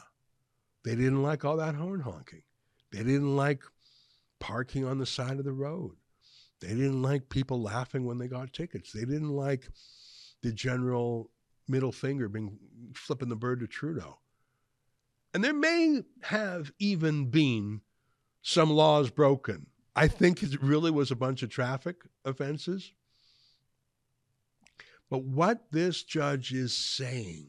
They 0.84 0.94
didn't 0.94 1.22
like 1.22 1.44
all 1.44 1.56
that 1.58 1.74
horn 1.74 2.00
honking. 2.00 2.42
They 2.90 2.98
didn't 2.98 3.36
like 3.36 3.62
parking 4.40 4.84
on 4.84 4.98
the 4.98 5.06
side 5.06 5.38
of 5.38 5.44
the 5.44 5.52
road. 5.52 5.96
They 6.60 6.68
didn't 6.68 7.02
like 7.02 7.28
people 7.28 7.60
laughing 7.60 8.04
when 8.04 8.18
they 8.18 8.28
got 8.28 8.52
tickets. 8.52 8.92
They 8.92 9.04
didn't 9.04 9.30
like 9.30 9.68
the 10.42 10.52
general 10.52 11.30
middle 11.68 11.92
finger 11.92 12.28
being 12.28 12.58
flipping 12.94 13.28
the 13.28 13.36
bird 13.36 13.60
to 13.60 13.66
Trudeau. 13.66 14.18
And 15.34 15.44
there 15.44 15.54
may 15.54 16.02
have 16.22 16.72
even 16.78 17.26
been 17.26 17.82
some 18.42 18.70
laws 18.70 19.10
broken. 19.10 19.66
I 19.94 20.08
think 20.08 20.42
it 20.42 20.62
really 20.62 20.90
was 20.90 21.10
a 21.10 21.16
bunch 21.16 21.42
of 21.42 21.50
traffic 21.50 21.96
offenses. 22.24 22.92
But 25.10 25.22
what 25.22 25.70
this 25.70 26.02
judge 26.02 26.52
is 26.52 26.76
saying 26.76 27.48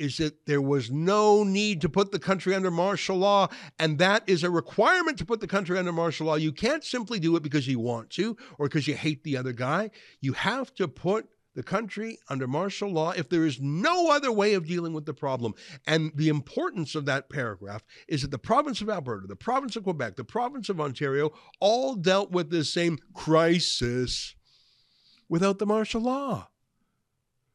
is 0.00 0.16
that 0.16 0.46
there 0.46 0.62
was 0.62 0.90
no 0.90 1.44
need 1.44 1.82
to 1.82 1.88
put 1.88 2.10
the 2.10 2.18
country 2.18 2.54
under 2.54 2.70
martial 2.70 3.16
law, 3.16 3.48
and 3.78 3.98
that 3.98 4.22
is 4.26 4.42
a 4.42 4.50
requirement 4.50 5.18
to 5.18 5.26
put 5.26 5.40
the 5.40 5.46
country 5.46 5.78
under 5.78 5.92
martial 5.92 6.26
law. 6.26 6.36
You 6.36 6.52
can't 6.52 6.82
simply 6.82 7.20
do 7.20 7.36
it 7.36 7.42
because 7.42 7.68
you 7.68 7.78
want 7.78 8.08
to 8.10 8.36
or 8.58 8.66
because 8.66 8.88
you 8.88 8.94
hate 8.94 9.22
the 9.24 9.36
other 9.36 9.52
guy. 9.52 9.90
You 10.22 10.32
have 10.32 10.74
to 10.76 10.88
put 10.88 11.28
the 11.54 11.62
country 11.62 12.18
under 12.30 12.46
martial 12.46 12.88
law 12.90 13.10
if 13.10 13.28
there 13.28 13.44
is 13.44 13.60
no 13.60 14.10
other 14.10 14.32
way 14.32 14.54
of 14.54 14.66
dealing 14.66 14.94
with 14.94 15.04
the 15.04 15.12
problem. 15.12 15.52
And 15.86 16.12
the 16.14 16.28
importance 16.28 16.94
of 16.94 17.04
that 17.04 17.28
paragraph 17.28 17.84
is 18.08 18.22
that 18.22 18.30
the 18.30 18.38
province 18.38 18.80
of 18.80 18.88
Alberta, 18.88 19.26
the 19.26 19.36
province 19.36 19.76
of 19.76 19.84
Quebec, 19.84 20.16
the 20.16 20.24
province 20.24 20.70
of 20.70 20.80
Ontario 20.80 21.32
all 21.60 21.94
dealt 21.94 22.30
with 22.30 22.50
this 22.50 22.72
same 22.72 22.98
crisis 23.12 24.34
without 25.30 25.58
the 25.58 25.64
martial 25.64 26.02
law. 26.02 26.48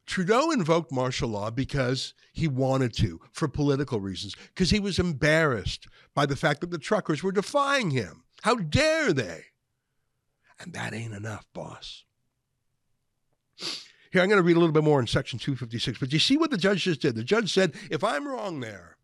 Trudeau 0.06 0.50
invoked 0.50 0.90
martial 0.90 1.28
law 1.28 1.50
because 1.50 2.14
he 2.32 2.48
wanted 2.48 2.92
to, 2.94 3.20
for 3.32 3.48
political 3.48 4.00
reasons, 4.00 4.34
because 4.54 4.70
he 4.70 4.80
was 4.80 4.98
embarrassed 4.98 5.86
by 6.14 6.26
the 6.26 6.36
fact 6.36 6.60
that 6.60 6.70
the 6.70 6.78
truckers 6.78 7.22
were 7.22 7.32
defying 7.32 7.90
him. 7.90 8.24
How 8.42 8.54
dare 8.54 9.12
they? 9.12 9.44
And 10.58 10.72
that 10.72 10.94
ain't 10.94 11.14
enough, 11.14 11.46
boss. 11.52 12.04
Here, 14.12 14.22
I'm 14.22 14.28
going 14.28 14.38
to 14.38 14.42
read 14.42 14.56
a 14.56 14.60
little 14.60 14.72
bit 14.72 14.84
more 14.84 15.00
in 15.00 15.06
section 15.06 15.38
256, 15.38 15.98
but 15.98 16.12
you 16.12 16.18
see 16.18 16.36
what 16.36 16.50
the 16.50 16.56
judge 16.56 16.84
just 16.84 17.02
did? 17.02 17.16
The 17.16 17.24
judge 17.24 17.52
said, 17.52 17.74
if 17.90 18.02
I'm 18.02 18.26
wrong 18.26 18.60
there, 18.60 18.96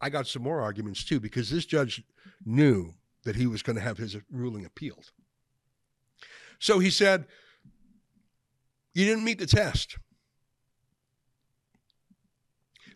I 0.00 0.08
got 0.08 0.26
some 0.26 0.42
more 0.42 0.60
arguments 0.60 1.04
too, 1.04 1.20
because 1.20 1.50
this 1.50 1.66
judge 1.66 2.02
knew 2.46 2.94
that 3.24 3.36
he 3.36 3.46
was 3.46 3.62
going 3.62 3.76
to 3.76 3.82
have 3.82 3.98
his 3.98 4.16
ruling 4.30 4.64
appealed. 4.64 5.10
So 6.58 6.78
he 6.78 6.88
said, 6.88 7.26
You 8.94 9.04
didn't 9.04 9.24
meet 9.24 9.38
the 9.38 9.46
test. 9.46 9.98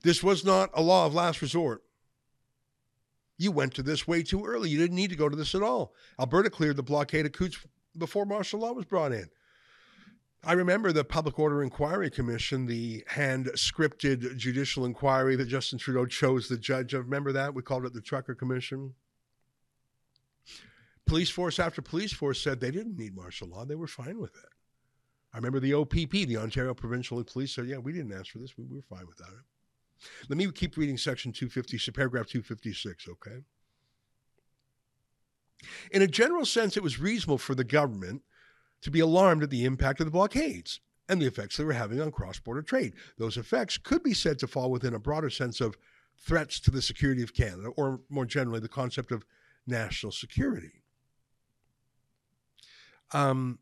This 0.02 0.22
was 0.22 0.44
not 0.44 0.70
a 0.74 0.80
law 0.80 1.06
of 1.06 1.14
last 1.14 1.42
resort. 1.42 1.82
You 3.36 3.52
went 3.52 3.74
to 3.74 3.82
this 3.82 4.06
way 4.06 4.22
too 4.22 4.44
early. 4.44 4.70
You 4.70 4.78
didn't 4.78 4.96
need 4.96 5.10
to 5.10 5.16
go 5.16 5.28
to 5.28 5.36
this 5.36 5.54
at 5.54 5.62
all. 5.62 5.92
Alberta 6.18 6.50
cleared 6.50 6.76
the 6.76 6.82
blockade 6.82 7.26
of 7.26 7.32
Coutts 7.32 7.58
before 7.96 8.24
martial 8.24 8.60
law 8.60 8.72
was 8.72 8.84
brought 8.84 9.12
in. 9.12 9.28
I 10.44 10.52
remember 10.52 10.92
the 10.92 11.04
Public 11.04 11.38
Order 11.38 11.62
Inquiry 11.64 12.10
Commission, 12.10 12.66
the 12.66 13.04
hand 13.08 13.50
scripted 13.56 14.36
judicial 14.36 14.84
inquiry 14.84 15.34
that 15.34 15.48
Justin 15.48 15.80
Trudeau 15.80 16.06
chose 16.06 16.48
the 16.48 16.56
judge 16.56 16.94
of. 16.94 17.06
Remember 17.06 17.32
that? 17.32 17.54
We 17.54 17.62
called 17.62 17.84
it 17.84 17.92
the 17.92 18.00
Trucker 18.00 18.36
Commission. 18.36 18.94
Police 21.06 21.30
force 21.30 21.58
after 21.58 21.82
police 21.82 22.12
force 22.12 22.40
said 22.40 22.60
they 22.60 22.70
didn't 22.70 22.96
need 22.96 23.16
martial 23.16 23.48
law, 23.48 23.64
they 23.64 23.74
were 23.74 23.88
fine 23.88 24.20
with 24.20 24.36
it. 24.36 24.50
I 25.32 25.36
remember 25.36 25.60
the 25.60 25.74
OPP, 25.74 26.10
the 26.10 26.38
Ontario 26.38 26.74
Provincial 26.74 27.22
Police, 27.22 27.54
said, 27.54 27.66
yeah, 27.66 27.78
we 27.78 27.92
didn't 27.92 28.12
ask 28.12 28.30
for 28.30 28.38
this, 28.38 28.56
we 28.56 28.64
were 28.64 28.82
fine 28.82 29.06
without 29.06 29.32
it. 29.32 29.44
Let 30.28 30.38
me 30.38 30.50
keep 30.52 30.76
reading 30.76 30.96
section 30.96 31.32
250, 31.32 31.92
paragraph 31.92 32.26
256, 32.26 33.08
okay? 33.08 33.42
In 35.90 36.02
a 36.02 36.06
general 36.06 36.46
sense, 36.46 36.76
it 36.76 36.82
was 36.82 37.00
reasonable 37.00 37.38
for 37.38 37.54
the 37.54 37.64
government 37.64 38.22
to 38.82 38.90
be 38.90 39.00
alarmed 39.00 39.42
at 39.42 39.50
the 39.50 39.64
impact 39.64 40.00
of 40.00 40.06
the 40.06 40.12
blockades 40.12 40.80
and 41.08 41.20
the 41.20 41.26
effects 41.26 41.56
they 41.56 41.64
were 41.64 41.72
having 41.72 42.00
on 42.00 42.12
cross 42.12 42.38
border 42.38 42.62
trade. 42.62 42.94
Those 43.16 43.36
effects 43.36 43.76
could 43.76 44.02
be 44.02 44.14
said 44.14 44.38
to 44.38 44.46
fall 44.46 44.70
within 44.70 44.94
a 44.94 44.98
broader 45.00 45.30
sense 45.30 45.60
of 45.60 45.76
threats 46.20 46.60
to 46.60 46.70
the 46.70 46.82
security 46.82 47.22
of 47.22 47.34
Canada, 47.34 47.68
or 47.76 48.00
more 48.08 48.26
generally, 48.26 48.60
the 48.60 48.68
concept 48.68 49.10
of 49.10 49.24
national 49.66 50.12
security. 50.12 50.82
Um, 53.12 53.58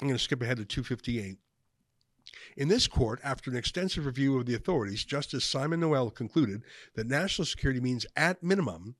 I'm 0.00 0.08
going 0.08 0.16
to 0.16 0.22
skip 0.22 0.42
ahead 0.42 0.56
to 0.56 0.64
258. 0.64 1.36
In 2.56 2.68
this 2.68 2.86
court, 2.86 3.20
after 3.22 3.50
an 3.50 3.56
extensive 3.56 4.06
review 4.06 4.38
of 4.38 4.46
the 4.46 4.54
authorities, 4.54 5.04
Justice 5.04 5.44
Simon 5.44 5.80
Noel 5.80 6.10
concluded 6.10 6.62
that 6.94 7.06
national 7.06 7.44
security 7.44 7.80
means, 7.80 8.06
at 8.16 8.42
minimum, 8.42 8.96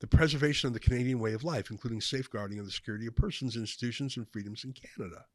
the 0.00 0.06
preservation 0.06 0.66
of 0.66 0.72
the 0.72 0.80
Canadian 0.80 1.18
way 1.18 1.34
of 1.34 1.44
life, 1.44 1.70
including 1.70 2.00
safeguarding 2.00 2.58
of 2.58 2.64
the 2.64 2.70
security 2.70 3.06
of 3.06 3.16
persons, 3.16 3.56
institutions, 3.56 4.16
and 4.16 4.26
freedoms 4.28 4.64
in 4.64 4.72
Canada. 4.72 5.26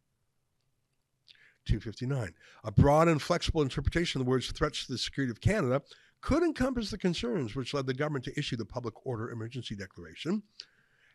259. 1.66 2.34
A 2.64 2.72
broad 2.72 3.08
and 3.08 3.22
flexible 3.22 3.62
interpretation 3.62 4.20
of 4.20 4.26
the 4.26 4.30
words 4.30 4.52
threats 4.52 4.86
to 4.86 4.92
the 4.92 4.98
security 4.98 5.32
of 5.32 5.42
Canada 5.42 5.82
could 6.22 6.42
encompass 6.42 6.90
the 6.90 6.98
concerns 6.98 7.56
which 7.56 7.74
led 7.74 7.86
the 7.86 7.94
government 7.94 8.26
to 8.26 8.40
issue 8.40 8.56
the 8.56 8.66
Public 8.66 8.94
Order 9.06 9.30
Emergency 9.30 9.76
Declaration. 9.76 10.42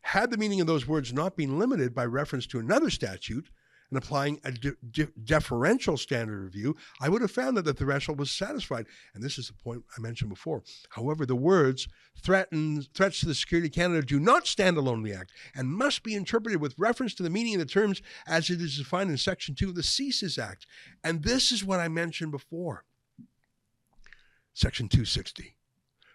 Had 0.02 0.30
the 0.30 0.38
meaning 0.38 0.60
of 0.60 0.66
those 0.66 0.86
words 0.86 1.12
not 1.12 1.36
been 1.36 1.58
limited 1.58 1.94
by 1.94 2.06
reference 2.06 2.46
to 2.48 2.58
another 2.58 2.90
statute, 2.90 3.50
and 3.90 3.98
applying 3.98 4.40
a 4.44 4.52
de- 4.52 4.76
de- 4.90 5.08
deferential 5.24 5.96
standard 5.96 6.44
review, 6.44 6.76
I 7.00 7.08
would 7.08 7.22
have 7.22 7.30
found 7.30 7.56
that 7.56 7.64
the 7.64 7.74
threshold 7.74 8.18
was 8.18 8.30
satisfied. 8.30 8.86
And 9.14 9.22
this 9.22 9.38
is 9.38 9.48
the 9.48 9.54
point 9.54 9.84
I 9.96 10.00
mentioned 10.00 10.30
before. 10.30 10.62
However, 10.90 11.26
the 11.26 11.36
words 11.36 11.88
threatens, 12.22 12.88
threats 12.94 13.20
to 13.20 13.26
the 13.26 13.34
security 13.34 13.68
of 13.68 13.74
Canada 13.74 14.02
do 14.02 14.20
not 14.20 14.46
stand 14.46 14.76
alone 14.76 14.98
in 14.98 15.04
the 15.04 15.18
Act 15.18 15.32
and 15.54 15.68
must 15.68 16.02
be 16.02 16.14
interpreted 16.14 16.60
with 16.60 16.74
reference 16.78 17.14
to 17.14 17.22
the 17.22 17.30
meaning 17.30 17.54
of 17.54 17.60
the 17.60 17.66
terms 17.66 18.00
as 18.26 18.50
it 18.50 18.60
is 18.60 18.78
defined 18.78 19.10
in 19.10 19.16
Section 19.16 19.54
2 19.54 19.70
of 19.70 19.74
the 19.74 19.82
CSIS 19.82 20.38
Act. 20.38 20.66
And 21.02 21.22
this 21.22 21.50
is 21.50 21.64
what 21.64 21.80
I 21.80 21.88
mentioned 21.88 22.30
before. 22.30 22.84
Section 24.54 24.88
260. 24.88 25.56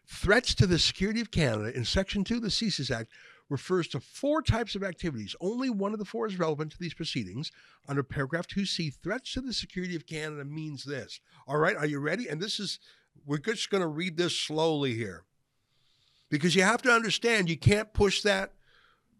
Threats 0.07 0.53
to 0.55 0.67
the 0.67 0.77
security 0.77 1.19
of 1.19 1.31
Canada 1.31 1.75
in 1.75 1.83
Section 1.83 2.23
2 2.23 2.35
of 2.35 2.41
the 2.43 2.49
CSIS 2.49 2.91
Act 2.91 3.11
refers 3.49 3.87
to 3.89 3.99
four 3.99 4.41
types 4.41 4.75
of 4.75 4.83
activities. 4.83 5.35
Only 5.39 5.69
one 5.69 5.93
of 5.93 5.99
the 5.99 6.05
four 6.05 6.25
is 6.25 6.39
relevant 6.39 6.71
to 6.71 6.79
these 6.79 6.93
proceedings. 6.93 7.51
Under 7.87 8.03
paragraph 8.03 8.47
2C, 8.47 8.95
threats 8.95 9.33
to 9.33 9.41
the 9.41 9.53
security 9.53 9.95
of 9.95 10.07
Canada 10.07 10.43
means 10.43 10.83
this. 10.83 11.19
All 11.47 11.57
right, 11.57 11.75
are 11.75 11.85
you 11.85 11.99
ready? 11.99 12.27
And 12.27 12.41
this 12.41 12.59
is, 12.59 12.79
we're 13.25 13.37
just 13.37 13.69
going 13.69 13.81
to 13.81 13.87
read 13.87 14.17
this 14.17 14.35
slowly 14.35 14.95
here. 14.95 15.23
Because 16.29 16.55
you 16.55 16.63
have 16.63 16.81
to 16.81 16.91
understand, 16.91 17.49
you 17.49 17.57
can't 17.57 17.93
push 17.93 18.23
that 18.23 18.54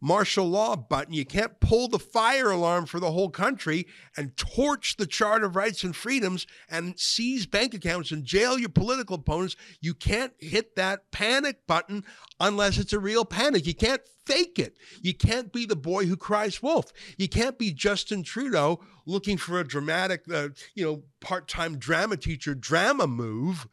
martial 0.06 0.48
law 0.48 0.76
button. 0.76 1.16
You 1.16 1.26
can't 1.26 1.60
pull 1.60 1.88
the 1.88 1.98
fire 1.98 2.52
alarm 2.52 2.86
for 2.86 3.00
the 3.00 3.12
whole 3.12 3.32
country 3.32 3.88
and 4.16 4.38
torch 4.38 4.98
the 4.98 5.08
Charter 5.08 5.48
of 5.48 5.56
Rights 5.56 5.84
and 5.84 5.96
Freedoms 5.96 6.46
and 6.70 7.00
seize 7.00 7.48
bank 7.48 7.74
accounts 7.74 8.12
and 8.12 8.24
jail 8.24 8.60
your 8.60 8.70
political 8.70 9.16
opponents. 9.16 9.56
You 9.82 9.96
can't 9.96 10.34
hit 10.38 10.76
that 10.76 11.10
panic 11.12 11.66
button 11.66 12.04
unless 12.40 12.78
it's 12.78 12.94
a 12.94 13.00
real 13.00 13.26
panic. 13.26 13.66
You 13.66 13.74
can't 13.74 14.02
fake 14.28 14.60
it. 14.60 14.78
You 15.02 15.16
can't 15.16 15.52
be 15.52 15.66
the 15.66 15.76
boy 15.76 16.06
who 16.06 16.16
cries 16.16 16.62
wolf. 16.62 16.94
You 17.18 17.28
can't 17.28 17.58
be 17.58 17.72
Justin 17.72 18.22
Trudeau 18.22 18.82
looking 19.08 19.38
for 19.38 19.60
a 19.60 19.68
dramatic, 19.68 20.26
uh, 20.32 20.50
you 20.76 20.86
know, 20.86 21.04
part-time 21.20 21.80
drama 21.80 22.18
teacher 22.18 22.54
drama 22.54 23.08
move. 23.08 23.68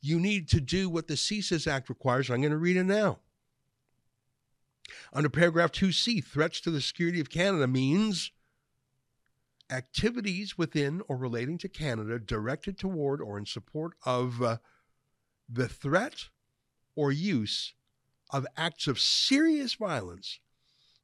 You 0.00 0.20
need 0.20 0.48
to 0.50 0.60
do 0.60 0.88
what 0.88 1.08
the 1.08 1.14
CSIS 1.14 1.66
Act 1.66 1.88
requires. 1.88 2.30
I'm 2.30 2.40
going 2.40 2.52
to 2.52 2.56
read 2.56 2.76
it 2.76 2.84
now. 2.84 3.18
Under 5.12 5.28
paragraph 5.28 5.72
2C, 5.72 6.24
threats 6.24 6.60
to 6.60 6.70
the 6.70 6.80
security 6.80 7.20
of 7.20 7.30
Canada 7.30 7.66
means 7.66 8.32
activities 9.70 10.58
within 10.58 11.02
or 11.08 11.16
relating 11.16 11.58
to 11.58 11.68
Canada 11.68 12.18
directed 12.18 12.78
toward 12.78 13.20
or 13.20 13.38
in 13.38 13.46
support 13.46 13.92
of 14.04 14.42
uh, 14.42 14.56
the 15.48 15.68
threat 15.68 16.28
or 16.96 17.12
use 17.12 17.74
of 18.32 18.46
acts 18.56 18.86
of 18.86 18.98
serious 18.98 19.74
violence 19.74 20.40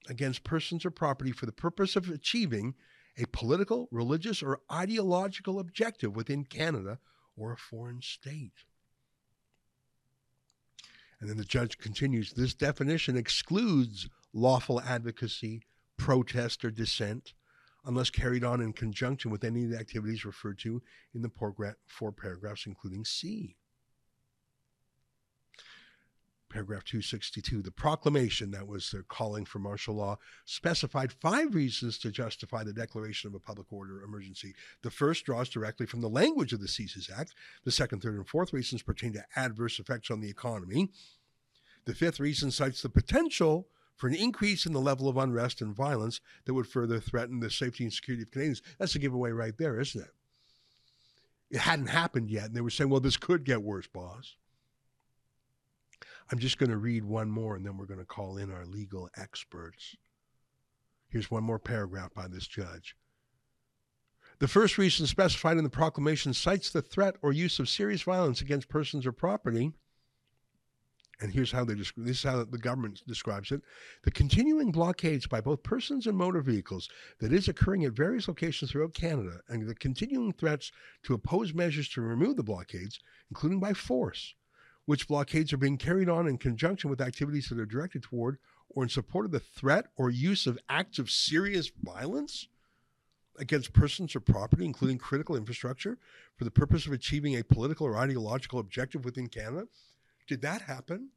against 0.09 0.45
persons 0.45 0.85
or 0.85 0.91
property 0.91 1.33
for 1.33 1.47
the 1.47 1.53
purpose 1.53 1.97
of 1.97 2.09
achieving 2.09 2.75
a 3.19 3.27
political, 3.27 3.89
religious, 3.91 4.43
or 4.43 4.61
ideological 4.71 5.59
objective 5.59 6.15
within 6.15 6.45
Canada 6.45 6.99
or 7.37 7.53
a 7.53 7.57
foreign 7.57 8.03
state. 8.03 8.65
And 11.21 11.31
then 11.31 11.37
the 11.37 11.45
judge 11.45 11.79
continues 11.79 12.33
this 12.33 12.55
definition 12.55 13.17
excludes 13.17 14.09
lawful 14.33 14.81
advocacy, 14.81 15.63
protest, 15.97 16.65
or 16.65 16.71
dissent 16.71 17.33
unless 17.87 18.11
carried 18.11 18.45
on 18.45 18.61
in 18.61 18.73
conjunction 18.73 19.31
with 19.31 19.45
any 19.45 19.65
of 19.65 19.71
the 19.71 19.79
activities 19.79 20.25
referred 20.25 20.59
to 20.59 20.83
in 21.15 21.23
the 21.23 21.31
four 21.87 22.13
paragraphs, 22.13 22.67
including 22.67 23.05
C. 23.05 23.57
Paragraph 26.57 26.85
262, 26.85 27.61
the 27.61 27.71
proclamation 27.71 28.51
that 28.51 28.67
was 28.67 28.95
calling 29.09 29.45
for 29.45 29.59
martial 29.59 29.95
law 29.95 30.17
specified 30.47 31.13
five 31.13 31.55
reasons 31.55 31.99
to 31.99 32.11
justify 32.11 32.65
the 32.65 32.73
declaration 32.73 33.29
of 33.29 33.35
a 33.35 33.39
public 33.39 33.71
order 33.71 34.03
emergency. 34.03 34.55
The 34.81 34.91
first 34.91 35.27
draws 35.27 35.51
directly 35.51 35.85
from 35.85 36.01
the 36.01 36.09
language 36.09 36.55
of 36.55 36.61
the 36.61 36.67
CSIS 36.67 37.11
Act. 37.15 37.35
The 37.65 37.71
second, 37.71 38.01
third, 38.01 38.15
and 38.15 38.27
fourth 38.27 38.55
reasons 38.55 38.81
pertain 38.81 39.13
to 39.13 39.25
adverse 39.37 39.79
effects 39.79 40.11
on 40.11 40.23
the 40.23 40.31
economy. 40.31 40.89
The 41.85 41.95
fifth 41.95 42.21
reason 42.21 42.51
cites 42.51 42.81
the 42.81 42.89
potential 42.89 43.69
for 43.95 44.09
an 44.09 44.15
increase 44.15 44.65
in 44.65 44.73
the 44.73 44.81
level 44.81 45.11
of 45.11 45.19
unrest 45.19 45.61
and 45.61 45.77
violence 45.77 46.23
that 46.47 46.55
would 46.55 46.69
further 46.69 47.01
threaten 47.01 47.41
the 47.41 47.51
safety 47.51 47.85
and 47.85 47.93
security 47.93 48.23
of 48.23 48.31
Canadians. 48.31 48.63
That's 48.79 48.95
a 48.95 48.99
giveaway 48.99 49.33
right 49.33 49.59
there, 49.59 49.79
isn't 49.79 50.01
it? 50.01 50.15
It 51.51 51.59
hadn't 51.59 51.89
happened 51.89 52.31
yet, 52.31 52.47
and 52.47 52.57
they 52.57 52.63
were 52.63 52.71
saying, 52.71 52.89
well, 52.89 53.01
this 53.01 53.19
could 53.19 53.45
get 53.45 53.63
worse, 53.63 53.87
boss. 53.87 54.37
I'm 56.31 56.39
just 56.39 56.59
going 56.59 56.71
to 56.71 56.77
read 56.77 57.05
one 57.05 57.31
more 57.31 57.57
and 57.57 57.65
then 57.65 57.77
we're 57.77 57.87
going 57.87 58.01
to 58.01 58.07
call 58.07 58.37
in 58.37 58.53
our 58.53 58.67
legal 58.67 59.09
experts. 59.17 59.97
Here's 61.09 61.31
one 61.31 61.45
more 61.45 61.59
paragraph 61.59 62.13
by 62.15 62.27
this 62.27 62.47
judge. 62.47 62.97
The 64.39 64.49
first 64.49 64.77
reason 64.77 65.07
specified 65.07 65.57
in 65.57 65.65
the 65.65 65.71
proclamation 65.71 66.35
cites 66.35 66.71
the 66.71 66.83
threat 66.83 67.17
or 67.23 67.33
use 67.33 67.59
of 67.59 67.69
serious 67.69 68.03
violence 68.03 68.41
against 68.41 68.69
persons 68.69 69.07
or 69.07 69.13
property. 69.13 69.73
And 71.21 71.33
here's 71.33 71.53
how 71.53 71.65
they 71.65 71.75
describe 71.75 72.07
this 72.07 72.19
is 72.19 72.25
how 72.25 72.45
the 72.45 72.59
government 72.59 73.03
describes 73.07 73.51
it. 73.51 73.63
The 74.03 74.11
continuing 74.11 74.71
blockades 74.71 75.27
by 75.27 75.41
both 75.41 75.63
persons 75.63 76.07
and 76.07 76.19
motor 76.19 76.43
vehicles 76.43 76.91
that 77.21 77.33
is 77.33 77.49
occurring 77.49 77.85
at 77.85 77.93
various 77.93 78.29
locations 78.29 78.71
throughout 78.71 78.93
Canada, 78.93 79.41
and 79.49 79.67
the 79.67 79.75
continuing 79.75 80.35
threats 80.35 80.73
to 81.05 81.15
oppose 81.15 81.55
measures 81.55 81.89
to 81.91 82.03
remove 82.03 82.37
the 82.37 82.43
blockades, 82.43 83.01
including 83.31 83.61
by 83.61 83.73
force, 83.73 84.35
which 84.87 85.09
blockades 85.09 85.53
are 85.53 85.59
being 85.59 85.77
carried 85.77 86.09
on 86.09 86.27
in 86.27 86.39
conjunction 86.39 86.89
with 86.89 87.01
activities 87.01 87.49
that 87.49 87.59
are 87.59 87.67
directed 87.67 88.03
toward 88.03 88.39
or 88.71 88.83
in 88.83 88.89
support 88.89 89.27
of 89.27 89.33
the 89.33 89.41
threat 89.41 89.87
or 89.97 90.11
use 90.11 90.47
of 90.47 90.59
acts 90.69 90.99
of 90.99 91.11
serious 91.11 91.71
violence 91.83 92.49
against 93.39 93.73
persons 93.73 94.17
or 94.17 94.21
property, 94.21 94.65
including 94.65 94.99
critical 94.99 95.37
infrastructure, 95.37 95.99
for 96.37 96.45
the 96.45 96.51
purpose 96.51 96.87
of 96.87 96.93
achieving 96.93 97.37
a 97.37 97.45
political 97.45 97.87
or 97.87 97.97
ideological 97.97 98.59
objective 98.59 99.05
within 99.05 99.29
Canada. 99.29 99.67
Did 100.27 100.43
that 100.43 100.63
happen? 100.63 101.11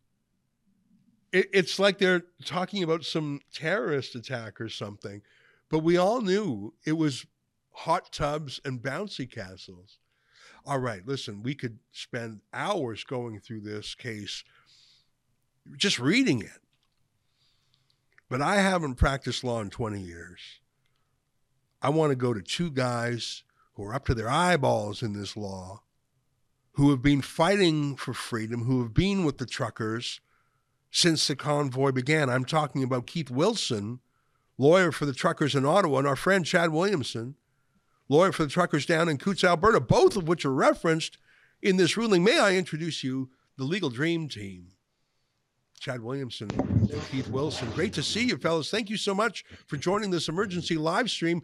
It, 1.31 1.49
it's 1.53 1.79
like 1.79 1.97
they're 1.97 2.23
talking 2.43 2.83
about 2.83 3.05
some 3.05 3.41
terrorist 3.53 4.15
attack 4.15 4.59
or 4.59 4.69
something, 4.69 5.21
but 5.69 5.79
we 5.79 5.97
all 5.97 6.21
knew 6.21 6.73
it 6.85 6.93
was 6.93 7.25
hot 7.71 8.11
tubs 8.11 8.59
and 8.65 8.81
bouncy 8.81 9.29
castles. 9.29 9.99
All 10.65 10.79
right, 10.79 11.05
listen, 11.05 11.41
we 11.43 11.55
could 11.55 11.79
spend 11.91 12.41
hours 12.53 13.03
going 13.03 13.39
through 13.39 13.61
this 13.61 13.95
case, 13.95 14.43
just 15.77 15.99
reading 15.99 16.41
it. 16.41 16.59
But 18.29 18.41
I 18.41 18.57
haven't 18.57 18.95
practiced 18.95 19.43
law 19.43 19.59
in 19.61 19.69
20 19.69 19.99
years. 19.99 20.39
I 21.81 21.89
want 21.89 22.11
to 22.11 22.15
go 22.15 22.33
to 22.33 22.41
two 22.41 22.69
guys 22.69 23.43
who 23.73 23.83
are 23.85 23.93
up 23.95 24.05
to 24.05 24.13
their 24.13 24.29
eyeballs 24.29 25.01
in 25.01 25.13
this 25.13 25.35
law, 25.35 25.81
who 26.73 26.91
have 26.91 27.01
been 27.01 27.21
fighting 27.21 27.95
for 27.95 28.13
freedom, 28.13 28.65
who 28.65 28.83
have 28.83 28.93
been 28.93 29.23
with 29.23 29.37
the 29.37 29.45
truckers 29.45 30.19
since 30.91 31.27
the 31.27 31.35
convoy 31.35 31.91
began. 31.91 32.29
I'm 32.29 32.45
talking 32.45 32.83
about 32.83 33.07
Keith 33.07 33.31
Wilson, 33.31 33.99
lawyer 34.57 34.91
for 34.91 35.05
the 35.05 35.13
truckers 35.13 35.55
in 35.55 35.65
Ottawa, 35.65 35.99
and 35.99 36.07
our 36.07 36.15
friend 36.15 36.45
Chad 36.45 36.71
Williamson, 36.71 37.35
lawyer 38.09 38.31
for 38.31 38.43
the 38.43 38.49
truckers 38.49 38.85
down 38.85 39.07
in 39.07 39.17
Coutts, 39.17 39.43
Alberta, 39.43 39.79
both 39.79 40.17
of 40.17 40.27
which 40.27 40.43
are 40.43 40.53
referenced 40.53 41.17
in 41.61 41.77
this 41.77 41.95
ruling. 41.95 42.23
May 42.23 42.39
I 42.39 42.55
introduce 42.55 43.03
you 43.03 43.29
the 43.57 43.63
legal 43.63 43.89
dream 43.89 44.27
team? 44.27 44.69
Chad 45.79 46.01
Williamson 46.01 46.49
Keith 47.09 47.29
Wilson. 47.29 47.69
Great 47.71 47.93
to 47.93 48.03
see 48.03 48.25
you, 48.25 48.37
fellas. 48.37 48.69
Thank 48.69 48.89
you 48.89 48.97
so 48.97 49.15
much 49.15 49.45
for 49.67 49.77
joining 49.77 50.11
this 50.11 50.27
emergency 50.27 50.75
live 50.75 51.09
stream. 51.09 51.41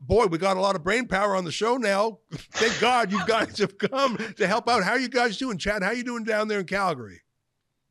Boy, 0.00 0.26
we 0.26 0.36
got 0.36 0.58
a 0.58 0.60
lot 0.60 0.76
of 0.76 0.84
brain 0.84 1.06
power 1.06 1.34
on 1.34 1.46
the 1.46 1.52
show 1.52 1.78
now. 1.78 2.18
Thank 2.32 2.78
God 2.80 3.10
you 3.10 3.24
guys 3.26 3.56
have 3.58 3.78
come 3.78 4.18
to 4.36 4.46
help 4.46 4.68
out. 4.68 4.84
How 4.84 4.92
are 4.92 4.98
you 4.98 5.08
guys 5.08 5.38
doing, 5.38 5.56
Chad? 5.56 5.82
How 5.82 5.92
you 5.92 6.04
doing 6.04 6.24
down 6.24 6.48
there 6.48 6.60
in 6.60 6.66
Calgary? 6.66 7.22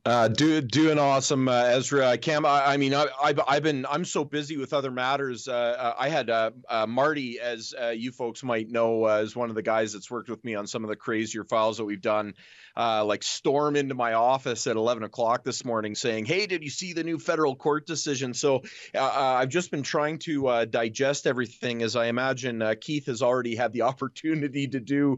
Uh, 0.08 0.30
do, 0.30 0.62
doing 0.62 0.98
awesome, 0.98 1.50
uh, 1.50 1.64
Ezra. 1.66 2.18
Cam, 2.18 2.46
I, 2.46 2.66
I 2.66 2.78
mean, 2.78 2.94
I, 2.94 3.08
have 3.26 3.42
I've 3.46 3.64
been, 3.64 3.86
I'm 3.90 4.06
so 4.06 4.24
busy 4.24 4.56
with 4.56 4.72
other 4.72 4.90
matters. 4.90 5.50
Uh, 5.50 5.76
uh 5.78 5.96
I 6.00 6.08
had 6.08 6.30
uh, 6.30 6.52
uh, 6.70 6.88
Marty, 6.88 7.42
as 7.42 7.76
you 7.94 8.14
folks 8.14 8.42
might 8.42 8.70
know, 8.70 9.06
as 9.06 9.36
one 9.36 9.50
of 9.50 9.56
the 9.56 9.62
guys 9.62 9.92
that's 9.92 10.10
worked 10.10 10.30
with 10.30 10.42
me 10.46 10.56
on 10.56 10.66
some 10.66 10.86
of 10.86 10.90
the 10.90 10.96
crazier 10.96 11.44
files 11.44 11.76
that 11.76 11.84
we've 11.84 12.00
done, 12.00 12.36
Uh, 12.78 13.04
like 13.04 13.24
storm 13.24 13.76
into 13.76 13.96
my 13.96 14.14
office 14.14 14.68
at 14.68 14.76
11 14.76 15.02
o'clock 15.02 15.44
this 15.44 15.66
morning 15.66 15.96
saying, 15.96 16.26
Hey, 16.26 16.46
did 16.46 16.64
you 16.64 16.70
see 16.70 16.94
the 16.94 17.04
new 17.04 17.18
federal 17.18 17.56
court 17.56 17.88
decision? 17.88 18.36
So 18.36 18.58
uh, 18.94 19.00
uh, 19.00 19.38
I've 19.40 19.50
just 19.50 19.72
been 19.72 19.82
trying 19.82 20.20
to 20.20 20.66
digest 20.68 21.26
everything 21.26 21.82
as 21.82 21.96
I 21.96 22.06
imagine 22.06 22.64
Keith 22.80 23.08
has 23.08 23.24
already 23.24 23.56
had 23.56 23.74
the 23.74 23.82
opportunity 23.88 24.68
to 24.68 24.80
do, 24.80 25.18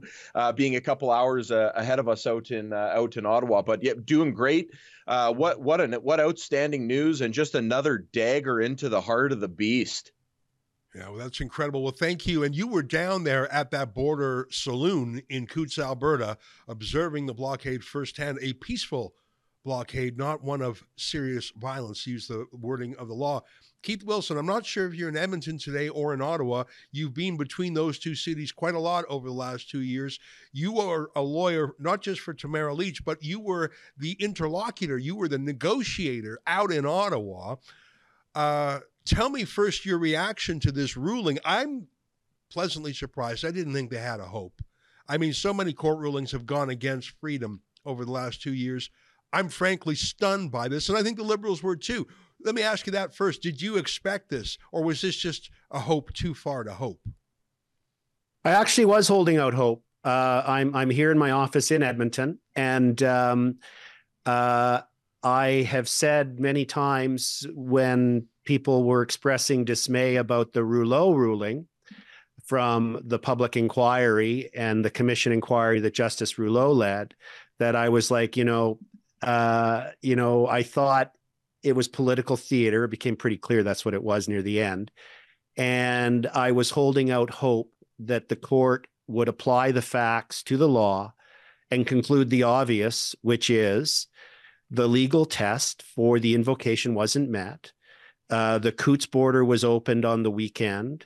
being 0.56 0.78
a 0.78 0.82
couple 0.82 1.12
hours 1.12 1.52
ahead 1.52 2.00
of 2.00 2.08
us 2.08 2.26
out 2.26 2.52
in, 2.52 2.72
out 2.72 3.18
in 3.18 3.26
Ottawa, 3.26 3.62
but 3.62 3.84
yeah, 3.84 3.94
doing 4.06 4.34
great. 4.34 4.70
Uh, 5.10 5.34
what 5.34 5.60
what 5.60 5.82
an 5.82 5.94
what 5.94 6.20
outstanding 6.20 6.86
news 6.86 7.22
and 7.22 7.34
just 7.34 7.56
another 7.56 7.98
dagger 7.98 8.62
into 8.62 8.90
the 8.90 9.02
heart 9.02 9.32
of 9.32 9.40
the 9.40 9.48
beast. 9.48 10.12
Yeah, 10.96 11.10
well, 11.10 11.18
that's 11.18 11.40
incredible. 11.40 11.84
Well, 11.84 11.92
thank 11.92 12.26
you. 12.26 12.44
And 12.44 12.56
you 12.56 12.68
were 12.68 12.82
down 12.82 13.24
there 13.24 13.52
at 13.54 13.70
that 13.72 13.94
border 13.94 14.48
saloon 14.50 15.22
in 15.30 15.46
Coutts, 15.46 15.78
Alberta, 15.78 16.38
observing 16.68 17.28
the 17.28 17.34
blockade 17.34 17.84
firsthand, 17.84 18.40
a 18.42 18.54
peaceful 18.54 19.14
blockade, 19.64 20.18
not 20.18 20.44
one 20.44 20.62
of 20.62 20.84
serious 20.96 21.52
violence, 21.52 22.08
use 22.08 22.28
the 22.28 22.48
wording 22.52 22.96
of 22.96 23.08
the 23.08 23.14
law. 23.14 23.44
Keith 23.84 24.04
Wilson, 24.04 24.38
I'm 24.38 24.46
not 24.46 24.66
sure 24.66 24.88
if 24.88 24.96
you're 24.96 25.10
in 25.10 25.16
Edmonton 25.16 25.58
today 25.58 25.90
or 25.90 26.14
in 26.14 26.22
Ottawa. 26.22 26.64
You've 26.92 27.14
been 27.14 27.38
between 27.38 27.74
those 27.74 28.00
two 28.00 28.16
cities 28.16 28.52
quite 28.52 28.76
a 28.76 28.80
lot 28.80 29.06
over 29.10 29.28
the 29.28 29.34
last 29.34 29.70
two 29.70 29.82
years. 29.82 30.20
You 30.52 30.80
are 30.80 31.12
a 31.16 31.22
lawyer, 31.22 31.76
not 31.80 32.02
just 32.02 32.22
for 32.22 32.34
Tamara 32.34 32.74
Lich, 32.74 33.06
but 33.06 33.24
you 33.24 33.40
were 33.40 33.72
the 33.98 34.14
interlocutor, 34.14 34.98
you 34.98 35.16
were 35.16 35.28
the 35.28 35.38
negotiator 35.38 36.40
out 36.48 36.72
in 36.72 36.86
Ottawa. 36.86 37.58
Uh, 38.36 38.80
tell 39.10 39.30
me 39.30 39.44
first 39.44 39.86
your 39.86 39.98
reaction 39.98 40.60
to 40.62 40.72
this 40.72 40.96
ruling. 40.96 41.40
I'm 41.44 41.88
pleasantly 42.52 42.94
surprised. 42.94 43.44
I 43.44 43.52
didn't 43.52 43.74
think 43.74 43.90
they 43.90 43.98
had 43.98 44.20
a 44.20 44.26
hope. 44.26 44.62
I 45.08 45.18
mean, 45.18 45.34
so 45.34 45.54
many 45.54 45.74
court 45.74 45.98
rulings 45.98 46.32
have 46.32 46.46
gone 46.46 46.70
against 46.70 47.20
freedom 47.20 47.64
over 47.86 48.06
the 48.06 48.12
last 48.12 48.42
two 48.42 48.54
years. 48.54 48.90
I'm 49.34 49.50
frankly 49.50 49.96
stunned 49.96 50.52
by 50.52 50.68
this, 50.68 50.90
and 50.90 50.98
I 50.98 51.04
think 51.04 51.18
the 51.18 51.24
liberals 51.24 51.64
were 51.64 51.76
too. 51.76 52.08
let 52.44 52.56
me 52.56 52.62
ask 52.62 52.86
you 52.86 52.92
that 52.94 53.16
first. 53.16 53.42
Did 53.42 53.62
you 53.62 53.78
expect 53.78 54.30
this, 54.30 54.58
or 54.72 54.84
was 54.84 55.02
this 55.02 55.16
just 55.16 55.50
a 55.72 55.80
hope 55.80 56.14
too 56.14 56.34
far 56.34 56.64
to 56.64 56.74
hope? 56.74 57.02
I 58.46 58.52
actually 58.52 58.86
was 58.86 59.08
holding 59.08 59.38
out 59.38 59.54
hope. 59.54 59.84
Uh, 60.04 60.44
I'm 60.46 60.76
I'm 60.76 60.90
here 60.90 61.12
in 61.12 61.18
my 61.18 61.32
office 61.32 61.72
in 61.72 61.84
Edmonton, 61.84 62.40
and 62.56 63.02
um, 63.04 63.60
uh, 64.26 64.82
I 65.22 65.48
have 65.70 65.90
said 65.90 66.40
many 66.40 66.66
times 66.66 67.46
when 67.54 68.28
people 68.46 68.84
were 68.84 69.02
expressing 69.02 69.66
dismay 69.66 70.16
about 70.16 70.54
the 70.54 70.64
Rouleau 70.64 71.14
ruling 71.14 71.68
from 72.46 73.00
the 73.04 73.20
public 73.20 73.56
inquiry 73.56 74.50
and 74.56 74.84
the 74.84 74.90
commission 74.90 75.32
inquiry 75.32 75.80
that 75.82 75.94
Justice 75.94 76.40
Rouleau 76.40 76.72
led, 76.72 77.14
that 77.60 77.76
I 77.76 77.90
was 77.90 78.10
like, 78.10 78.38
you 78.38 78.46
know, 78.46 78.80
uh, 79.22 79.90
you 80.02 80.16
know, 80.16 80.48
I 80.48 80.64
thought 80.64 81.12
it 81.62 81.76
was 81.76 81.88
political 81.88 82.38
theater. 82.38 82.86
It 82.86 82.92
became 82.92 83.16
pretty 83.16 83.38
clear 83.38 83.64
that's 83.64 83.86
what 83.86 83.94
it 83.94 84.04
was 84.04 84.28
near 84.28 84.42
the 84.42 84.62
end. 84.62 84.92
And 85.58 86.26
I 86.28 86.52
was 86.54 86.70
holding 86.70 87.12
out 87.12 87.30
hope 87.30 87.72
that 88.00 88.30
the 88.30 88.36
court 88.36 88.88
would 89.08 89.28
apply 89.28 89.72
the 89.72 89.82
facts 89.82 90.42
to 90.44 90.56
the 90.58 90.70
law 90.70 91.14
and 91.70 91.86
conclude 91.86 92.30
the 92.30 92.44
obvious, 92.44 93.16
which 93.22 93.50
is 93.50 94.08
the 94.72 94.88
legal 94.88 95.26
test 95.26 95.84
for 95.84 96.20
the 96.20 96.36
invocation 96.36 96.94
wasn't 96.94 97.30
met. 97.30 97.74
Uh, 98.30 98.60
the 98.60 98.72
Coutts 98.72 99.06
border 99.06 99.44
was 99.44 99.64
opened 99.64 100.06
on 100.06 100.24
the 100.24 100.32
weekend 100.32 101.06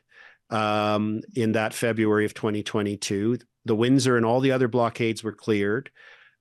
um, 0.50 1.22
in 1.36 1.54
that 1.54 1.74
February 1.74 2.26
of 2.26 2.34
2022. 2.34 3.38
The 3.66 3.76
Windsor 3.76 4.18
and 4.18 4.26
all 4.26 4.40
the 4.40 4.52
other 4.52 4.68
blockades 4.68 5.24
were 5.24 5.32
cleared. 5.32 5.90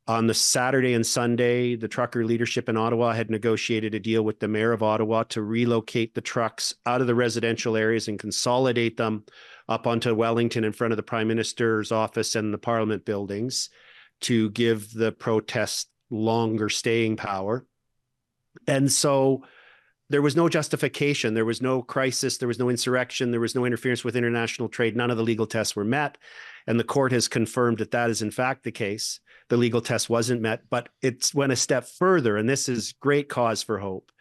On 0.08 0.26
the 0.26 0.34
Saturday 0.34 0.94
and 0.94 1.06
Sunday, 1.06 1.76
the 1.76 1.86
trucker 1.86 2.24
leadership 2.24 2.68
in 2.68 2.76
Ottawa 2.76 3.12
had 3.12 3.30
negotiated 3.30 3.94
a 3.94 4.00
deal 4.00 4.22
with 4.22 4.40
the 4.40 4.48
mayor 4.48 4.72
of 4.72 4.82
Ottawa 4.82 5.22
to 5.24 5.42
relocate 5.42 6.14
the 6.14 6.20
trucks 6.20 6.74
out 6.84 7.00
of 7.00 7.06
the 7.06 7.14
residential 7.14 7.76
areas 7.76 8.08
and 8.08 8.18
consolidate 8.18 8.96
them 8.96 9.24
up 9.68 9.86
onto 9.86 10.12
Wellington 10.12 10.64
in 10.64 10.72
front 10.72 10.92
of 10.92 10.96
the 10.96 11.04
prime 11.04 11.28
minister's 11.28 11.92
office 11.92 12.34
and 12.34 12.52
the 12.52 12.58
parliament 12.58 13.04
buildings 13.04 13.70
to 14.22 14.50
give 14.50 14.92
the 14.92 15.12
protest 15.12 15.88
longer 16.10 16.68
staying 16.68 17.16
power. 17.16 17.64
And 18.66 18.90
so 18.90 19.44
there 20.12 20.22
was 20.22 20.36
no 20.36 20.46
justification. 20.46 21.32
There 21.32 21.46
was 21.46 21.62
no 21.62 21.80
crisis. 21.80 22.36
There 22.36 22.46
was 22.46 22.58
no 22.58 22.68
insurrection. 22.68 23.30
There 23.30 23.40
was 23.40 23.54
no 23.54 23.64
interference 23.64 24.04
with 24.04 24.14
international 24.14 24.68
trade. 24.68 24.94
None 24.94 25.10
of 25.10 25.16
the 25.16 25.22
legal 25.22 25.46
tests 25.46 25.74
were 25.74 25.86
met. 25.86 26.18
And 26.66 26.78
the 26.78 26.84
court 26.84 27.12
has 27.12 27.28
confirmed 27.28 27.78
that 27.78 27.92
that 27.92 28.10
is, 28.10 28.20
in 28.20 28.30
fact, 28.30 28.62
the 28.62 28.72
case 28.72 29.20
the 29.48 29.56
legal 29.56 29.80
test 29.80 30.10
wasn't 30.10 30.42
met. 30.42 30.68
But 30.68 30.90
it 31.00 31.30
went 31.34 31.52
a 31.52 31.56
step 31.56 31.86
further, 31.86 32.36
and 32.36 32.46
this 32.46 32.68
is 32.68 32.92
great 33.00 33.30
cause 33.30 33.62
for 33.62 33.78
hope, 33.78 34.12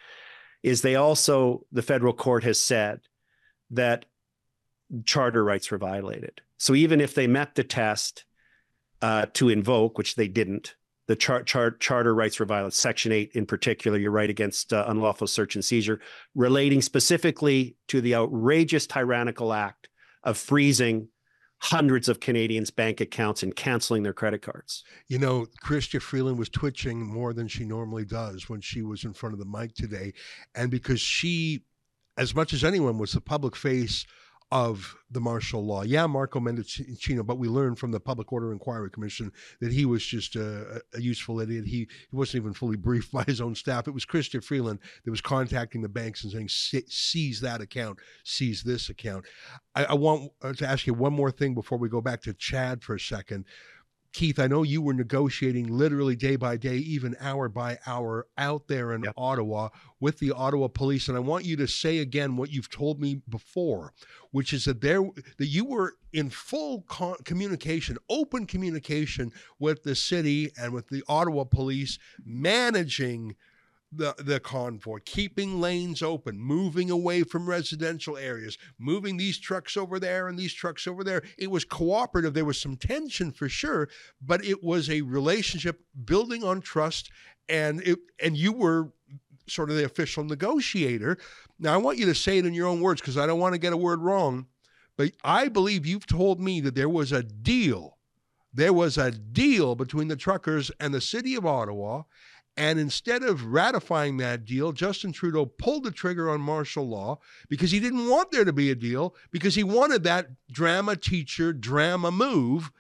is 0.64 0.82
they 0.82 0.96
also, 0.96 1.66
the 1.74 1.82
federal 1.82 2.14
court 2.14 2.46
has 2.46 2.62
said 2.62 3.02
that 3.72 4.06
charter 5.06 5.44
rights 5.44 5.72
were 5.72 5.78
violated. 5.78 6.42
So 6.58 6.74
even 6.74 7.02
if 7.02 7.16
they 7.16 7.28
met 7.28 7.56
the 7.56 7.64
test 7.66 8.24
uh, 9.02 9.26
to 9.34 9.50
invoke, 9.50 9.98
which 9.98 10.16
they 10.16 10.30
didn't, 10.30 10.76
the 11.12 11.16
char- 11.18 11.44
char- 11.44 11.72
charter 11.72 12.16
rights 12.16 12.40
were 12.40 12.46
violated. 12.46 12.74
Section 12.74 13.12
8 13.12 13.32
in 13.34 13.46
particular, 13.46 13.98
you're 13.98 14.12
right 14.12 14.30
against 14.30 14.72
uh, 14.72 14.86
unlawful 14.88 15.28
search 15.28 15.56
and 15.56 15.66
seizure, 15.66 16.00
relating 16.36 16.82
specifically 16.82 17.76
to 17.90 18.00
the 18.00 18.16
outrageous 18.16 18.88
tyrannical 18.88 19.52
act 19.52 19.90
of 20.24 20.38
freezing 20.38 21.10
hundreds 21.64 22.08
of 22.08 22.22
Canadians' 22.22 22.72
bank 22.72 23.02
accounts 23.02 23.44
and 23.44 23.58
canceling 23.58 24.04
their 24.04 24.14
credit 24.14 24.42
cards. 24.42 24.86
You 25.10 25.20
know, 25.20 25.48
Chrystia 25.62 26.02
Freeland 26.02 26.40
was 26.40 26.48
twitching 26.48 27.06
more 27.06 27.34
than 27.34 27.50
she 27.50 27.66
normally 27.66 28.06
does 28.06 28.48
when 28.48 28.62
she 28.62 28.82
was 28.82 29.04
in 29.04 29.12
front 29.12 29.34
of 29.34 29.40
the 29.40 29.46
mic 29.46 29.76
today. 29.76 30.14
And 30.56 30.72
because 30.72 31.02
she, 31.02 31.66
as 32.18 32.34
much 32.34 32.54
as 32.54 32.64
anyone, 32.64 32.98
was 32.98 33.12
the 33.12 33.20
public 33.20 33.58
face 33.58 34.06
of 34.52 34.96
the 35.10 35.22
martial 35.22 35.66
law. 35.66 35.82
Yeah, 35.82 36.08
Marco 36.08 36.40
Mendicino, 36.40 37.26
but 37.26 37.38
we 37.38 37.48
learned 37.48 37.80
from 37.80 37.92
the 37.92 38.00
Public 38.00 38.34
Order 38.34 38.52
Inquiry 38.52 38.90
Commission 38.90 39.32
that 39.62 39.72
he 39.72 39.86
was 39.86 40.06
just 40.06 40.36
a, 40.36 40.82
a, 40.94 41.02
useful 41.02 41.40
idiot. 41.40 41.66
He, 41.66 41.88
he 42.10 42.16
wasn't 42.16 42.44
even 42.44 42.54
fully 42.54 42.76
briefed 42.76 43.12
by 43.14 43.24
his 43.24 43.40
own 43.40 43.56
staff. 43.56 43.88
It 43.88 43.94
was 43.94 44.06
Chrystia 44.06 44.44
Freeland 44.44 44.80
that 45.06 45.12
was 45.12 45.22
contacting 45.22 45.82
the 45.82 45.90
banks 45.90 46.24
and 46.24 46.34
saying, 46.34 46.86
seize 46.88 47.40
that 47.42 47.62
account, 47.62 48.00
seize 48.24 48.64
this 48.64 48.90
account. 48.90 49.26
I, 49.74 49.86
I 49.86 49.94
want 49.94 50.32
to 50.42 50.68
ask 50.68 50.86
you 50.86 50.94
one 50.94 51.14
more 51.14 51.32
thing 51.32 51.54
before 51.54 51.78
we 51.78 51.88
go 51.88 52.02
back 52.02 52.22
to 52.24 52.34
Chad 52.34 52.84
for 52.84 52.96
a 52.96 53.00
second. 53.00 53.46
Keith, 54.14 54.40
I 54.40 54.48
know 54.48 54.64
you 54.64 54.82
were 54.82 54.94
negotiating 54.94 55.68
literally 55.68 56.18
day 56.18 56.36
by 56.36 56.58
day, 56.58 56.76
even 56.76 57.16
hour 57.22 57.48
by 57.48 57.80
hour 57.86 58.28
out 58.38 58.68
there 58.68 58.94
in 58.94 59.04
yep. 59.04 59.14
Ottawa 59.16 59.70
with 60.02 60.20
the 60.20 60.32
Ottawa 60.32 60.68
police. 60.68 61.08
And 61.08 61.16
I 61.16 61.22
want 61.22 61.46
you 61.46 61.56
to 61.58 61.68
say 61.68 62.00
again 62.00 62.36
what 62.36 62.52
you've 62.52 62.70
told 62.70 63.00
me 63.00 63.22
before, 63.30 63.94
which 64.32 64.52
is 64.52 64.66
that 64.66 64.82
there 64.82 65.02
that 65.38 65.48
you 65.48 65.64
were 65.64 65.96
in 66.12 66.30
full 66.30 66.82
con- 66.82 67.16
communication, 67.24 67.98
open 68.10 68.46
communication 68.46 69.32
with 69.60 69.84
the 69.84 69.96
city 69.96 70.52
and 70.60 70.74
with 70.74 70.90
the 70.90 71.04
Ottawa 71.08 71.46
police, 71.46 71.98
managing 72.26 73.36
the, 73.92 74.16
the 74.18 74.40
convoy, 74.40 75.00
keeping 75.04 75.60
lanes 75.60 76.02
open, 76.02 76.40
moving 76.40 76.90
away 76.90 77.24
from 77.24 77.50
residential 77.50 78.18
areas, 78.18 78.58
moving 78.80 79.18
these 79.18 79.38
trucks 79.38 79.76
over 79.76 80.00
there 80.00 80.28
and 80.28 80.38
these 80.38 80.54
trucks 80.54 80.88
over 80.88 81.04
there. 81.04 81.24
It 81.38 81.52
was 81.52 81.66
cooperative. 81.66 82.34
There 82.34 82.46
was 82.46 82.60
some 82.60 82.78
tension 82.78 83.32
for 83.32 83.50
sure, 83.50 83.90
but 84.22 84.46
it 84.46 84.64
was 84.64 84.90
a 84.90 85.02
relationship 85.02 85.82
building 86.06 86.44
on 86.44 86.62
trust. 86.62 87.12
And 87.50 87.82
it, 87.82 88.00
and 88.22 88.38
you 88.38 88.54
were 88.54 88.94
sort 89.48 89.70
of 89.70 89.76
the 89.76 89.86
official 89.86 90.24
negotiator. 90.24 91.18
Now, 91.60 91.74
I 91.74 91.78
want 91.78 91.98
you 91.98 92.06
to 92.06 92.16
say 92.16 92.38
it 92.38 92.46
in 92.46 92.54
your 92.54 92.68
own 92.68 92.82
words 92.82 93.02
because 93.02 93.18
I 93.18 93.26
don't 93.26 93.40
want 93.40 93.54
to 93.54 93.60
get 93.60 93.74
a 93.74 93.78
word 93.78 94.00
wrong. 94.00 94.48
But 94.98 95.12
I 95.24 95.48
believe 95.48 95.86
you've 95.86 96.08
told 96.08 96.40
me 96.40 96.62
that 96.62 96.76
there 96.76 96.90
was 96.90 97.12
a 97.12 97.24
deal. 97.24 97.98
There 98.54 98.74
was 98.74 98.98
a 98.98 99.12
deal 99.12 99.76
between 99.76 100.08
the 100.08 100.16
truckers 100.16 100.72
and 100.80 100.94
the 100.94 101.02
city 101.02 101.36
of 101.36 101.46
Ottawa, 101.46 102.04
and 102.62 102.80
instead 102.80 103.24
of 103.24 103.44
ratifying 103.44 104.18
that 104.18 104.46
deal, 104.46 104.72
Justin 104.72 105.12
Trudeau 105.12 105.48
pulled 105.48 105.84
the 105.84 105.90
trigger 105.90 106.30
on 106.30 106.42
martial 106.42 106.88
law 106.88 107.18
because 107.50 107.72
he 107.72 107.80
didn't 107.80 108.08
want 108.08 108.30
there 108.30 108.46
to 108.46 108.54
be 108.54 108.70
a 108.70 108.76
deal, 108.76 109.16
because 109.32 109.56
he 109.56 109.64
wanted 109.64 110.04
that 110.04 110.28
drama 110.52 110.96
teacher 110.96 111.54
drama 111.54 112.12
move. 112.12 112.72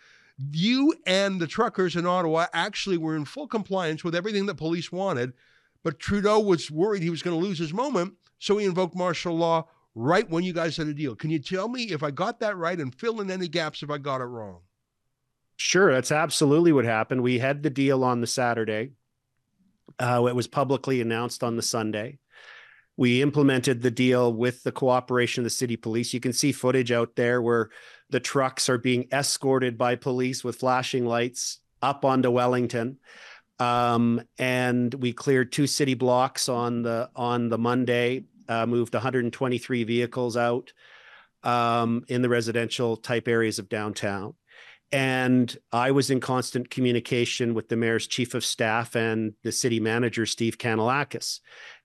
You 0.51 0.93
and 1.07 1.41
the 1.41 1.47
truckers 1.47 1.95
in 1.95 2.05
Ottawa 2.05 2.45
actually 2.53 2.99
were 2.99 3.15
in 3.15 3.25
full 3.25 3.47
compliance 3.47 4.03
with 4.03 4.13
everything 4.13 4.45
that 4.45 4.55
police 4.55 4.91
wanted, 4.91 5.33
but 5.81 5.97
Trudeau 5.97 6.39
was 6.39 6.69
worried 6.69 7.01
he 7.01 7.09
was 7.09 7.23
going 7.23 7.35
to 7.35 7.43
lose 7.43 7.57
his 7.57 7.73
moment, 7.73 8.13
so 8.37 8.59
he 8.59 8.67
invoked 8.67 8.95
martial 8.95 9.35
law 9.35 9.67
right 9.95 10.29
when 10.29 10.43
you 10.43 10.53
guys 10.53 10.77
had 10.77 10.85
a 10.85 10.93
deal. 10.93 11.15
Can 11.15 11.31
you 11.31 11.39
tell 11.39 11.67
me 11.67 11.85
if 11.85 12.03
I 12.03 12.11
got 12.11 12.39
that 12.41 12.55
right 12.55 12.79
and 12.79 12.93
fill 12.93 13.19
in 13.19 13.31
any 13.31 13.47
gaps 13.47 13.81
if 13.81 13.89
I 13.89 13.97
got 13.97 14.21
it 14.21 14.25
wrong? 14.25 14.59
Sure, 15.55 15.91
that's 15.91 16.11
absolutely 16.11 16.71
what 16.71 16.85
happened. 16.85 17.23
We 17.23 17.39
had 17.39 17.63
the 17.63 17.71
deal 17.71 18.03
on 18.03 18.21
the 18.21 18.27
Saturday. 18.27 18.91
Uh, 20.01 20.25
it 20.25 20.35
was 20.35 20.47
publicly 20.47 20.99
announced 20.99 21.43
on 21.43 21.55
the 21.55 21.61
Sunday. 21.61 22.17
We 22.97 23.21
implemented 23.21 23.81
the 23.81 23.91
deal 23.91 24.33
with 24.33 24.63
the 24.63 24.71
cooperation 24.71 25.41
of 25.41 25.45
the 25.45 25.49
city 25.51 25.77
police. 25.77 26.13
You 26.13 26.19
can 26.19 26.33
see 26.33 26.51
footage 26.51 26.91
out 26.91 27.15
there 27.15 27.41
where 27.41 27.69
the 28.09 28.19
trucks 28.19 28.67
are 28.67 28.77
being 28.77 29.07
escorted 29.11 29.77
by 29.77 29.95
police 29.95 30.43
with 30.43 30.57
flashing 30.57 31.05
lights 31.05 31.59
up 31.81 32.03
onto 32.03 32.29
Wellington. 32.29 32.97
Um, 33.59 34.21
and 34.37 34.93
we 34.93 35.13
cleared 35.13 35.51
two 35.51 35.67
city 35.67 35.93
blocks 35.93 36.49
on 36.49 36.81
the 36.81 37.09
on 37.15 37.49
the 37.49 37.57
Monday. 37.57 38.25
Uh, 38.49 38.65
moved 38.65 38.93
123 38.93 39.83
vehicles 39.83 40.35
out 40.35 40.73
um, 41.43 42.03
in 42.07 42.21
the 42.21 42.29
residential 42.29 42.97
type 42.97 43.27
areas 43.27 43.59
of 43.59 43.69
downtown. 43.69 44.33
And 44.91 45.55
I 45.71 45.91
was 45.91 46.09
in 46.09 46.19
constant 46.19 46.69
communication 46.69 47.53
with 47.53 47.69
the 47.69 47.77
mayor's 47.77 48.07
chief 48.07 48.33
of 48.33 48.43
staff 48.43 48.95
and 48.95 49.33
the 49.43 49.51
city 49.51 49.79
manager, 49.79 50.25
Steve 50.25 50.57
Kanellakis. 50.57 51.39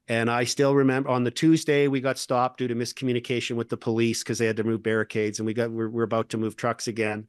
And 0.08 0.30
I 0.30 0.44
still 0.44 0.74
remember 0.74 1.08
on 1.10 1.24
the 1.24 1.30
Tuesday 1.30 1.88
we 1.88 2.00
got 2.00 2.18
stopped 2.18 2.58
due 2.58 2.68
to 2.68 2.74
miscommunication 2.74 3.56
with 3.56 3.68
the 3.68 3.76
police 3.76 4.22
because 4.22 4.38
they 4.38 4.46
had 4.46 4.56
to 4.56 4.64
move 4.64 4.82
barricades, 4.82 5.38
and 5.38 5.46
we 5.46 5.54
got 5.54 5.70
we're, 5.70 5.88
we're 5.88 6.04
about 6.04 6.28
to 6.30 6.36
move 6.36 6.56
trucks 6.56 6.86
again, 6.86 7.26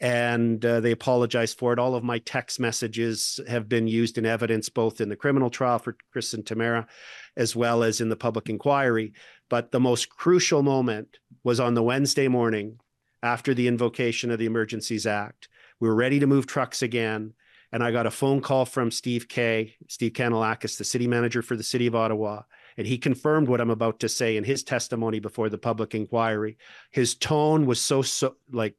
and 0.00 0.64
uh, 0.64 0.80
they 0.80 0.90
apologized 0.90 1.58
for 1.58 1.72
it. 1.72 1.78
All 1.78 1.94
of 1.94 2.02
my 2.02 2.18
text 2.18 2.58
messages 2.58 3.38
have 3.48 3.68
been 3.68 3.86
used 3.86 4.18
in 4.18 4.26
evidence, 4.26 4.68
both 4.68 5.00
in 5.00 5.08
the 5.08 5.16
criminal 5.16 5.48
trial 5.48 5.78
for 5.78 5.96
Chris 6.12 6.34
and 6.34 6.44
Tamara, 6.44 6.88
as 7.36 7.54
well 7.54 7.84
as 7.84 8.00
in 8.00 8.08
the 8.08 8.16
public 8.16 8.48
inquiry. 8.48 9.12
But 9.48 9.70
the 9.70 9.80
most 9.80 10.08
crucial 10.08 10.64
moment 10.64 11.18
was 11.44 11.60
on 11.60 11.74
the 11.74 11.84
Wednesday 11.84 12.26
morning 12.26 12.80
after 13.22 13.54
the 13.54 13.68
invocation 13.68 14.30
of 14.30 14.38
the 14.38 14.46
Emergencies 14.46 15.06
Act. 15.06 15.48
We 15.80 15.88
were 15.88 15.94
ready 15.94 16.20
to 16.20 16.26
move 16.26 16.46
trucks 16.46 16.82
again. 16.82 17.34
And 17.70 17.82
I 17.82 17.90
got 17.90 18.06
a 18.06 18.10
phone 18.10 18.40
call 18.40 18.64
from 18.64 18.90
Steve 18.90 19.28
Kay, 19.28 19.74
Steve 19.88 20.12
Kanellakis, 20.12 20.78
the 20.78 20.84
city 20.84 21.06
manager 21.06 21.42
for 21.42 21.54
the 21.54 21.62
city 21.62 21.86
of 21.86 21.94
Ottawa. 21.94 22.42
And 22.78 22.86
he 22.86 22.96
confirmed 22.96 23.48
what 23.48 23.60
I'm 23.60 23.70
about 23.70 24.00
to 24.00 24.08
say 24.08 24.36
in 24.36 24.44
his 24.44 24.62
testimony 24.62 25.20
before 25.20 25.50
the 25.50 25.58
public 25.58 25.94
inquiry. 25.94 26.56
His 26.90 27.14
tone 27.14 27.66
was 27.66 27.80
so, 27.80 28.02
so 28.02 28.36
like 28.50 28.74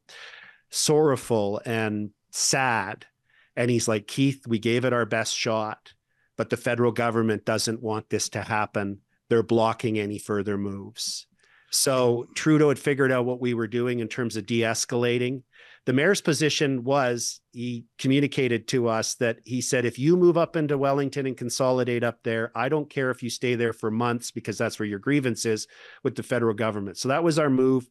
sorrowful 0.70 1.60
and 1.64 2.10
sad. 2.30 3.06
And 3.54 3.70
he's 3.70 3.86
like, 3.86 4.08
Keith, 4.08 4.46
we 4.48 4.58
gave 4.58 4.84
it 4.84 4.92
our 4.92 5.06
best 5.06 5.36
shot, 5.36 5.92
but 6.36 6.50
the 6.50 6.56
federal 6.56 6.92
government 6.92 7.44
doesn't 7.44 7.82
want 7.82 8.08
this 8.08 8.30
to 8.30 8.42
happen 8.42 9.00
they're 9.30 9.42
blocking 9.44 9.98
any 9.98 10.18
further 10.18 10.58
moves. 10.58 11.26
So 11.70 12.26
Trudeau 12.34 12.68
had 12.68 12.78
figured 12.78 13.12
out 13.12 13.24
what 13.24 13.40
we 13.40 13.54
were 13.54 13.68
doing 13.68 14.00
in 14.00 14.08
terms 14.08 14.36
of 14.36 14.46
de 14.46 14.60
escalating. 14.60 15.42
The 15.86 15.92
mayor's 15.94 16.20
position 16.20 16.84
was 16.84 17.40
he 17.52 17.86
communicated 17.98 18.68
to 18.68 18.88
us 18.88 19.14
that 19.14 19.38
he 19.44 19.60
said, 19.60 19.84
if 19.84 19.98
you 19.98 20.16
move 20.16 20.36
up 20.36 20.54
into 20.54 20.76
Wellington 20.76 21.26
and 21.26 21.36
consolidate 21.36 22.04
up 22.04 22.18
there, 22.22 22.52
I 22.54 22.68
don't 22.68 22.90
care 22.90 23.10
if 23.10 23.22
you 23.22 23.30
stay 23.30 23.54
there 23.54 23.72
for 23.72 23.90
months 23.90 24.30
because 24.30 24.58
that's 24.58 24.78
where 24.78 24.86
your 24.86 24.98
grievance 24.98 25.46
is 25.46 25.66
with 26.04 26.16
the 26.16 26.22
federal 26.22 26.54
government. 26.54 26.98
So 26.98 27.08
that 27.08 27.24
was 27.24 27.38
our 27.38 27.50
move. 27.50 27.88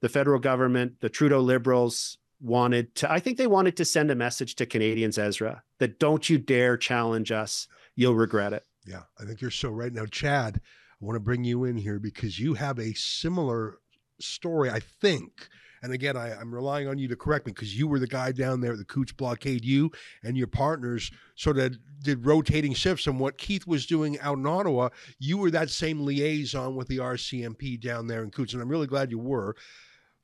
The 0.00 0.08
federal 0.08 0.40
government, 0.40 0.94
the 1.00 1.08
Trudeau 1.08 1.40
Liberals 1.40 2.18
wanted 2.40 2.94
to, 2.96 3.10
I 3.10 3.20
think 3.20 3.38
they 3.38 3.46
wanted 3.46 3.76
to 3.76 3.84
send 3.84 4.10
a 4.10 4.16
message 4.16 4.56
to 4.56 4.66
Canadians, 4.66 5.18
Ezra, 5.18 5.62
that 5.78 5.98
don't 6.00 6.28
you 6.28 6.38
dare 6.38 6.76
challenge 6.76 7.30
us. 7.30 7.68
You'll 7.94 8.14
regret 8.14 8.52
it. 8.52 8.64
Yeah, 8.86 9.02
I 9.20 9.24
think 9.24 9.40
you're 9.40 9.50
so 9.50 9.70
right. 9.70 9.92
Now, 9.92 10.06
Chad, 10.06 10.60
I 11.00 11.04
want 11.04 11.16
to 11.16 11.20
bring 11.20 11.44
you 11.44 11.64
in 11.64 11.76
here 11.76 11.98
because 11.98 12.38
you 12.38 12.54
have 12.54 12.78
a 12.78 12.94
similar 12.94 13.78
story, 14.20 14.70
I 14.70 14.80
think. 14.80 15.48
And 15.82 15.92
again, 15.92 16.16
I, 16.16 16.40
am 16.40 16.52
relying 16.52 16.88
on 16.88 16.98
you 16.98 17.06
to 17.08 17.16
correct 17.16 17.46
me 17.46 17.52
because 17.52 17.78
you 17.78 17.86
were 17.86 18.00
the 18.00 18.08
guy 18.08 18.32
down 18.32 18.60
there 18.60 18.72
at 18.72 18.78
the 18.78 18.84
Coutts 18.84 19.12
blockade. 19.12 19.64
You 19.64 19.92
and 20.24 20.36
your 20.36 20.48
partners 20.48 21.10
sort 21.36 21.58
of 21.58 21.76
did 22.02 22.26
rotating 22.26 22.74
shifts. 22.74 23.06
And 23.06 23.20
what 23.20 23.38
Keith 23.38 23.66
was 23.66 23.86
doing 23.86 24.18
out 24.18 24.38
in 24.38 24.46
Ottawa, 24.46 24.88
you 25.20 25.38
were 25.38 25.52
that 25.52 25.70
same 25.70 26.04
liaison 26.04 26.74
with 26.74 26.88
the 26.88 26.98
RCMP 26.98 27.80
down 27.80 28.08
there 28.08 28.24
in 28.24 28.30
Coutts. 28.30 28.52
And 28.52 28.62
I'm 28.62 28.68
really 28.68 28.88
glad 28.88 29.12
you 29.12 29.20
were. 29.20 29.54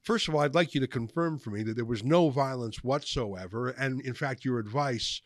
First 0.03 0.29
of 0.29 0.35
all, 0.35 0.41
I'd 0.41 0.55
like 0.55 0.75
you 0.75 0.81
to 0.81 0.89
confirm 0.89 1.39
for 1.39 1.51
me 1.51 1.62
that 1.62 1.77
there 1.77 1.85
was 1.85 2.05
no 2.05 2.31
violence 2.31 2.83
whatsoever. 2.83 3.68
And 3.68 4.01
in 4.03 4.14
fact, 4.14 4.45
your 4.45 4.59
advice 4.59 5.22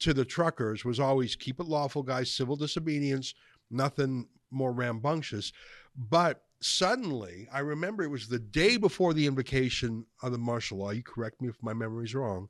to 0.00 0.14
the 0.14 0.24
truckers 0.24 0.84
was 0.84 1.00
always 1.00 1.36
keep 1.36 1.58
it 1.58 1.66
lawful, 1.66 2.02
guys, 2.02 2.32
civil 2.32 2.56
disobedience, 2.56 3.34
nothing 3.70 4.28
more 4.50 4.72
rambunctious. 4.72 5.52
But 5.96 6.42
suddenly, 6.60 7.48
I 7.52 7.60
remember 7.60 8.02
it 8.02 8.10
was 8.10 8.28
the 8.28 8.38
day 8.38 8.76
before 8.76 9.14
the 9.14 9.26
invocation 9.26 10.06
of 10.22 10.32
the 10.32 10.38
martial 10.38 10.78
law. 10.78 10.90
You 10.90 11.02
correct 11.02 11.40
me 11.40 11.48
if 11.48 11.62
my 11.62 11.72
memory's 11.72 12.14
wrong. 12.14 12.48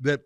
That 0.00 0.22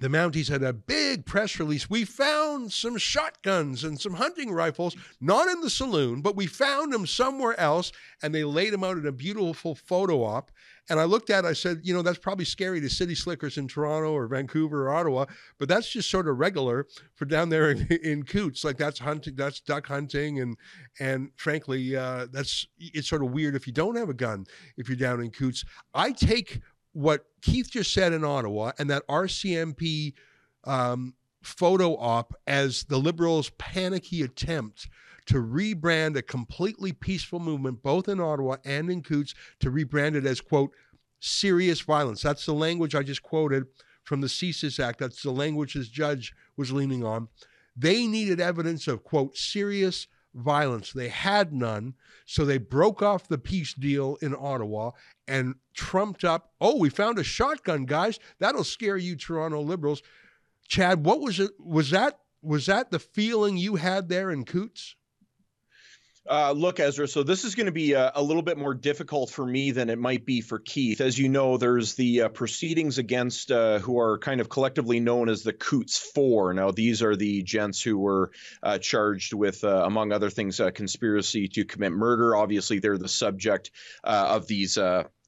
the 0.00 0.08
Mounties 0.08 0.48
had 0.48 0.62
a 0.62 0.72
big 0.72 1.26
press 1.26 1.58
release. 1.60 1.88
We 1.88 2.04
found 2.04 2.72
some 2.72 2.96
shotguns 2.96 3.84
and 3.84 4.00
some 4.00 4.14
hunting 4.14 4.50
rifles, 4.50 4.96
not 5.20 5.48
in 5.48 5.60
the 5.60 5.70
saloon, 5.70 6.22
but 6.22 6.34
we 6.34 6.46
found 6.46 6.92
them 6.92 7.06
somewhere 7.06 7.58
else, 7.60 7.92
and 8.22 8.34
they 8.34 8.42
laid 8.42 8.72
them 8.72 8.84
out 8.84 8.96
in 8.96 9.06
a 9.06 9.12
beautiful 9.12 9.74
photo 9.74 10.24
op. 10.24 10.50
And 10.90 10.98
I 10.98 11.04
looked 11.04 11.30
at 11.30 11.44
it, 11.44 11.48
I 11.48 11.52
said, 11.52 11.80
you 11.84 11.94
know, 11.94 12.02
that's 12.02 12.18
probably 12.18 12.44
scary 12.44 12.80
to 12.80 12.88
city 12.88 13.14
slickers 13.14 13.56
in 13.56 13.68
Toronto 13.68 14.12
or 14.12 14.26
Vancouver 14.26 14.88
or 14.88 14.94
Ottawa, 14.94 15.26
but 15.58 15.68
that's 15.68 15.88
just 15.88 16.10
sort 16.10 16.26
of 16.26 16.38
regular 16.38 16.86
for 17.14 17.24
down 17.24 17.50
there 17.50 17.70
in, 17.70 17.86
in 18.02 18.22
Coutts. 18.24 18.64
Like 18.64 18.78
that's 18.78 18.98
hunting, 18.98 19.36
that's 19.36 19.60
duck 19.60 19.86
hunting. 19.86 20.40
And, 20.40 20.56
and 20.98 21.30
frankly, 21.36 21.96
uh, 21.96 22.26
that's, 22.32 22.66
it's 22.78 23.08
sort 23.08 23.22
of 23.22 23.30
weird 23.30 23.54
if 23.54 23.66
you 23.66 23.72
don't 23.72 23.96
have 23.96 24.08
a 24.08 24.14
gun, 24.14 24.46
if 24.76 24.88
you're 24.88 24.96
down 24.96 25.20
in 25.20 25.30
Coutts. 25.30 25.64
I 25.94 26.10
take 26.10 26.60
what 26.92 27.24
Keith 27.40 27.70
just 27.70 27.92
said 27.92 28.12
in 28.12 28.24
Ottawa 28.24 28.72
and 28.78 28.88
that 28.90 29.06
RCMP 29.08 30.12
um, 30.64 31.14
photo 31.42 31.96
op 31.96 32.34
as 32.46 32.84
the 32.84 32.98
Liberals' 32.98 33.50
panicky 33.58 34.22
attempt 34.22 34.88
to 35.26 35.34
rebrand 35.34 36.16
a 36.16 36.22
completely 36.22 36.92
peaceful 36.92 37.38
movement, 37.38 37.82
both 37.82 38.08
in 38.08 38.20
Ottawa 38.20 38.56
and 38.64 38.90
in 38.90 39.02
Coutts, 39.02 39.34
to 39.60 39.70
rebrand 39.70 40.14
it 40.14 40.26
as, 40.26 40.40
quote, 40.40 40.72
serious 41.20 41.80
violence. 41.80 42.22
That's 42.22 42.44
the 42.44 42.54
language 42.54 42.94
I 42.94 43.02
just 43.02 43.22
quoted 43.22 43.64
from 44.02 44.20
the 44.20 44.26
CSIS 44.26 44.82
Act. 44.82 44.98
That's 44.98 45.22
the 45.22 45.30
language 45.30 45.74
this 45.74 45.88
judge 45.88 46.34
was 46.56 46.72
leaning 46.72 47.04
on. 47.04 47.28
They 47.76 48.06
needed 48.06 48.40
evidence 48.40 48.88
of, 48.88 49.04
quote, 49.04 49.36
serious 49.36 50.08
violence. 50.34 50.92
They 50.92 51.08
had 51.08 51.52
none. 51.52 51.94
So 52.26 52.44
they 52.44 52.58
broke 52.58 53.02
off 53.02 53.28
the 53.28 53.38
peace 53.38 53.74
deal 53.74 54.16
in 54.22 54.34
Ottawa 54.34 54.92
and 55.28 55.54
trumped 55.74 56.24
up, 56.24 56.52
oh, 56.60 56.78
we 56.78 56.88
found 56.90 57.18
a 57.18 57.24
shotgun, 57.24 57.84
guys. 57.84 58.18
That'll 58.38 58.64
scare 58.64 58.96
you, 58.96 59.16
Toronto 59.16 59.60
liberals. 59.60 60.02
Chad, 60.68 61.04
what 61.04 61.20
was 61.20 61.40
it? 61.40 61.50
Was 61.58 61.90
that 61.90 62.18
was 62.42 62.66
that 62.66 62.90
the 62.90 62.98
feeling 62.98 63.56
you 63.56 63.76
had 63.76 64.08
there 64.08 64.30
in 64.30 64.44
Coutts? 64.44 64.96
Uh, 66.28 66.52
look, 66.52 66.78
Ezra, 66.78 67.08
so 67.08 67.24
this 67.24 67.42
is 67.42 67.56
going 67.56 67.66
to 67.66 67.72
be 67.72 67.94
a, 67.94 68.12
a, 68.14 68.22
little 68.22 68.42
bit 68.42 68.56
more 68.56 68.74
difficult 68.74 69.28
for 69.28 69.44
me 69.44 69.72
than 69.72 69.90
it 69.90 69.98
might 69.98 70.24
be 70.24 70.40
for 70.40 70.60
Keith. 70.60 71.00
As 71.00 71.18
you 71.18 71.28
know, 71.28 71.56
there's 71.56 71.94
the 71.94 72.22
uh, 72.22 72.28
proceedings 72.28 72.98
against 72.98 73.50
uh, 73.50 73.80
who 73.80 73.98
are 73.98 74.18
kind 74.18 74.40
of 74.40 74.48
collectively 74.48 75.00
known 75.00 75.28
as 75.28 75.42
the 75.42 75.52
Coutts 75.52 75.98
Four. 75.98 76.54
Now, 76.54 76.70
these 76.70 77.02
are 77.02 77.16
the 77.16 77.42
gents 77.42 77.82
who 77.82 77.98
were 77.98 78.30
uh, 78.62 78.78
charged 78.78 79.32
with, 79.32 79.64
uh, 79.64 79.82
among 79.84 80.12
other 80.12 80.30
things, 80.30 80.60
conspiracy 80.74 81.48
to 81.48 81.64
commit 81.64 81.90
murder. 81.90 82.36
Obviously, 82.36 82.78
they're 82.78 82.98
the 82.98 83.08
subject 83.08 83.72
uh, 84.04 84.26
of 84.28 84.46
these 84.46 84.78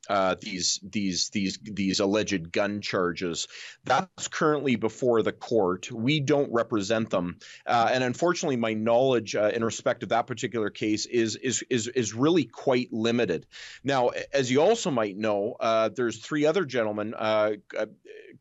uh, 0.08 0.36
these 0.40 0.80
these 0.82 1.30
these 1.30 1.58
these 1.62 2.00
alleged 2.00 2.52
gun 2.52 2.80
charges. 2.80 3.48
That's 3.84 4.28
currently 4.28 4.76
before 4.76 5.22
the 5.22 5.32
court. 5.32 5.90
We 5.90 6.20
don't 6.20 6.52
represent 6.52 7.10
them, 7.10 7.38
uh, 7.66 7.90
and 7.92 8.04
unfortunately, 8.04 8.56
my 8.56 8.74
knowledge 8.74 9.34
uh, 9.34 9.50
in 9.54 9.64
respect 9.64 10.02
of 10.02 10.10
that 10.10 10.26
particular 10.26 10.70
case 10.70 11.06
is 11.06 11.36
is 11.36 11.64
is 11.70 11.88
is 11.88 12.14
really 12.14 12.44
quite 12.44 12.92
limited. 12.92 13.46
Now, 13.82 14.10
as 14.32 14.50
you 14.50 14.62
also 14.62 14.90
might 14.90 15.16
know, 15.16 15.56
uh, 15.60 15.88
there's 15.88 16.18
three 16.18 16.46
other 16.46 16.64
gentlemen 16.64 17.14
uh, 17.14 17.52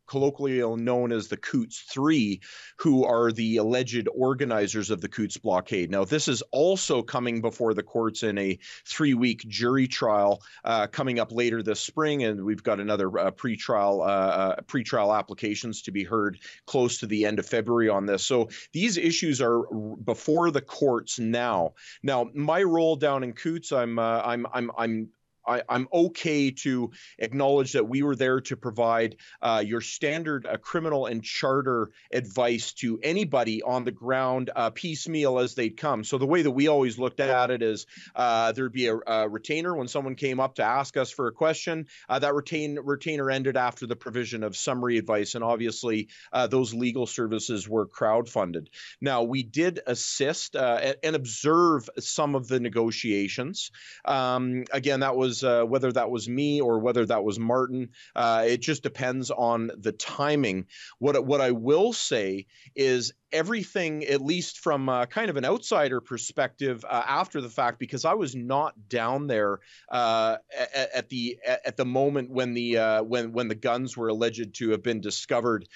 colloquially 0.07 0.81
known 0.81 1.11
as 1.11 1.27
the 1.27 1.37
Coutts 1.37 1.79
Three, 1.79 2.41
who 2.77 3.05
are 3.05 3.31
the 3.31 3.57
alleged 3.57 4.07
organizers 4.13 4.89
of 4.89 5.01
the 5.01 5.09
Coutts 5.09 5.37
blockade. 5.37 5.91
Now, 5.91 6.05
this 6.05 6.27
is 6.27 6.41
also 6.51 7.01
coming 7.01 7.41
before 7.41 7.73
the 7.73 7.83
courts 7.83 8.23
in 8.23 8.37
a 8.37 8.57
three 8.85 9.13
week 9.13 9.47
jury 9.47 9.87
trial 9.87 10.41
uh, 10.63 10.87
coming 10.87 11.19
up 11.19 11.31
later 11.31 11.63
this 11.63 11.79
spring, 11.79 12.23
and 12.23 12.43
we've 12.43 12.63
got 12.63 12.79
another 12.79 13.07
uh, 13.17 13.31
pretrial 13.31 13.99
uh, 13.99 14.03
uh, 14.03 14.61
pretrial 14.61 15.17
applications 15.17 15.83
to 15.83 15.91
be 15.91 16.03
heard 16.03 16.39
close 16.65 16.99
to 16.99 17.07
the 17.07 17.25
end 17.25 17.39
of 17.39 17.45
February 17.45 17.89
on 17.89 18.05
this. 18.05 18.25
So 18.25 18.49
these 18.71 18.97
issues 18.97 19.41
are 19.41 19.63
before 20.03 20.51
the 20.51 20.61
courts 20.61 21.19
now. 21.19 21.73
Now, 22.01 22.29
my 22.33 22.63
role 22.63 22.95
down 22.95 23.23
in 23.23 23.33
Coutts, 23.33 23.71
I'm 23.71 23.99
uh, 23.99 24.21
I'm 24.23 24.47
I'm 24.53 24.71
I'm 24.77 25.09
I, 25.45 25.61
am 25.69 25.87
okay 25.91 26.51
to 26.51 26.91
acknowledge 27.19 27.73
that 27.73 27.87
we 27.87 28.03
were 28.03 28.15
there 28.15 28.41
to 28.41 28.57
provide 28.57 29.17
uh, 29.41 29.63
your 29.65 29.81
standard 29.81 30.45
uh, 30.45 30.57
criminal 30.57 31.05
and 31.05 31.23
charter 31.23 31.91
advice 32.11 32.73
to 32.73 32.99
anybody 33.03 33.61
on 33.61 33.83
the 33.83 33.91
ground 33.91 34.51
uh, 34.55 34.69
piecemeal 34.69 35.39
as 35.39 35.55
they'd 35.55 35.77
come. 35.77 36.03
So 36.03 36.17
the 36.17 36.25
way 36.25 36.41
that 36.41 36.51
we 36.51 36.67
always 36.67 36.97
looked 36.97 37.19
at 37.19 37.51
it 37.51 37.61
is 37.61 37.85
uh, 38.15 38.51
there'd 38.51 38.71
be 38.71 38.87
a, 38.87 38.97
a, 39.07 39.29
retainer 39.29 39.75
when 39.75 39.87
someone 39.87 40.15
came 40.15 40.39
up 40.39 40.55
to 40.55 40.63
ask 40.63 40.97
us 40.97 41.11
for 41.11 41.27
a 41.27 41.31
question. 41.31 41.87
Uh, 42.07 42.19
that 42.19 42.33
retain, 42.33 42.79
retainer 42.83 43.29
ended 43.31 43.57
after 43.57 43.87
the 43.87 43.95
provision 43.95 44.43
of 44.43 44.55
summary 44.55 44.97
advice, 44.97 45.35
and 45.35 45.43
obviously 45.43 46.09
uh, 46.31 46.47
those 46.47 46.73
legal 46.73 47.05
services 47.07 47.67
were 47.67 47.87
crowdfunded. 47.87 48.67
Now 49.01 49.23
we 49.23 49.43
did 49.43 49.79
assist 49.87 50.55
and, 50.55 50.95
and, 51.03 51.15
observe 51.15 51.89
some 51.99 52.35
of 52.35 52.47
the 52.47 52.59
negotiations. 52.59 53.71
Um, 54.03 54.65
again, 54.71 55.01
that 55.01 55.15
was 55.15 55.32
was 55.33 55.43
uh, 55.43 55.65
whether 55.65 55.91
that 55.91 56.11
was 56.11 56.29
me 56.29 56.61
or 56.61 56.79
whether 56.79 57.05
that 57.05 57.23
was 57.23 57.39
Martin. 57.39 57.89
Uh, 58.15 58.45
it 58.47 58.61
just 58.61 58.83
depends 58.83 59.31
on 59.31 59.71
the 59.77 59.91
timing. 59.91 60.67
What 60.99 61.25
what 61.25 61.41
I 61.41 61.51
will 61.51 61.93
say 61.93 62.45
is 62.75 63.13
everything, 63.31 64.03
at 64.05 64.21
least 64.21 64.59
from 64.59 64.87
uh, 64.87 65.07
kind 65.07 65.29
of 65.29 65.37
an 65.37 65.45
outsider 65.45 65.99
perspective, 66.01 66.85
uh, 66.87 67.03
after 67.07 67.41
the 67.41 67.49
fact, 67.49 67.79
because 67.79 68.05
I 68.05 68.13
was 68.13 68.35
not 68.35 68.75
down 68.87 69.25
there 69.25 69.59
uh, 69.89 70.37
at, 70.55 70.91
at, 70.93 71.09
the 71.09 71.39
at, 71.65 71.77
the 71.77 71.85
moment 71.85 72.29
when 72.29 72.53
the 72.53 72.77
uh, 72.77 73.03
when 73.03 73.33
when 73.33 73.47
the 73.47 73.55
guns 73.55 73.97
were 73.97 74.09
alleged 74.09 74.53
to 74.55 74.69
have 74.69 74.83
been 74.83 75.01
discovered 75.01 75.67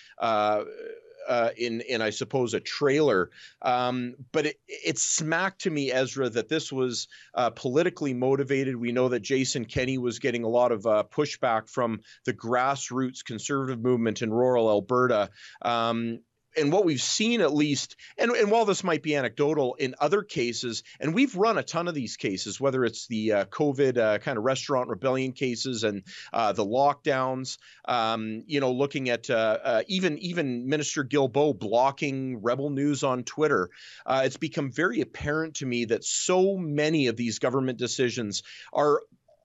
uh, 1.28 1.50
in 1.58 1.82
in 1.82 2.02
I 2.02 2.10
suppose 2.10 2.54
a 2.54 2.60
trailer. 2.60 3.30
Um, 3.62 4.16
but 4.32 4.48
it, 4.48 4.60
it 4.68 4.98
smacked 4.98 5.62
to 5.62 5.70
me, 5.70 5.92
Ezra, 5.92 6.30
that 6.30 6.50
this 6.50 6.72
was 6.72 7.08
uh, 7.34 7.50
politically 7.52 8.14
motivated. 8.14 8.76
We 8.76 8.92
know 8.92 9.10
that 9.10 9.22
Jason 9.22 9.66
Kenney 9.66 9.98
was 9.98 10.20
getting 10.20 10.44
a 10.44 10.50
lot 10.50 10.72
of 10.72 10.86
uh, 10.86 11.04
pushback 11.10 11.70
from 11.70 12.02
the 12.26 12.34
grassroots 12.34 13.24
conservative 13.24 13.82
movement 13.82 14.22
in 14.22 14.32
rural 14.32 14.70
Alberta. 14.70 15.30
Um, 15.62 16.20
and 16.58 16.72
what 16.72 16.86
we've 16.86 17.02
seen 17.02 17.42
at 17.42 17.54
least 17.54 17.96
and, 18.18 18.32
and 18.32 18.52
while 18.52 18.66
this 18.66 18.84
might 18.84 19.04
be 19.04 19.16
anecdotal 19.16 19.76
in 19.76 19.96
other 20.00 20.24
cases 20.24 20.84
and 21.00 21.14
we've 21.14 21.36
run 21.36 21.58
a 21.58 21.64
ton 21.64 21.88
of 21.88 21.94
these 21.94 22.18
cases 22.18 22.60
whether 22.60 22.84
it's 22.84 23.08
the 23.08 23.34
uh, 23.34 23.46
covid 23.46 23.98
uh, 23.98 24.18
kind 24.20 24.38
of 24.38 24.44
restaurant 24.44 24.90
rebellion 24.90 25.32
cases 25.32 25.84
and 25.84 26.04
uh, 26.34 26.52
the 26.52 26.66
lockdowns 26.66 27.58
um, 27.86 28.44
you 28.48 28.60
know 28.60 28.72
looking 28.72 29.10
at 29.10 29.30
uh, 29.30 29.58
uh, 29.64 29.82
even 29.88 30.18
even 30.20 30.68
minister 30.68 31.04
guilbeault 31.04 31.60
blocking 31.60 32.42
rebel 32.42 32.70
news 32.70 33.04
on 33.04 33.24
twitter 33.24 33.70
uh, 34.06 34.22
it's 34.26 34.38
become 34.38 34.72
very 34.72 35.02
apparent 35.02 35.56
to 35.56 35.66
me 35.66 35.86
that 35.86 36.04
so 36.04 36.58
many 36.58 37.08
of 37.08 37.16
these 37.16 37.40
government 37.40 37.78
decisions 37.78 38.44
are 38.74 39.02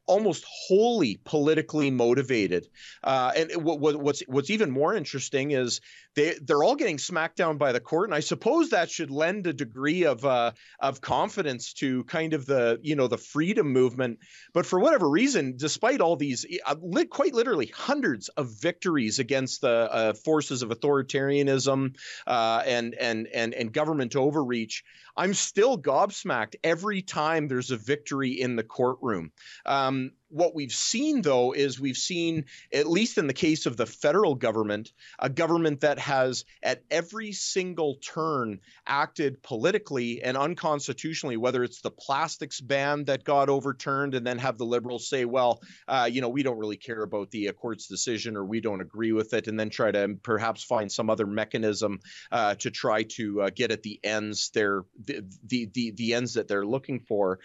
almost 0.07 0.45
wholly 0.47 1.21
politically 1.25 1.91
motivated. 1.91 2.69
Uh, 3.03 3.33
and 3.37 3.65
what, 3.65 3.79
what's 3.81 4.23
what's 4.27 4.51
even 4.51 4.71
more 4.71 4.95
interesting 4.95 5.53
is 5.53 5.81
they 6.15 6.37
they're 6.43 6.63
all 6.63 6.77
getting 6.77 6.99
smacked 6.99 7.37
down 7.37 7.59
by 7.59 7.73
the 7.73 7.81
court, 7.81 8.09
and 8.09 8.15
I 8.15 8.21
suppose 8.21 8.71
that 8.71 8.91
should 8.91 9.11
lend 9.11 9.47
a 9.47 9.53
degree 9.53 10.05
of 10.05 10.25
uh, 10.25 10.53
of 10.81 11.01
confidence 11.01 11.73
to 11.75 12.05
kind 12.05 12.35
of 12.35 12.47
the 12.47 12.79
you 12.83 12.97
know 12.97 13.09
the 13.09 13.19
freedom 13.19 13.73
movement. 13.73 14.19
But 14.53 14.67
for 14.67 14.79
whatever 14.79 15.09
reason, 15.09 15.55
despite 15.57 16.01
all 16.01 16.17
these 16.17 16.45
uh, 16.67 16.75
quite 17.11 17.35
literally 17.35 17.73
hundreds 17.75 18.29
of 18.31 18.51
victories 18.61 19.19
against 19.19 19.61
the 19.61 19.69
uh, 19.93 20.13
forces 20.15 20.63
of 20.63 20.71
authoritarianism 20.71 21.97
uh, 22.27 22.63
and 22.67 22.95
and 22.95 23.29
and 23.29 23.55
and 23.55 23.73
government 23.73 24.17
overreach, 24.17 24.85
I'm 25.17 25.35
still 25.35 25.79
gobsmacked 25.79 26.57
every 26.63 27.03
time 27.03 27.49
there's 27.49 27.71
a 27.71 27.77
victory 27.77 28.41
in 28.41 28.57
the 28.57 28.63
courtroom. 28.63 29.33
Um, 29.67 30.13
what 30.33 30.55
we've 30.55 30.73
seen, 30.73 31.23
though, 31.23 31.53
is 31.53 31.79
we've 31.79 31.97
seen, 31.97 32.47
at 32.73 32.87
least 32.89 33.19
in 33.19 33.27
the 33.27 33.35
case 33.35 33.67
of 33.67 33.77
the 33.77 33.87
federal 33.87 34.35
government, 34.35 34.93
a 35.19 35.29
government 35.29 35.81
that 35.81 35.99
has 35.99 36.45
at 36.63 36.83
every 36.91 37.33
single 37.33 37.97
turn 37.97 38.61
acted 38.87 39.43
politically 39.43 40.23
and 40.23 40.37
unconstitutionally, 40.37 41.37
whether 41.37 41.63
it's 41.63 41.83
the 41.83 41.91
plastics 41.91 42.61
ban 42.61 43.05
that 43.05 43.25
got 43.25 43.49
overturned 43.49 44.15
and 44.15 44.27
then 44.27 44.39
have 44.39 44.59
the 44.59 44.65
liberals 44.65 45.09
say, 45.09 45.25
well, 45.25 45.61
uh, 45.87 46.09
you 46.11 46.21
know, 46.21 46.29
we 46.29 46.43
don't 46.43 46.59
really 46.59 46.77
care 46.77 47.03
about 47.03 47.31
the 47.31 47.49
uh, 47.49 47.53
court's 47.53 47.87
decision 47.87 48.37
or 48.37 48.45
we 48.45 48.61
don't 48.61 48.81
agree 48.81 49.13
with 49.13 49.35
it, 49.35 49.49
and 49.49 49.59
then 49.61 49.71
try 49.71 49.91
to 49.91 50.17
perhaps 50.23 50.65
find 50.65 50.91
some 50.91 51.11
other 51.11 51.27
mechanism 51.27 52.01
uh, 52.31 52.55
to 52.55 52.71
try 52.71 53.03
to 53.03 53.43
uh, 53.43 53.51
get 53.55 53.71
at 53.71 53.83
the 53.83 54.01
ends 54.03 54.51
they're 54.55 54.83
the, 55.05 55.25
the, 55.47 55.69
the, 55.73 55.91
the 55.93 56.15
ends 56.15 56.35
that 56.35 56.49
they're 56.49 56.67
looking 56.67 57.01
for 57.01 57.39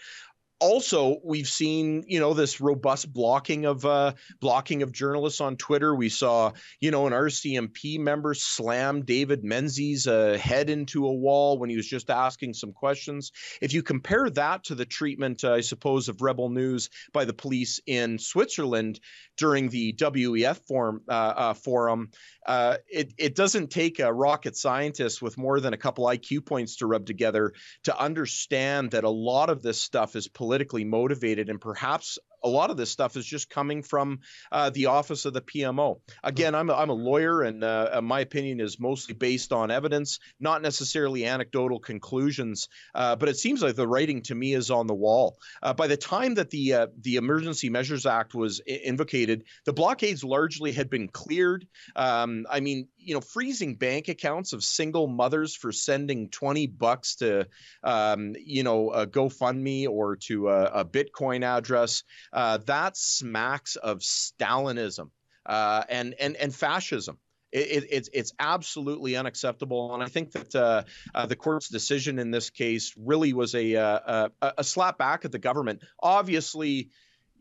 also 0.60 1.18
we've 1.24 1.48
seen 1.48 2.04
you 2.08 2.20
know 2.20 2.34
this 2.34 2.60
robust 2.60 3.12
blocking 3.12 3.64
of 3.64 3.84
uh, 3.84 4.12
blocking 4.40 4.82
of 4.82 4.92
journalists 4.92 5.40
on 5.40 5.56
twitter. 5.56 5.94
We 5.94 6.08
saw 6.08 6.52
you 6.80 6.90
know 6.90 7.06
an 7.06 7.12
rcmp 7.12 7.98
member 8.00 8.34
slam 8.34 9.04
david 9.04 9.44
menzies 9.44 10.06
uh, 10.06 10.38
head 10.40 10.70
into 10.70 11.06
a 11.06 11.12
wall 11.12 11.58
when 11.58 11.70
he 11.70 11.76
was 11.76 11.86
just 11.86 12.10
asking 12.10 12.54
some 12.54 12.72
questions. 12.72 13.32
If 13.60 13.72
you 13.72 13.82
compare 13.82 14.28
that 14.30 14.64
to 14.64 14.74
the 14.74 14.86
treatment 14.86 15.44
uh, 15.44 15.52
i 15.52 15.60
suppose 15.60 16.08
of 16.08 16.22
rebel 16.22 16.48
news 16.48 16.90
by 17.12 17.24
the 17.24 17.32
police 17.32 17.80
in 17.86 18.18
switzerland 18.18 19.00
during 19.36 19.68
the 19.68 19.92
wef 19.92 20.58
forum, 20.66 21.02
uh, 21.08 21.12
uh, 21.12 21.54
forum 21.54 22.10
uh, 22.46 22.78
it, 22.90 23.12
it 23.18 23.34
doesn't 23.34 23.68
take 23.70 23.98
a 24.00 24.12
rocket 24.12 24.56
scientist 24.56 25.20
with 25.22 25.38
more 25.38 25.60
than 25.60 25.72
a 25.72 25.76
couple 25.76 26.04
iq 26.06 26.44
points 26.44 26.76
to 26.76 26.86
rub 26.86 27.06
together 27.06 27.52
to 27.84 27.98
understand 27.98 28.92
that 28.92 29.04
a 29.04 29.10
lot 29.10 29.50
of 29.50 29.62
this 29.62 29.80
stuff 29.80 30.16
is 30.16 30.26
political 30.26 30.47
politically 30.48 30.82
motivated 30.82 31.50
and 31.50 31.60
perhaps 31.60 32.18
a 32.42 32.48
lot 32.48 32.70
of 32.70 32.76
this 32.76 32.90
stuff 32.90 33.16
is 33.16 33.26
just 33.26 33.50
coming 33.50 33.82
from 33.82 34.20
uh, 34.52 34.70
the 34.70 34.86
office 34.86 35.24
of 35.24 35.32
the 35.32 35.40
PMO. 35.40 36.00
Again, 36.22 36.54
I'm 36.54 36.70
a, 36.70 36.74
I'm 36.74 36.88
a 36.88 36.94
lawyer, 36.94 37.42
and 37.42 37.64
uh, 37.64 37.90
uh, 37.94 38.00
my 38.00 38.20
opinion 38.20 38.60
is 38.60 38.78
mostly 38.78 39.14
based 39.14 39.52
on 39.52 39.70
evidence, 39.70 40.20
not 40.40 40.62
necessarily 40.62 41.26
anecdotal 41.26 41.80
conclusions. 41.80 42.68
Uh, 42.94 43.16
but 43.16 43.28
it 43.28 43.36
seems 43.36 43.62
like 43.62 43.74
the 43.74 43.88
writing 43.88 44.22
to 44.22 44.34
me 44.34 44.54
is 44.54 44.70
on 44.70 44.86
the 44.86 44.94
wall. 44.94 45.36
Uh, 45.62 45.74
by 45.74 45.86
the 45.86 45.96
time 45.96 46.34
that 46.34 46.50
the 46.50 46.74
uh, 46.74 46.86
the 47.00 47.16
Emergency 47.16 47.70
Measures 47.70 48.06
Act 48.06 48.34
was 48.34 48.60
I- 48.68 48.72
invocated, 48.72 49.44
the 49.64 49.72
blockades 49.72 50.24
largely 50.24 50.72
had 50.72 50.88
been 50.88 51.08
cleared. 51.08 51.66
Um, 51.96 52.46
I 52.48 52.60
mean, 52.60 52.88
you 52.98 53.14
know, 53.14 53.20
freezing 53.20 53.76
bank 53.76 54.08
accounts 54.08 54.52
of 54.52 54.62
single 54.62 55.06
mothers 55.06 55.54
for 55.54 55.72
sending 55.72 56.28
20 56.28 56.66
bucks 56.66 57.16
to, 57.16 57.46
um, 57.82 58.34
you 58.38 58.62
know, 58.62 58.90
a 58.90 59.06
GoFundMe 59.06 59.88
or 59.88 60.16
to 60.16 60.48
a, 60.48 60.64
a 60.80 60.84
Bitcoin 60.84 61.44
address 61.44 62.02
uh, 62.32 62.58
that 62.66 62.96
smacks 62.96 63.76
of 63.76 64.00
Stalinism 64.00 65.10
uh, 65.46 65.84
and 65.88 66.14
and 66.20 66.36
and 66.36 66.54
fascism. 66.54 67.18
It, 67.50 67.58
it, 67.58 67.88
it's 67.90 68.10
it's 68.12 68.32
absolutely 68.38 69.16
unacceptable, 69.16 69.94
and 69.94 70.02
I 70.02 70.06
think 70.08 70.32
that 70.32 70.54
uh, 70.54 70.82
uh, 71.14 71.26
the 71.26 71.36
court's 71.36 71.70
decision 71.70 72.18
in 72.18 72.30
this 72.30 72.50
case 72.50 72.92
really 72.98 73.32
was 73.32 73.54
a, 73.54 73.74
uh, 73.74 74.28
a 74.42 74.52
a 74.58 74.64
slap 74.64 74.98
back 74.98 75.24
at 75.24 75.32
the 75.32 75.38
government. 75.38 75.82
Obviously, 76.02 76.90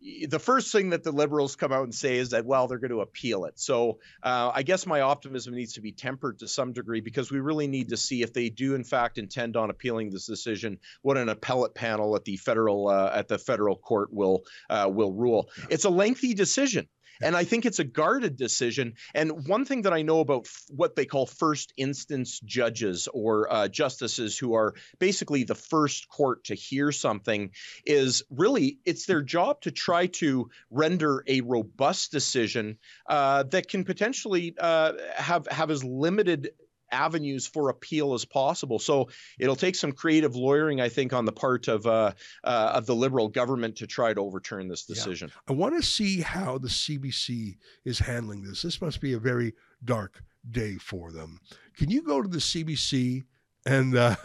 the 0.02 0.39
first 0.39 0.72
thing 0.72 0.91
that 0.91 1.04
the 1.04 1.12
liberals 1.12 1.56
come 1.56 1.72
out 1.72 1.84
and 1.84 1.93
say 1.93 2.18
is 2.18 2.30
that 2.30 2.45
well 2.45 2.68
they're 2.68 2.78
going 2.78 2.91
to 2.91 3.02
appeal 3.02 3.45
it. 3.45 3.60
So 3.60 4.00
uh, 4.24 4.52
i 4.54 4.64
guess 4.64 4.86
my 4.86 5.02
optimism 5.02 5.56
needs 5.56 5.74
to 5.74 5.82
be 5.82 5.91
tempered 5.91 6.39
to 6.39 6.48
some 6.48 6.74
degree 6.74 7.02
because 7.02 7.32
we 7.32 7.39
really 7.39 7.68
need 7.68 7.89
to 7.89 7.98
see 7.98 8.22
if 8.22 8.34
they 8.34 8.50
do 8.50 8.76
in 8.76 8.84
fact 8.84 9.18
intend 9.18 9.56
on 9.58 9.70
appealing 9.70 10.10
this 10.10 10.26
decision 10.26 10.80
what 11.02 11.18
an 11.18 11.30
appellate 11.30 11.76
panel 11.76 12.16
at 12.16 12.26
the 12.26 12.38
federal 12.38 12.88
uh, 12.88 13.12
at 13.14 13.28
the 13.28 13.38
federal 13.38 13.76
court 13.76 14.14
will 14.14 14.43
uh, 14.70 14.89
will 14.91 15.14
rule. 15.14 15.50
It's 15.70 15.86
a 15.86 15.89
lengthy 15.89 16.34
decision 16.34 16.88
and 17.22 17.36
I 17.36 17.43
think 17.43 17.65
it's 17.65 17.80
a 17.80 17.84
guarded 17.84 18.36
decision. 18.38 18.93
And 19.13 19.47
one 19.47 19.65
thing 19.65 19.84
that 19.84 19.93
I 19.93 20.01
know 20.01 20.20
about 20.20 20.45
f- 20.45 20.65
what 20.70 20.95
they 20.95 21.05
call 21.05 21.26
first 21.26 21.74
instance 21.78 22.39
judges 22.39 23.07
or 23.13 23.51
uh, 23.51 23.68
justices 23.68 24.38
who 24.38 24.53
are 24.53 24.74
basically 24.99 25.43
the 25.43 25.55
first 25.55 26.09
court 26.09 26.45
to 26.45 26.55
hear 26.55 26.91
something 26.91 27.51
is 27.86 28.24
really 28.30 28.80
it's 28.86 29.05
their 29.05 29.22
job 29.22 29.61
to 29.61 29.72
try 29.72 30.07
to 30.07 30.49
render 30.70 31.24
a 31.28 31.41
robust 31.41 32.11
decision 32.11 32.78
uh, 33.07 33.43
that 33.43 33.68
can 33.68 33.84
potentially 33.84 34.55
uh, 34.59 34.93
have 35.15 35.47
have 35.47 35.72
as 35.72 35.84
limited 35.84 36.51
avenues 36.91 37.47
for 37.47 37.69
appeal 37.69 38.13
as 38.13 38.25
possible. 38.25 38.79
So 38.79 39.09
it'll 39.39 39.55
take 39.55 39.75
some 39.75 39.91
creative 39.91 40.35
lawyering, 40.35 40.81
I 40.81 40.89
think, 40.89 41.13
on 41.13 41.25
the 41.25 41.31
part 41.31 41.67
of 41.67 41.85
uh, 41.85 42.11
uh, 42.43 42.71
of 42.75 42.85
the 42.85 42.95
liberal 42.95 43.27
government 43.27 43.77
to 43.77 43.88
try 43.88 44.13
to 44.13 44.21
overturn 44.21 44.67
this 44.67 44.85
decision. 44.85 45.29
Yeah. 45.29 45.53
I 45.53 45.57
want 45.57 45.75
to 45.75 45.83
see 45.83 46.21
how 46.21 46.57
the 46.57 46.67
CBC 46.67 47.57
is 47.85 47.99
handling 47.99 48.43
this. 48.43 48.61
This 48.61 48.81
must 48.81 49.01
be 49.01 49.13
a 49.13 49.19
very 49.19 49.53
dark 49.83 50.23
day 50.49 50.75
for 50.75 51.11
them. 51.11 51.39
Can 51.77 51.89
you 51.89 52.01
go 52.01 52.21
to 52.21 52.27
the 52.27 52.38
CBC 52.38 53.23
and 53.65 53.97
uh, 53.97 54.15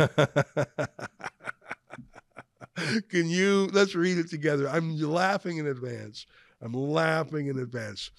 can 3.09 3.29
you 3.29 3.69
let's 3.73 3.95
read 3.95 4.19
it 4.19 4.31
together? 4.31 4.69
I'm 4.69 4.99
laughing 4.99 5.59
in 5.59 5.67
advance. 5.67 6.27
I'm 6.61 6.75
laughing 6.75 7.49
in 7.49 7.59
advance. 7.59 8.11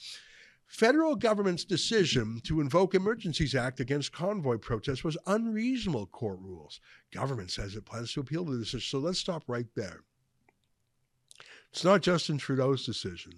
Federal 0.73 1.15
government's 1.15 1.63
decision 1.63 2.41
to 2.45 2.59
invoke 2.59 2.95
Emergencies 2.95 3.53
Act 3.53 3.79
against 3.79 4.11
convoy 4.11 4.57
protests 4.57 5.03
was 5.03 5.15
unreasonable, 5.27 6.07
court 6.07 6.39
rules. 6.41 6.81
Government 7.13 7.51
says 7.51 7.75
it 7.75 7.85
plans 7.85 8.11
to 8.13 8.21
appeal 8.21 8.43
to 8.43 8.57
this. 8.57 8.83
So 8.83 8.97
let's 8.97 9.19
stop 9.19 9.43
right 9.45 9.67
there. 9.75 9.99
It's 11.71 11.83
not 11.83 12.01
Justin 12.01 12.39
Trudeau's 12.39 12.87
decision. 12.87 13.33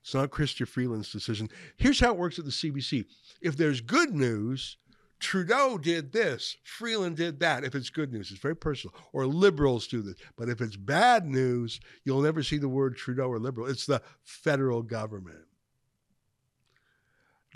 It's 0.00 0.12
not 0.12 0.32
Chrystia 0.32 0.66
Freeland's 0.66 1.12
decision. 1.12 1.50
Here's 1.76 2.00
how 2.00 2.10
it 2.10 2.18
works 2.18 2.40
at 2.40 2.44
the 2.44 2.50
CBC. 2.50 3.04
If 3.40 3.56
there's 3.56 3.80
good 3.80 4.12
news, 4.12 4.76
Trudeau 5.20 5.78
did 5.78 6.12
this, 6.12 6.56
Freeland 6.64 7.16
did 7.16 7.38
that. 7.38 7.62
If 7.62 7.76
it's 7.76 7.90
good 7.90 8.12
news, 8.12 8.32
it's 8.32 8.40
very 8.40 8.56
personal. 8.56 8.92
Or 9.12 9.24
liberals 9.24 9.86
do 9.86 10.02
this. 10.02 10.16
But 10.36 10.48
if 10.48 10.60
it's 10.60 10.76
bad 10.76 11.26
news, 11.26 11.78
you'll 12.04 12.22
never 12.22 12.42
see 12.42 12.58
the 12.58 12.68
word 12.68 12.96
Trudeau 12.96 13.28
or 13.28 13.38
liberal. 13.38 13.68
It's 13.68 13.86
the 13.86 14.02
federal 14.24 14.82
government 14.82 15.44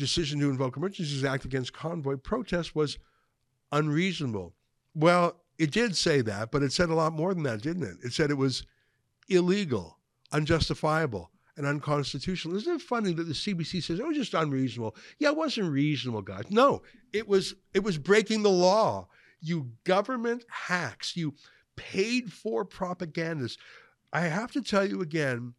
decision 0.00 0.40
to 0.40 0.50
invoke 0.50 0.76
Emergencies 0.76 1.24
Act 1.24 1.44
against 1.44 1.72
convoy 1.72 2.16
protests 2.16 2.74
was 2.74 2.98
unreasonable. 3.70 4.54
Well, 4.94 5.36
it 5.58 5.70
did 5.70 5.96
say 5.96 6.22
that, 6.22 6.50
but 6.50 6.62
it 6.62 6.72
said 6.72 6.88
a 6.88 6.94
lot 6.94 7.12
more 7.12 7.32
than 7.34 7.44
that, 7.44 7.62
didn't 7.62 7.84
it? 7.84 7.98
It 8.02 8.12
said 8.12 8.30
it 8.30 8.38
was 8.38 8.64
illegal, 9.28 9.98
unjustifiable, 10.32 11.30
and 11.56 11.66
unconstitutional. 11.66 12.56
Isn't 12.56 12.76
it 12.76 12.82
funny 12.82 13.12
that 13.12 13.24
the 13.24 13.34
CBC 13.34 13.82
says 13.82 14.00
oh, 14.00 14.04
it 14.04 14.08
was 14.08 14.16
just 14.16 14.34
unreasonable? 14.34 14.96
Yeah, 15.18 15.28
it 15.28 15.36
wasn't 15.36 15.70
reasonable, 15.70 16.22
guys. 16.22 16.50
No, 16.50 16.82
it 17.12 17.28
was 17.28 17.54
it 17.74 17.84
was 17.84 17.98
breaking 17.98 18.42
the 18.42 18.50
law. 18.50 19.08
You 19.40 19.72
government 19.84 20.44
hacks, 20.48 21.16
you 21.16 21.34
paid 21.76 22.32
for 22.32 22.64
propagandists. 22.64 23.58
I 24.12 24.22
have 24.22 24.50
to 24.52 24.62
tell 24.62 24.88
you 24.88 25.02
again, 25.02 25.54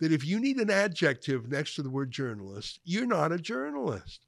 that 0.00 0.12
if 0.12 0.24
you 0.24 0.40
need 0.40 0.58
an 0.58 0.70
adjective 0.70 1.48
next 1.48 1.74
to 1.74 1.82
the 1.82 1.90
word 1.90 2.10
journalist, 2.10 2.80
you're 2.84 3.06
not 3.06 3.32
a 3.32 3.38
journalist. 3.38 4.26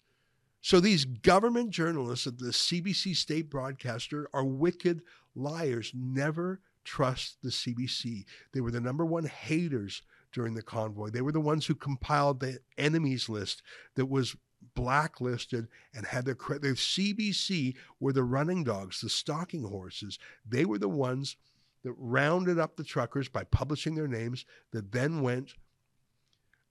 So 0.60 0.80
these 0.80 1.04
government 1.04 1.70
journalists 1.70 2.26
at 2.26 2.38
the 2.38 2.46
CBC 2.46 3.14
state 3.14 3.48
broadcaster 3.48 4.28
are 4.32 4.44
wicked 4.44 5.02
liars. 5.34 5.92
Never 5.94 6.60
trust 6.84 7.38
the 7.42 7.50
CBC. 7.50 8.24
They 8.52 8.60
were 8.60 8.70
the 8.70 8.80
number 8.80 9.04
one 9.04 9.24
haters 9.24 10.02
during 10.32 10.54
the 10.54 10.62
convoy. 10.62 11.10
They 11.10 11.22
were 11.22 11.32
the 11.32 11.40
ones 11.40 11.66
who 11.66 11.74
compiled 11.74 12.40
the 12.40 12.58
enemies 12.76 13.28
list 13.28 13.62
that 13.94 14.06
was 14.06 14.36
blacklisted 14.74 15.68
and 15.94 16.06
had 16.06 16.24
their 16.24 16.34
credit. 16.34 16.62
the 16.62 16.68
CBC 16.68 17.76
were 18.00 18.12
the 18.12 18.24
running 18.24 18.64
dogs, 18.64 19.00
the 19.00 19.08
stalking 19.08 19.64
horses. 19.64 20.18
They 20.46 20.64
were 20.64 20.78
the 20.78 20.88
ones 20.88 21.36
that 21.84 21.92
rounded 21.98 22.58
up 22.58 22.76
the 22.76 22.84
truckers 22.84 23.28
by 23.28 23.44
publishing 23.44 23.94
their 23.94 24.08
names 24.08 24.44
that 24.72 24.92
then 24.92 25.22
went 25.22 25.54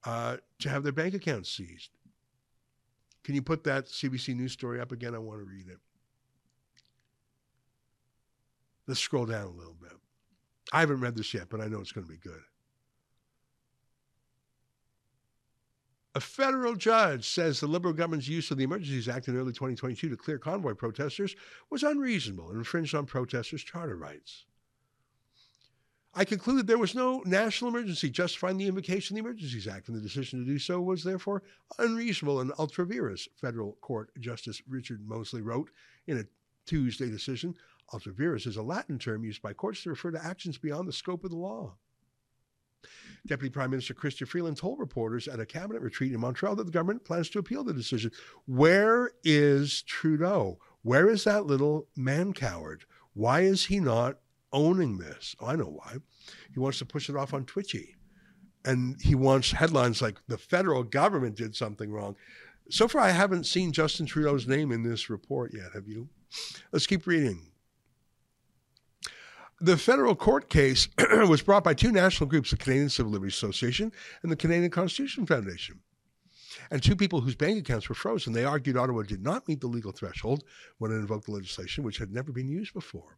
uh, 0.05 0.37
to 0.59 0.69
have 0.69 0.83
their 0.83 0.91
bank 0.91 1.13
accounts 1.13 1.49
seized. 1.49 1.91
Can 3.23 3.35
you 3.35 3.41
put 3.41 3.63
that 3.65 3.87
CBC 3.87 4.35
News 4.35 4.53
story 4.53 4.79
up 4.79 4.91
again? 4.91 5.13
I 5.13 5.17
want 5.17 5.39
to 5.39 5.45
read 5.45 5.67
it. 5.67 5.79
Let's 8.87 9.01
scroll 9.01 9.25
down 9.25 9.47
a 9.47 9.51
little 9.51 9.75
bit. 9.79 9.91
I 10.71 10.79
haven't 10.79 11.01
read 11.01 11.15
this 11.15 11.33
yet, 11.33 11.49
but 11.49 11.61
I 11.61 11.67
know 11.67 11.79
it's 11.79 11.91
going 11.91 12.05
to 12.07 12.11
be 12.11 12.19
good. 12.19 12.41
A 16.15 16.19
federal 16.19 16.75
judge 16.75 17.27
says 17.29 17.59
the 17.59 17.67
Liberal 17.67 17.93
government's 17.93 18.27
use 18.27 18.49
of 18.49 18.57
the 18.57 18.63
Emergencies 18.63 19.07
Act 19.07 19.27
in 19.27 19.37
early 19.37 19.51
2022 19.51 20.09
to 20.09 20.17
clear 20.17 20.39
convoy 20.39 20.73
protesters 20.73 21.35
was 21.69 21.83
unreasonable 21.83 22.49
and 22.49 22.57
infringed 22.57 22.95
on 22.95 23.05
protesters' 23.05 23.63
charter 23.63 23.95
rights. 23.95 24.45
I 26.17 26.25
concluded 26.25 26.65
there 26.65 26.79
was 26.79 26.95
no 26.95 27.21
national 27.27 27.69
emergency 27.69 28.09
justifying 28.09 28.57
the 28.57 28.67
invocation 28.67 29.15
of 29.15 29.23
the 29.23 29.29
Emergencies 29.29 29.67
Act, 29.67 29.87
and 29.87 29.95
the 29.95 30.01
decision 30.01 30.39
to 30.39 30.51
do 30.51 30.57
so 30.57 30.81
was 30.81 31.03
therefore 31.03 31.43
unreasonable 31.77 32.41
and 32.41 32.51
ultra 32.57 32.87
vires, 32.87 33.29
federal 33.35 33.73
court 33.81 34.09
Justice 34.19 34.59
Richard 34.67 35.07
Mosley 35.07 35.43
wrote 35.43 35.69
in 36.07 36.17
a 36.17 36.25
Tuesday 36.65 37.07
decision. 37.07 37.53
Ultra 37.93 38.13
vires 38.13 38.47
is 38.47 38.57
a 38.57 38.63
Latin 38.63 38.97
term 38.97 39.23
used 39.23 39.43
by 39.43 39.53
courts 39.53 39.83
to 39.83 39.91
refer 39.91 40.09
to 40.09 40.25
actions 40.25 40.57
beyond 40.57 40.87
the 40.87 40.93
scope 40.93 41.23
of 41.23 41.29
the 41.29 41.37
law. 41.37 41.75
Deputy 43.27 43.51
Prime 43.51 43.69
Minister 43.69 43.93
Chrystia 43.93 44.27
Freeland 44.27 44.57
told 44.57 44.79
reporters 44.79 45.27
at 45.27 45.39
a 45.39 45.45
cabinet 45.45 45.83
retreat 45.83 46.13
in 46.13 46.19
Montreal 46.19 46.55
that 46.55 46.63
the 46.63 46.71
government 46.71 47.05
plans 47.05 47.29
to 47.29 47.39
appeal 47.39 47.63
the 47.63 47.73
decision. 47.73 48.09
Where 48.47 49.11
is 49.23 49.83
Trudeau? 49.83 50.57
Where 50.81 51.09
is 51.09 51.25
that 51.25 51.45
little 51.45 51.89
man 51.95 52.33
coward? 52.33 52.85
Why 53.13 53.41
is 53.41 53.65
he 53.65 53.79
not 53.79 54.17
owning 54.51 54.97
this? 54.97 55.35
Oh, 55.39 55.47
I 55.47 55.55
know 55.55 55.65
why. 55.65 55.97
He 56.53 56.59
wants 56.59 56.79
to 56.79 56.85
push 56.85 57.09
it 57.09 57.15
off 57.15 57.33
on 57.33 57.45
Twitchy. 57.45 57.95
And 58.65 58.99
he 59.01 59.15
wants 59.15 59.51
headlines 59.51 60.01
like 60.01 60.17
the 60.27 60.37
federal 60.37 60.83
government 60.83 61.37
did 61.37 61.55
something 61.55 61.91
wrong. 61.91 62.15
So 62.69 62.87
far, 62.87 63.01
I 63.01 63.11
haven't 63.11 63.45
seen 63.45 63.71
Justin 63.71 64.05
Trudeau's 64.05 64.47
name 64.47 64.71
in 64.71 64.83
this 64.83 65.09
report 65.09 65.53
yet. 65.53 65.71
Have 65.73 65.87
you? 65.87 66.09
Let's 66.71 66.87
keep 66.87 67.07
reading. 67.07 67.51
The 69.59 69.77
federal 69.77 70.15
court 70.15 70.49
case 70.49 70.87
was 71.27 71.41
brought 71.41 71.63
by 71.63 71.73
two 71.73 71.91
national 71.91 72.29
groups, 72.29 72.51
the 72.51 72.57
Canadian 72.57 72.89
Civil 72.89 73.11
Liberties 73.11 73.35
Association 73.35 73.91
and 74.21 74.31
the 74.31 74.35
Canadian 74.35 74.69
Constitution 74.69 75.25
Foundation. 75.25 75.79
And 76.69 76.83
two 76.83 76.95
people 76.95 77.21
whose 77.21 77.35
bank 77.35 77.59
accounts 77.59 77.87
were 77.87 77.95
frozen. 77.95 78.33
They 78.33 78.43
argued 78.43 78.77
Ottawa 78.77 79.03
did 79.03 79.23
not 79.23 79.47
meet 79.47 79.61
the 79.61 79.67
legal 79.67 79.91
threshold 79.91 80.43
when 80.77 80.91
it 80.91 80.95
invoked 80.95 81.25
the 81.25 81.31
legislation, 81.31 81.83
which 81.83 81.97
had 81.97 82.11
never 82.11 82.31
been 82.31 82.49
used 82.49 82.73
before. 82.73 83.17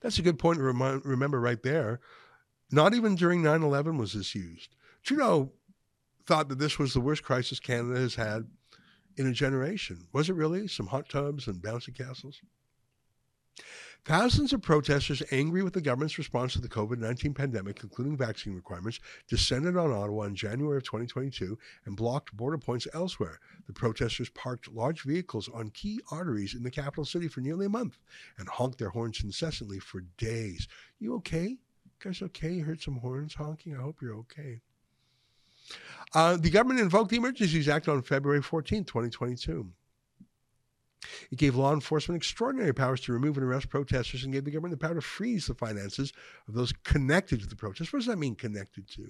That's 0.00 0.18
a 0.18 0.22
good 0.22 0.38
point 0.38 0.58
to 0.58 0.64
remind, 0.64 1.04
remember 1.04 1.40
right 1.40 1.62
there. 1.62 2.00
Not 2.70 2.94
even 2.94 3.14
during 3.14 3.42
9 3.42 3.62
11 3.62 3.98
was 3.98 4.12
this 4.12 4.34
used. 4.34 4.74
Trudeau 5.02 5.52
thought 6.26 6.48
that 6.48 6.58
this 6.58 6.78
was 6.78 6.92
the 6.92 7.00
worst 7.00 7.22
crisis 7.22 7.60
Canada 7.60 8.00
has 8.00 8.16
had 8.16 8.48
in 9.16 9.26
a 9.26 9.32
generation. 9.32 10.08
Was 10.12 10.28
it 10.28 10.34
really? 10.34 10.66
Some 10.66 10.88
hot 10.88 11.08
tubs 11.08 11.46
and 11.46 11.62
bouncy 11.62 11.96
castles? 11.96 12.40
Thousands 14.06 14.52
of 14.52 14.62
protesters 14.62 15.20
angry 15.32 15.64
with 15.64 15.72
the 15.72 15.80
government's 15.80 16.16
response 16.16 16.52
to 16.52 16.60
the 16.60 16.68
COVID 16.68 16.98
19 16.98 17.34
pandemic, 17.34 17.82
including 17.82 18.16
vaccine 18.16 18.54
requirements, 18.54 19.00
descended 19.26 19.76
on 19.76 19.90
Ottawa 19.90 20.22
in 20.22 20.36
January 20.36 20.76
of 20.76 20.84
2022 20.84 21.58
and 21.84 21.96
blocked 21.96 22.36
border 22.36 22.56
points 22.56 22.86
elsewhere. 22.94 23.40
The 23.66 23.72
protesters 23.72 24.28
parked 24.28 24.72
large 24.72 25.02
vehicles 25.02 25.48
on 25.52 25.70
key 25.70 25.98
arteries 26.12 26.54
in 26.54 26.62
the 26.62 26.70
capital 26.70 27.04
city 27.04 27.26
for 27.26 27.40
nearly 27.40 27.66
a 27.66 27.68
month 27.68 27.98
and 28.38 28.48
honked 28.48 28.78
their 28.78 28.90
horns 28.90 29.24
incessantly 29.24 29.80
for 29.80 30.02
days. 30.18 30.68
You 31.00 31.16
okay? 31.16 31.48
You 31.48 31.90
guys 31.98 32.22
okay? 32.22 32.52
You 32.52 32.62
heard 32.62 32.80
some 32.80 32.98
horns 32.98 33.34
honking? 33.34 33.76
I 33.76 33.82
hope 33.82 34.00
you're 34.00 34.18
okay. 34.18 34.60
Uh, 36.14 36.36
the 36.36 36.50
government 36.50 36.78
invoked 36.78 37.10
the 37.10 37.16
Emergencies 37.16 37.68
Act 37.68 37.88
on 37.88 38.02
February 38.02 38.40
14, 38.40 38.84
2022. 38.84 39.68
It 41.30 41.38
gave 41.38 41.56
law 41.56 41.72
enforcement 41.72 42.16
extraordinary 42.16 42.72
powers 42.72 43.00
to 43.02 43.12
remove 43.12 43.36
and 43.36 43.46
arrest 43.46 43.68
protesters 43.68 44.24
and 44.24 44.32
gave 44.32 44.44
the 44.44 44.50
government 44.50 44.78
the 44.78 44.86
power 44.86 44.94
to 44.94 45.00
freeze 45.00 45.46
the 45.46 45.54
finances 45.54 46.12
of 46.48 46.54
those 46.54 46.72
connected 46.72 47.40
to 47.40 47.46
the 47.46 47.56
protests. 47.56 47.92
What 47.92 48.00
does 48.00 48.06
that 48.06 48.18
mean, 48.18 48.34
connected 48.34 48.88
to? 48.90 49.08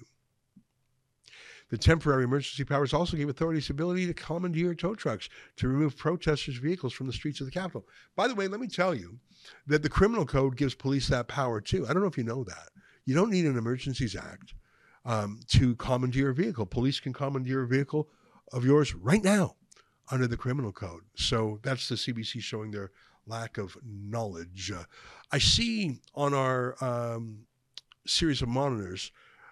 The 1.69 1.77
temporary 1.77 2.23
emergency 2.23 2.63
powers 2.63 2.93
also 2.93 3.17
gave 3.17 3.27
authorities 3.27 3.67
the 3.67 3.73
ability 3.73 4.07
to 4.07 4.13
commandeer 4.13 4.73
tow 4.73 4.95
trucks 4.95 5.27
to 5.57 5.67
remove 5.67 5.97
protesters' 5.97 6.57
vehicles 6.57 6.93
from 6.93 7.07
the 7.07 7.13
streets 7.13 7.41
of 7.41 7.45
the 7.45 7.51
capital. 7.51 7.85
By 8.15 8.29
the 8.29 8.35
way, 8.35 8.47
let 8.47 8.61
me 8.61 8.67
tell 8.67 8.95
you 8.95 9.19
that 9.67 9.83
the 9.83 9.89
criminal 9.89 10.25
code 10.25 10.55
gives 10.55 10.75
police 10.75 11.09
that 11.09 11.27
power 11.27 11.59
too. 11.59 11.85
I 11.85 11.91
don't 11.91 12.01
know 12.01 12.07
if 12.07 12.17
you 12.17 12.23
know 12.23 12.45
that. 12.45 12.69
You 13.05 13.15
don't 13.15 13.31
need 13.31 13.45
an 13.45 13.57
emergencies 13.57 14.15
act 14.15 14.53
um, 15.03 15.41
to 15.47 15.75
commandeer 15.75 16.29
a 16.29 16.33
vehicle. 16.33 16.65
Police 16.65 17.01
can 17.01 17.11
commandeer 17.11 17.63
a 17.63 17.67
vehicle 17.67 18.09
of 18.53 18.63
yours 18.63 18.95
right 18.95 19.23
now 19.23 19.56
under 20.11 20.27
the 20.27 20.37
criminal 20.37 20.71
code. 20.71 21.03
So 21.15 21.59
that's 21.63 21.89
the 21.89 21.95
CBC 21.95 22.41
showing 22.41 22.71
their 22.71 22.91
lack 23.25 23.57
of 23.57 23.77
knowledge. 23.85 24.71
Uh, 24.71 24.83
I 25.31 25.39
see 25.39 25.99
on 26.15 26.33
our 26.33 26.75
um, 26.83 27.39
series 28.05 28.41
of 28.41 28.47
monitors 28.47 29.11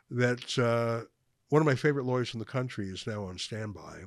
that 0.10 0.58
uh, 0.58 1.06
one 1.50 1.62
of 1.62 1.66
my 1.66 1.76
favorite 1.76 2.06
lawyers 2.06 2.34
in 2.34 2.40
the 2.40 2.46
country 2.46 2.90
is 2.90 3.06
now 3.06 3.26
on 3.26 3.38
standby. 3.38 4.04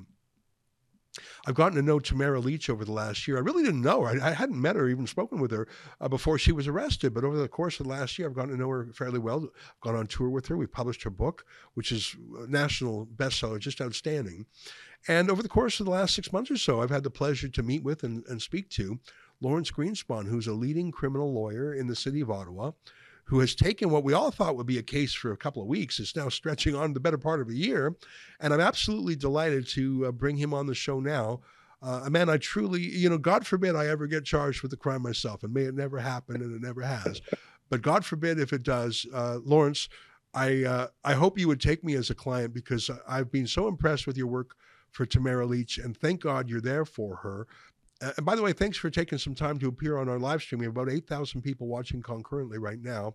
I've 1.46 1.54
gotten 1.54 1.76
to 1.76 1.82
know 1.82 1.98
Tamara 1.98 2.40
Lich 2.40 2.70
over 2.70 2.84
the 2.84 2.92
last 2.92 3.26
year. 3.26 3.36
I 3.36 3.40
really 3.40 3.62
didn't 3.62 3.82
know 3.82 4.02
her. 4.02 4.20
I, 4.20 4.28
I 4.28 4.32
hadn't 4.32 4.60
met 4.60 4.76
her, 4.76 4.88
even 4.88 5.06
spoken 5.06 5.40
with 5.40 5.50
her 5.50 5.66
uh, 6.00 6.08
before 6.08 6.38
she 6.38 6.52
was 6.52 6.68
arrested. 6.68 7.14
But 7.14 7.24
over 7.24 7.36
the 7.36 7.48
course 7.48 7.80
of 7.80 7.86
the 7.86 7.92
last 7.92 8.18
year, 8.18 8.28
I've 8.28 8.34
gotten 8.34 8.52
to 8.52 8.56
know 8.56 8.68
her 8.68 8.88
fairly 8.92 9.18
well. 9.18 9.44
I've 9.44 9.80
gone 9.80 9.96
on 9.96 10.06
tour 10.06 10.28
with 10.30 10.46
her. 10.46 10.56
We 10.56 10.66
published 10.66 11.02
her 11.02 11.10
book, 11.10 11.44
which 11.74 11.92
is 11.92 12.14
a 12.38 12.46
national 12.46 13.06
bestseller, 13.06 13.58
just 13.58 13.80
outstanding. 13.80 14.46
And 15.06 15.30
over 15.30 15.42
the 15.42 15.48
course 15.48 15.80
of 15.80 15.86
the 15.86 15.92
last 15.92 16.14
six 16.14 16.32
months 16.32 16.50
or 16.50 16.56
so, 16.56 16.82
I've 16.82 16.90
had 16.90 17.04
the 17.04 17.10
pleasure 17.10 17.48
to 17.48 17.62
meet 17.62 17.82
with 17.82 18.02
and, 18.02 18.24
and 18.26 18.42
speak 18.42 18.68
to 18.70 18.98
Lawrence 19.40 19.70
Greenspan, 19.70 20.26
who's 20.26 20.48
a 20.48 20.52
leading 20.52 20.90
criminal 20.90 21.32
lawyer 21.32 21.72
in 21.72 21.86
the 21.86 21.94
city 21.94 22.20
of 22.20 22.30
Ottawa, 22.30 22.72
who 23.28 23.40
has 23.40 23.54
taken 23.54 23.90
what 23.90 24.04
we 24.04 24.14
all 24.14 24.30
thought 24.30 24.56
would 24.56 24.66
be 24.66 24.78
a 24.78 24.82
case 24.82 25.12
for 25.12 25.32
a 25.32 25.36
couple 25.36 25.60
of 25.60 25.68
weeks. 25.68 26.00
It's 26.00 26.16
now 26.16 26.30
stretching 26.30 26.74
on 26.74 26.94
the 26.94 27.00
better 27.00 27.18
part 27.18 27.42
of 27.42 27.50
a 27.50 27.54
year. 27.54 27.94
And 28.40 28.54
I'm 28.54 28.60
absolutely 28.60 29.16
delighted 29.16 29.68
to 29.68 30.06
uh, 30.06 30.12
bring 30.12 30.38
him 30.38 30.54
on 30.54 30.66
the 30.66 30.74
show 30.74 30.98
now. 30.98 31.40
Uh, 31.82 32.02
a 32.06 32.10
man 32.10 32.30
I 32.30 32.38
truly, 32.38 32.80
you 32.80 33.08
know, 33.10 33.18
God 33.18 33.46
forbid 33.46 33.76
I 33.76 33.86
ever 33.86 34.06
get 34.06 34.24
charged 34.24 34.62
with 34.62 34.72
a 34.72 34.78
crime 34.78 35.02
myself, 35.02 35.42
and 35.42 35.52
may 35.52 35.64
it 35.64 35.74
never 35.74 35.98
happen, 35.98 36.36
and 36.36 36.54
it 36.54 36.62
never 36.62 36.80
has. 36.80 37.20
But 37.68 37.82
God 37.82 38.04
forbid 38.04 38.40
if 38.40 38.52
it 38.54 38.62
does, 38.62 39.06
uh, 39.12 39.38
Lawrence, 39.44 39.90
I 40.34 40.64
uh, 40.64 40.86
I 41.04 41.12
hope 41.14 41.38
you 41.38 41.48
would 41.48 41.60
take 41.60 41.84
me 41.84 41.94
as 41.94 42.10
a 42.10 42.14
client 42.14 42.52
because 42.52 42.90
I've 43.06 43.30
been 43.30 43.46
so 43.46 43.68
impressed 43.68 44.06
with 44.06 44.16
your 44.16 44.26
work 44.26 44.56
for 44.90 45.06
Tamara 45.06 45.46
Lich, 45.46 45.78
and 45.78 45.96
thank 45.96 46.22
God 46.22 46.48
you're 46.48 46.60
there 46.60 46.84
for 46.84 47.16
her. 47.16 47.46
And 48.00 48.24
by 48.24 48.36
the 48.36 48.42
way, 48.42 48.52
thanks 48.52 48.76
for 48.76 48.90
taking 48.90 49.18
some 49.18 49.34
time 49.34 49.58
to 49.58 49.68
appear 49.68 49.98
on 49.98 50.08
our 50.08 50.18
live 50.18 50.42
stream. 50.42 50.60
We 50.60 50.66
have 50.66 50.76
about 50.76 50.90
8,000 50.90 51.42
people 51.42 51.66
watching 51.66 52.00
concurrently 52.00 52.58
right 52.58 52.80
now. 52.80 53.14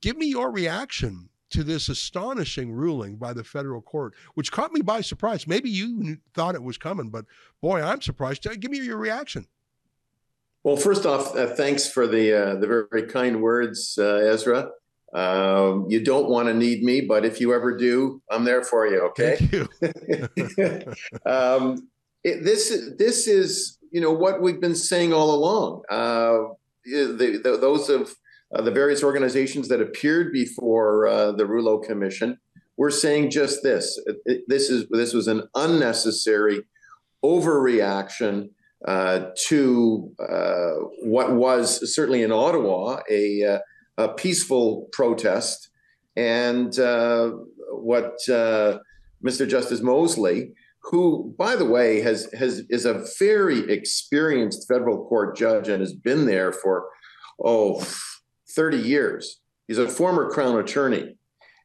Give 0.00 0.16
me 0.16 0.26
your 0.26 0.50
reaction 0.50 1.28
to 1.50 1.62
this 1.62 1.88
astonishing 1.88 2.72
ruling 2.72 3.16
by 3.16 3.32
the 3.32 3.44
federal 3.44 3.82
court, 3.82 4.14
which 4.34 4.50
caught 4.50 4.72
me 4.72 4.80
by 4.80 5.02
surprise. 5.02 5.46
Maybe 5.46 5.70
you 5.70 6.16
thought 6.34 6.54
it 6.54 6.62
was 6.62 6.78
coming, 6.78 7.10
but 7.10 7.26
boy, 7.60 7.82
I'm 7.82 8.00
surprised. 8.00 8.46
Give 8.60 8.70
me 8.70 8.78
your 8.78 8.96
reaction. 8.96 9.46
Well, 10.64 10.76
first 10.76 11.06
off, 11.06 11.36
uh, 11.36 11.54
thanks 11.54 11.90
for 11.90 12.06
the 12.06 12.32
uh, 12.32 12.54
the 12.54 12.66
very, 12.66 12.84
very, 12.90 13.06
kind 13.08 13.42
words, 13.42 13.98
uh, 13.98 14.14
Ezra. 14.14 14.70
Um, 15.12 15.86
you 15.88 16.02
don't 16.02 16.30
want 16.30 16.48
to 16.48 16.54
need 16.54 16.82
me, 16.82 17.02
but 17.02 17.24
if 17.24 17.40
you 17.40 17.52
ever 17.52 17.76
do, 17.76 18.22
I'm 18.30 18.44
there 18.44 18.62
for 18.62 18.86
you. 18.86 19.00
Okay. 19.08 19.36
Thank 19.36 19.52
you. 20.56 20.94
um, 21.30 21.88
it, 22.24 22.44
this 22.44 22.92
this 22.96 23.26
is 23.26 23.78
you 23.92 24.00
know 24.00 24.12
what 24.12 24.40
we've 24.40 24.60
been 24.60 24.74
saying 24.74 25.12
all 25.12 25.34
along. 25.34 25.82
Uh, 25.88 26.54
the, 26.84 27.40
the, 27.42 27.58
those 27.58 27.88
of 27.88 28.14
uh, 28.54 28.62
the 28.62 28.70
various 28.70 29.04
organizations 29.04 29.68
that 29.68 29.80
appeared 29.80 30.32
before 30.32 31.06
uh, 31.06 31.32
the 31.32 31.46
Rouleau 31.46 31.78
Commission 31.78 32.38
were 32.76 32.90
saying 32.90 33.30
just 33.30 33.62
this: 33.62 34.00
it, 34.24 34.42
this 34.48 34.70
is 34.70 34.86
this 34.90 35.12
was 35.12 35.28
an 35.28 35.42
unnecessary 35.54 36.62
overreaction 37.22 38.48
uh, 38.88 39.26
to 39.46 40.10
uh, 40.18 40.72
what 41.02 41.34
was 41.34 41.94
certainly 41.94 42.22
in 42.22 42.32
Ottawa 42.32 43.00
a 43.10 43.44
uh, 43.44 43.58
a 43.98 44.08
peaceful 44.08 44.88
protest, 44.92 45.68
and 46.16 46.74
what 47.70 48.16
Mr. 48.26 49.48
Justice 49.48 49.82
Mosley, 49.82 50.52
who, 50.84 51.34
by 51.38 51.56
the 51.56 51.64
way, 51.64 52.00
has 52.00 52.30
has 52.32 52.62
is 52.68 52.84
a 52.84 53.04
very 53.18 53.70
experienced 53.70 54.66
federal 54.68 55.06
court 55.06 55.36
judge 55.36 55.68
and 55.68 55.80
has 55.80 55.94
been 55.94 56.26
there 56.26 56.52
for 56.52 56.88
oh 57.42 57.84
30 58.54 58.78
years. 58.78 59.40
He's 59.68 59.78
a 59.78 59.88
former 59.88 60.30
Crown 60.30 60.58
attorney, 60.58 61.16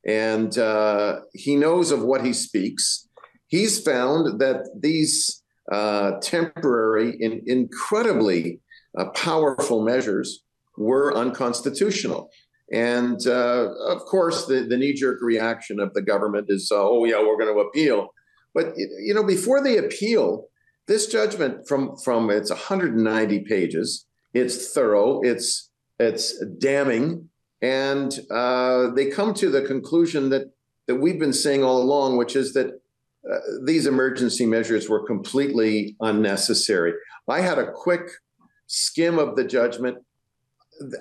and 0.06 0.58
uh, 0.58 1.20
he 1.34 1.56
knows 1.56 1.92
of 1.92 2.04
what 2.04 2.24
he 2.24 2.34
speaks. 2.34 3.08
He's 3.48 3.82
found 3.82 4.40
that 4.40 4.70
these 4.80 5.42
uh, 5.72 6.14
temporary, 6.22 7.16
in, 7.20 7.42
incredibly 7.46 8.62
uh, 8.98 9.10
powerful 9.10 9.84
measures 9.84 10.44
were 10.78 11.16
unconstitutional. 11.16 12.30
And 12.72 13.20
uh, 13.26 13.70
of 13.88 14.00
course, 14.06 14.46
the, 14.46 14.66
the 14.70 14.78
knee 14.78 14.94
jerk 14.94 15.22
reaction 15.22 15.80
of 15.80 15.94
the 15.94 16.02
government 16.02 16.48
is, 16.50 16.70
uh, 16.72 16.76
oh, 16.78 17.06
yeah, 17.06 17.20
we're 17.20 17.38
going 17.38 17.54
to 17.54 17.62
appeal. 17.62 18.10
But, 18.58 18.74
you 18.76 19.14
know, 19.14 19.24
before 19.24 19.62
the 19.62 19.78
appeal, 19.78 20.48
this 20.88 21.06
judgment 21.06 21.68
from, 21.68 21.96
from 21.98 22.32
it's 22.32 22.50
190 22.50 23.42
pages, 23.42 24.08
it's 24.34 24.74
thorough, 24.74 25.22
it's, 25.22 25.70
it's 26.00 26.44
damning. 26.58 27.30
And 27.62 28.20
uh, 28.32 28.90
they 28.96 29.12
come 29.12 29.36
to 29.36 29.52
the 29.52 29.62
conclusion 29.62 30.32
that, 30.32 30.46
that 30.88 30.96
we've 30.96 31.20
been 31.20 31.34
saying 31.34 31.64
all 31.64 31.84
along, 31.84 32.18
which 32.18 32.36
is 32.36 32.54
that 32.54 32.82
uh, 33.32 33.38
these 33.64 33.86
emergency 33.86 34.48
measures 34.48 34.90
were 34.90 35.06
completely 35.06 35.96
unnecessary. 36.00 36.94
I 37.30 37.42
had 37.42 37.60
a 37.60 37.72
quick 37.72 38.10
skim 38.66 39.20
of 39.20 39.36
the 39.36 39.44
judgment. 39.44 40.00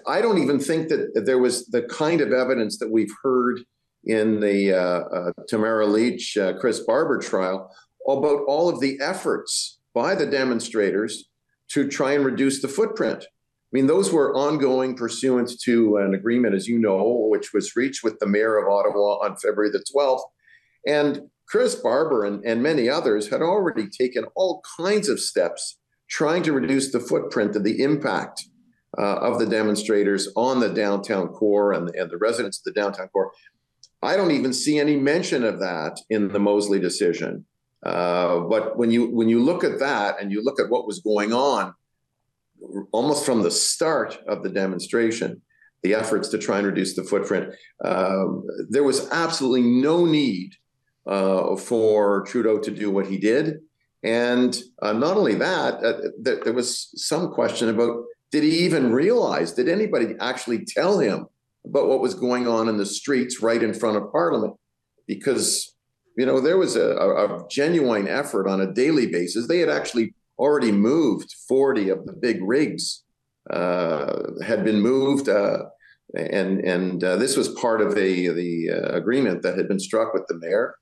I 0.07 0.21
don't 0.21 0.43
even 0.43 0.61
think 0.61 0.91
that 0.91 1.23
there 1.25 1.39
was 1.39 1.69
the 1.69 1.85
kind 1.85 2.21
of 2.21 2.33
evidence 2.35 2.77
that 2.81 2.93
we've 2.93 3.15
heard 3.23 3.61
in 4.07 4.41
the 4.41 4.73
uh, 4.73 4.79
uh, 4.79 5.33
Tamara 5.49 5.87
Lich, 5.87 6.37
uh, 6.37 6.55
Chris 6.59 6.81
Barber 6.81 7.19
trial 7.19 7.71
about 8.09 8.45
all 8.47 8.69
of 8.69 8.81
the 8.81 8.99
efforts 9.01 9.79
by 9.95 10.15
the 10.15 10.27
demonstrators 10.27 11.29
to 11.69 11.89
try 11.89 12.13
and 12.13 12.25
reduce 12.25 12.63
the 12.63 12.69
footprint. 12.69 13.25
I 13.25 13.71
mean, 13.73 13.89
those 13.89 14.13
were 14.13 14.35
ongoing 14.35 14.97
pursuant 14.97 15.51
to 15.65 15.97
an 15.97 16.15
agreement, 16.15 16.55
as 16.55 16.69
you 16.69 16.79
know, 16.79 17.27
which 17.31 17.53
was 17.53 17.75
reached 17.75 18.05
with 18.05 18.19
the 18.21 18.27
mayor 18.27 18.59
of 18.59 18.69
Ottawa 18.69 19.25
on 19.25 19.37
February 19.37 19.71
the 19.71 19.85
12th. 19.93 20.23
And 20.87 21.23
Chris 21.49 21.75
Barber 21.75 22.25
and, 22.25 22.45
and 22.45 22.63
many 22.63 22.89
others 22.89 23.29
had 23.29 23.43
already 23.43 23.89
taken 23.89 24.25
all 24.37 24.63
kinds 24.79 25.09
of 25.09 25.19
steps 25.19 25.79
trying 26.09 26.45
to 26.45 26.53
reduce 26.53 26.93
the 26.93 27.01
footprint 27.01 27.57
and 27.57 27.65
the 27.65 27.83
impact 27.83 28.45
uh, 28.99 29.17
of 29.17 29.39
the 29.39 29.47
demonstrators 29.47 30.29
on 30.37 30.61
the 30.61 30.69
downtown 30.69 31.29
core 31.29 31.73
and, 31.73 31.91
and 31.95 32.11
the 32.11 32.17
residents 32.17 32.59
of 32.59 32.65
the 32.65 32.81
downtown 32.81 33.09
core. 33.09 33.33
I 34.03 34.17
don't 34.17 34.31
even 34.31 34.53
see 34.53 34.79
any 34.79 34.97
mention 34.97 35.45
of 35.45 35.61
that 35.61 36.01
in 36.11 36.29
the 36.29 36.39
Mosley 36.39 36.79
decision. 36.79 37.47
Uh, 37.85 38.41
but 38.41 38.77
when 38.77 38.91
you 38.91 39.11
when 39.11 39.29
you 39.29 39.43
look 39.43 39.63
at 39.63 39.79
that 39.79 40.21
and 40.21 40.33
you 40.33 40.43
look 40.43 40.59
at 40.61 40.71
what 40.71 40.87
was 40.87 41.01
going 41.01 41.33
on, 41.33 41.75
almost 42.93 43.25
from 43.25 43.43
the 43.43 43.51
start 43.51 44.19
of 44.27 44.43
the 44.43 44.49
demonstration, 44.49 45.41
the 45.83 45.95
efforts 45.95 46.29
to 46.31 46.39
try 46.39 46.59
and 46.59 46.67
reduce 46.67 46.97
the 46.97 47.05
footprint, 47.05 47.55
um, 47.85 48.45
there 48.69 48.83
was 48.83 49.09
absolutely 49.11 49.63
no 49.63 50.05
need 50.05 50.53
uh, 51.07 51.57
for 51.57 52.25
Trudeau 52.25 52.59
to 52.59 52.71
do 52.71 52.91
what 52.91 53.07
he 53.07 53.19
did. 53.19 53.59
And 54.03 54.57
uh, 54.83 54.93
not 54.93 55.17
only 55.17 55.35
that, 55.37 55.75
uh, 55.83 56.01
th- 56.25 56.45
there 56.45 56.53
was 56.53 56.91
some 56.97 57.33
question 57.33 57.69
about 57.69 58.05
did 58.33 58.43
he 58.43 58.65
even 58.65 58.93
realize? 58.93 59.53
Did 59.53 59.69
anybody 59.69 60.15
actually 60.21 60.65
tell 60.65 60.99
him 60.99 61.27
about 61.67 61.89
what 61.89 62.01
was 62.01 62.15
going 62.15 62.47
on 62.47 62.69
in 62.69 62.77
the 62.77 62.87
streets 62.87 63.43
right 63.43 63.63
in 63.63 63.75
front 63.75 63.97
of 63.97 64.11
Parliament? 64.13 64.55
Because 65.07 65.75
you 66.17 66.27
know 66.27 66.41
there 66.41 66.59
was 66.59 66.77
a, 66.77 66.97
a, 66.97 67.47
genuine 67.51 68.09
effort 68.09 68.49
on 68.49 68.61
a 68.61 68.73
daily 68.73 69.07
basis. 69.07 69.47
They 69.47 69.59
had 69.59 69.69
actually 69.69 70.15
already 70.39 70.73
moved 70.73 71.35
40 71.49 71.89
of 71.91 72.07
the 72.07 72.13
big 72.13 72.39
rigs 72.43 73.05
uh, 73.51 74.43
had 74.45 74.65
been 74.65 74.81
moved. 74.81 75.29
Uh, 75.29 75.65
and 76.15 76.61
and 76.61 77.03
uh, 77.03 77.17
this 77.17 77.37
was 77.37 77.49
part 77.49 77.81
of 77.81 77.97
a, 77.97 78.29
the 78.29 78.71
uh, 78.71 78.97
agreement 78.97 79.43
that 79.43 79.57
had 79.57 79.69
been 79.69 79.81
struck 79.81 80.15
with 80.15 80.27
the 80.29 80.39
mayor. 80.39 80.77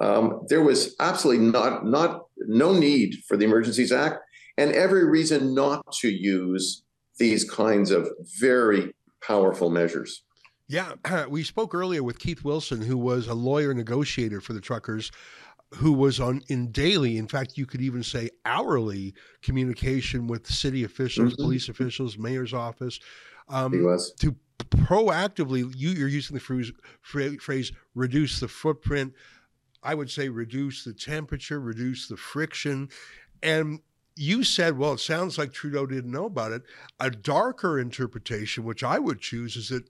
Um, 0.00 0.42
there 0.48 0.62
was 0.62 0.94
absolutely 1.00 1.44
not 1.46 1.86
not 1.86 2.22
no 2.38 2.72
need 2.72 3.16
for 3.26 3.36
the 3.36 3.44
Emergencies 3.44 3.92
Act, 3.92 4.18
and 4.56 4.72
every 4.72 5.04
reason 5.04 5.54
not 5.54 5.84
to 6.00 6.08
use 6.08 6.82
these 7.18 7.48
kinds 7.48 7.90
of 7.90 8.08
very 8.38 8.94
powerful 9.22 9.70
measures. 9.70 10.22
Yeah, 10.70 10.92
we 11.28 11.42
spoke 11.42 11.74
earlier 11.74 12.04
with 12.04 12.20
Keith 12.20 12.44
Wilson, 12.44 12.80
who 12.80 12.96
was 12.96 13.26
a 13.26 13.34
lawyer 13.34 13.74
negotiator 13.74 14.40
for 14.40 14.52
the 14.52 14.60
truckers, 14.60 15.10
who 15.74 15.92
was 15.92 16.20
on 16.20 16.42
in 16.48 16.70
daily, 16.70 17.16
in 17.16 17.26
fact, 17.26 17.58
you 17.58 17.66
could 17.66 17.80
even 17.80 18.02
say 18.02 18.30
hourly 18.44 19.14
communication 19.42 20.28
with 20.28 20.46
city 20.46 20.84
officials, 20.84 21.32
mm-hmm. 21.32 21.42
police 21.42 21.68
officials, 21.68 22.18
mayor's 22.18 22.54
office. 22.54 23.00
Um, 23.48 23.72
he 23.72 23.80
was. 23.80 24.12
To 24.20 24.34
proactively, 24.70 25.72
you, 25.76 25.90
you're 25.90 26.08
using 26.08 26.34
the 26.34 26.40
phrase, 26.40 26.72
phrase 27.02 27.72
reduce 27.94 28.38
the 28.38 28.48
footprint. 28.48 29.14
I 29.82 29.94
would 29.94 30.10
say 30.10 30.28
reduce 30.28 30.84
the 30.84 30.92
temperature, 30.92 31.60
reduce 31.60 32.06
the 32.06 32.16
friction. 32.16 32.90
And 33.42 33.80
you 34.14 34.44
said, 34.44 34.78
well, 34.78 34.92
it 34.92 35.00
sounds 35.00 35.38
like 35.38 35.52
Trudeau 35.52 35.86
didn't 35.86 36.12
know 36.12 36.26
about 36.26 36.52
it. 36.52 36.62
A 37.00 37.10
darker 37.10 37.78
interpretation, 37.78 38.64
which 38.64 38.84
I 38.84 38.98
would 38.98 39.20
choose, 39.20 39.56
is 39.56 39.70
that 39.70 39.84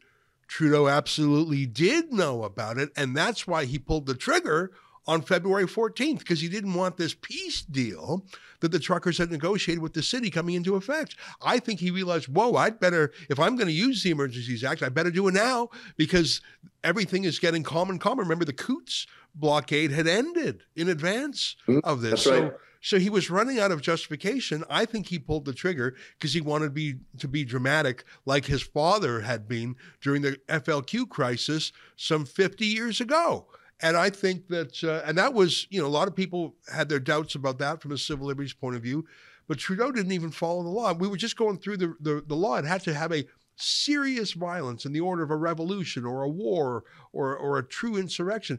Trudeau 0.50 0.88
absolutely 0.88 1.64
did 1.64 2.12
know 2.12 2.42
about 2.42 2.76
it. 2.76 2.90
And 2.96 3.16
that's 3.16 3.46
why 3.46 3.66
he 3.66 3.78
pulled 3.78 4.06
the 4.06 4.16
trigger 4.16 4.72
on 5.06 5.22
February 5.22 5.64
14th, 5.64 6.18
because 6.18 6.40
he 6.40 6.48
didn't 6.48 6.74
want 6.74 6.96
this 6.96 7.14
peace 7.14 7.62
deal 7.62 8.26
that 8.58 8.72
the 8.72 8.80
truckers 8.80 9.16
had 9.16 9.30
negotiated 9.30 9.80
with 9.80 9.94
the 9.94 10.02
city 10.02 10.28
coming 10.28 10.56
into 10.56 10.74
effect. 10.74 11.14
I 11.40 11.60
think 11.60 11.78
he 11.78 11.92
realized, 11.92 12.26
whoa, 12.26 12.56
I'd 12.56 12.80
better, 12.80 13.12
if 13.28 13.38
I'm 13.38 13.54
going 13.54 13.68
to 13.68 13.72
use 13.72 14.02
the 14.02 14.10
Emergencies 14.10 14.64
Act, 14.64 14.82
I 14.82 14.88
better 14.88 15.12
do 15.12 15.28
it 15.28 15.34
now 15.34 15.70
because 15.96 16.40
everything 16.82 17.24
is 17.24 17.38
getting 17.38 17.62
calm 17.62 17.88
and 17.88 18.00
calm. 18.00 18.18
Remember, 18.18 18.44
the 18.44 18.52
Coutts 18.52 19.06
blockade 19.36 19.92
had 19.92 20.08
ended 20.08 20.64
in 20.74 20.88
advance 20.88 21.54
mm-hmm. 21.68 21.78
of 21.84 22.02
this. 22.02 22.24
That's 22.24 22.26
right. 22.26 22.52
so 22.52 22.58
he 22.80 23.10
was 23.10 23.30
running 23.30 23.60
out 23.60 23.72
of 23.72 23.82
justification. 23.82 24.64
I 24.70 24.86
think 24.86 25.08
he 25.08 25.18
pulled 25.18 25.44
the 25.44 25.52
trigger 25.52 25.94
because 26.18 26.32
he 26.32 26.40
wanted 26.40 26.66
to 26.66 26.70
be 26.70 26.94
to 27.18 27.28
be 27.28 27.44
dramatic, 27.44 28.04
like 28.24 28.46
his 28.46 28.62
father 28.62 29.20
had 29.20 29.46
been 29.46 29.76
during 30.00 30.22
the 30.22 30.38
FLQ 30.48 31.08
crisis 31.08 31.72
some 31.96 32.24
50 32.24 32.64
years 32.64 33.00
ago. 33.00 33.46
And 33.82 33.96
I 33.96 34.10
think 34.10 34.48
that, 34.48 34.82
uh, 34.84 35.02
and 35.06 35.16
that 35.16 35.32
was, 35.32 35.66
you 35.70 35.80
know, 35.80 35.86
a 35.86 35.88
lot 35.88 36.08
of 36.08 36.14
people 36.14 36.54
had 36.70 36.88
their 36.88 37.00
doubts 37.00 37.34
about 37.34 37.58
that 37.58 37.80
from 37.80 37.92
a 37.92 37.98
civil 37.98 38.26
liberties 38.26 38.52
point 38.52 38.76
of 38.76 38.82
view, 38.82 39.06
but 39.48 39.58
Trudeau 39.58 39.90
didn't 39.90 40.12
even 40.12 40.30
follow 40.30 40.62
the 40.62 40.68
law. 40.68 40.92
We 40.92 41.08
were 41.08 41.16
just 41.16 41.36
going 41.36 41.58
through 41.58 41.78
the, 41.78 41.94
the, 42.00 42.22
the 42.26 42.36
law. 42.36 42.56
It 42.56 42.66
had 42.66 42.82
to 42.82 42.94
have 42.94 43.12
a 43.12 43.26
serious 43.56 44.32
violence 44.32 44.84
in 44.84 44.92
the 44.92 45.00
order 45.00 45.22
of 45.22 45.30
a 45.30 45.36
revolution 45.36 46.04
or 46.04 46.22
a 46.22 46.28
war 46.28 46.84
or, 47.12 47.36
or 47.36 47.58
a 47.58 47.66
true 47.66 47.96
insurrection. 47.96 48.58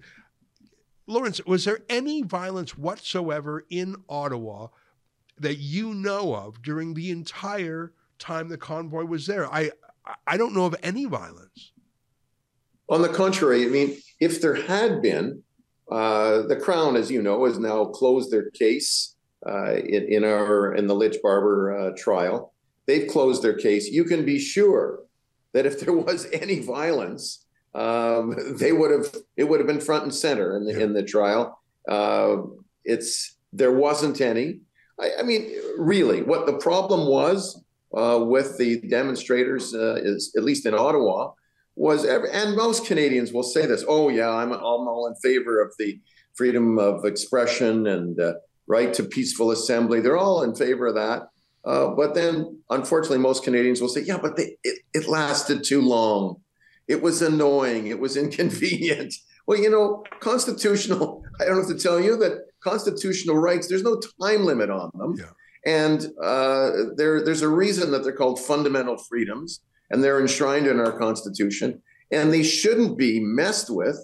Lawrence, 1.12 1.46
was 1.46 1.66
there 1.66 1.80
any 1.90 2.22
violence 2.22 2.78
whatsoever 2.78 3.66
in 3.70 3.96
Ottawa 4.10 4.68
that 5.40 5.58
you 5.58 5.94
know 5.94 6.36
of 6.36 6.62
during 6.62 6.94
the 6.94 7.12
entire 7.12 7.94
time 8.18 8.48
the 8.48 8.58
convoy 8.58 9.04
was 9.04 9.28
there? 9.28 9.52
I 9.52 9.72
I 10.26 10.38
don't 10.38 10.54
know 10.54 10.66
of 10.66 10.76
any 10.82 11.06
violence. 11.06 11.74
On 12.90 13.02
the 13.02 13.10
contrary, 13.10 13.66
I 13.66 13.70
mean, 13.70 13.98
if 14.20 14.42
there 14.42 14.56
had 14.56 15.02
been, 15.02 15.44
uh, 15.92 16.44
the 16.44 16.56
Crown, 16.56 16.96
as 16.96 17.12
you 17.12 17.22
know, 17.22 17.46
has 17.46 17.60
now 17.60 17.86
closed 17.86 18.32
their 18.32 18.50
case 18.52 19.16
uh, 19.46 19.74
in, 19.74 20.08
in, 20.12 20.24
our 20.24 20.74
in 20.74 20.88
the 20.88 20.96
Lich 20.96 21.18
Barber 21.22 21.78
uh, 21.78 21.92
trial. 21.98 22.54
They've 22.86 23.08
closed 23.08 23.44
their 23.44 23.54
case. 23.54 23.88
You 23.88 24.04
can 24.04 24.26
be 24.26 24.40
sure 24.40 25.04
that 25.54 25.66
if 25.66 25.80
there 25.80 25.94
was 25.94 26.28
any 26.34 26.60
violence, 26.60 27.46
um, 27.74 28.36
they 28.58 28.72
would 28.72 28.92
have 28.92 29.16
it 29.38 29.46
would 29.46 29.60
have 29.60 29.68
been 29.68 29.80
front 29.80 30.04
and 30.04 30.14
center 30.14 30.58
in 30.58 30.66
the 30.66 30.74
yeah. 30.74 30.80
in 30.80 30.94
the 30.94 31.04
trial. 31.04 31.60
Uh, 31.88 32.38
it's 32.84 33.38
there 33.54 33.72
wasn't 33.72 34.22
any. 34.22 34.60
I, 35.00 35.12
I, 35.20 35.24
mean, 35.24 35.52
really, 35.78 36.22
what 36.22 36.46
the 36.46 36.58
problem 36.58 37.08
was 37.08 37.62
uh, 37.96 38.20
with 38.22 38.58
the 38.58 38.82
demonstrators 38.82 39.74
uh, 39.74 39.96
is, 39.96 40.34
at 40.38 40.44
least 40.44 40.66
in 40.66 40.74
Ottawa, 40.74 41.32
was 41.76 42.06
ever, 42.06 42.28
and 42.28 42.56
most 42.56 42.86
Canadians 42.86 43.32
will 43.32 43.44
say 43.44 43.66
this. 43.66 43.84
Oh 43.88 44.10
yeah, 44.10 44.30
I'm 44.30 44.52
I'm 44.52 44.62
all 44.62 45.08
in 45.08 45.16
favor 45.16 45.62
of 45.62 45.74
the 45.80 46.00
freedom 46.34 46.78
of 46.78 47.06
expression 47.06 47.88
and 47.88 48.20
uh, 48.20 48.34
right 48.68 48.94
to 48.94 49.04
peaceful 49.04 49.52
assembly. 49.52 50.02
They're 50.02 50.18
all 50.18 50.44
in 50.44 50.56
favor 50.56 50.88
of 50.88 50.96
that. 50.96 51.30
Uh, 51.64 51.90
but 51.90 52.16
then, 52.16 52.60
unfortunately, 52.70 53.20
most 53.20 53.44
Canadians 53.44 53.82
will 53.82 53.90
say, 53.90 54.02
"Yeah, 54.02 54.18
but 54.22 54.36
they, 54.36 54.58
it, 54.64 54.80
it 54.94 55.08
lasted 55.08 55.64
too 55.64 55.82
long. 55.82 56.42
It 56.92 57.02
was 57.02 57.22
annoying. 57.22 57.88
It 57.88 58.00
was 58.00 58.18
inconvenient." 58.26 59.14
Well, 59.48 59.60
you 59.60 59.70
know, 59.70 60.04
constitutional. 60.20 61.24
I 61.40 61.46
don't 61.46 61.58
have 61.58 61.68
to 61.68 61.84
tell 61.84 62.00
you 62.00 62.16
that 62.18 62.34
constitutional 62.64 63.38
rights. 63.38 63.68
There's 63.68 63.84
no 63.84 64.00
time 64.22 64.46
limit 64.46 64.70
on 64.70 64.92
them, 64.94 65.16
yeah. 65.18 65.32
and 65.66 66.08
uh, 66.24 66.72
there 66.96 67.24
there's 67.24 67.42
a 67.42 67.50
reason 67.50 67.92
that 67.92 68.04
they're 68.04 68.16
called 68.16 68.40
fundamental 68.40 68.98
freedoms, 68.98 69.62
and 69.90 70.04
they're 70.04 70.22
enshrined 70.22 70.68
in 70.68 70.80
our 70.80 70.98
Constitution, 70.98 71.82
and 72.12 72.32
they 72.32 72.44
shouldn't 72.44 72.98
be 72.98 73.20
messed 73.20 73.70
with 73.70 73.98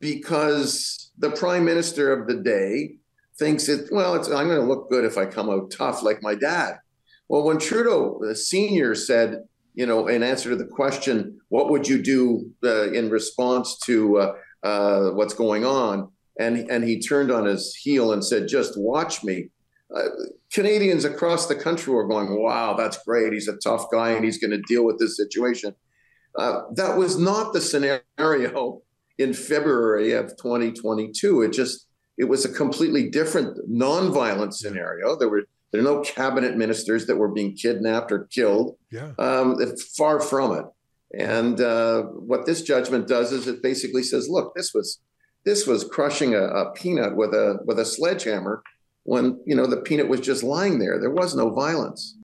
because 0.00 1.10
the 1.18 1.30
Prime 1.30 1.64
Minister 1.64 2.12
of 2.12 2.28
the 2.28 2.36
day 2.36 2.98
thinks 3.38 3.68
it. 3.68 3.88
Well, 3.90 4.14
I'm 4.14 4.48
going 4.48 4.60
to 4.60 4.62
look 4.62 4.88
good 4.88 5.04
if 5.04 5.18
I 5.18 5.26
come 5.26 5.50
out 5.50 5.70
tough 5.70 6.02
like 6.02 6.22
my 6.22 6.34
dad. 6.34 6.78
Well, 7.28 7.44
when 7.44 7.58
Trudeau, 7.58 8.18
the 8.22 8.34
senior, 8.34 8.94
said, 8.94 9.42
you 9.78 9.86
know, 9.86 10.08
in 10.08 10.24
answer 10.24 10.50
to 10.50 10.56
the 10.56 10.64
question, 10.64 11.40
what 11.50 11.70
would 11.70 11.86
you 11.86 12.02
do 12.02 12.50
uh, 12.64 12.90
in 12.90 13.08
response 13.10 13.78
to 13.86 14.18
uh, 14.18 14.32
uh, 14.64 15.10
what's 15.10 15.34
going 15.34 15.64
on? 15.64 16.10
And, 16.40 16.68
and 16.68 16.82
he 16.82 17.00
turned 17.00 17.30
on 17.30 17.46
his 17.46 17.76
heel 17.76 18.12
and 18.12 18.24
said, 18.24 18.48
just 18.48 18.72
watch 18.76 19.22
me. 19.22 19.50
Uh, 19.94 20.08
Canadians 20.52 21.04
across 21.04 21.46
the 21.46 21.54
country 21.54 21.94
were 21.94 22.08
going, 22.08 22.42
wow, 22.42 22.74
that's 22.74 23.04
great. 23.04 23.32
He's 23.32 23.46
a 23.46 23.56
tough 23.58 23.84
guy 23.92 24.10
and 24.10 24.24
he's 24.24 24.38
going 24.38 24.50
to 24.50 24.62
deal 24.62 24.84
with 24.84 24.98
this 24.98 25.16
situation. 25.16 25.72
Uh, 26.36 26.62
that 26.74 26.96
was 26.96 27.16
not 27.16 27.52
the 27.52 27.60
scenario 27.60 28.82
in 29.18 29.32
February 29.32 30.10
of 30.10 30.30
2022. 30.38 31.42
It 31.42 31.52
just, 31.52 31.86
it 32.16 32.24
was 32.24 32.44
a 32.44 32.52
completely 32.52 33.10
different 33.10 33.56
nonviolent 33.70 34.54
scenario. 34.54 35.14
There 35.14 35.28
were 35.28 35.44
there 35.70 35.80
are 35.80 35.84
no 35.84 36.00
cabinet 36.00 36.56
ministers 36.56 37.06
that 37.06 37.16
were 37.16 37.28
being 37.28 37.54
kidnapped 37.54 38.10
or 38.10 38.24
killed. 38.30 38.76
Yeah. 38.90 39.12
Um, 39.18 39.56
far 39.96 40.20
from 40.20 40.52
it. 40.58 40.64
And 41.18 41.60
uh, 41.60 42.02
what 42.02 42.46
this 42.46 42.62
judgment 42.62 43.08
does 43.08 43.32
is 43.32 43.46
it 43.46 43.62
basically 43.62 44.02
says, 44.02 44.28
look, 44.28 44.54
this 44.54 44.72
was 44.74 45.00
this 45.44 45.66
was 45.66 45.84
crushing 45.84 46.34
a, 46.34 46.42
a 46.42 46.72
peanut 46.72 47.16
with 47.16 47.32
a 47.32 47.58
with 47.64 47.78
a 47.78 47.84
sledgehammer 47.84 48.62
when 49.04 49.40
you 49.46 49.56
know 49.56 49.66
the 49.66 49.78
peanut 49.78 50.08
was 50.08 50.20
just 50.20 50.42
lying 50.42 50.78
there. 50.78 51.00
There 51.00 51.10
was 51.10 51.34
no 51.34 51.50
violence. 51.50 52.16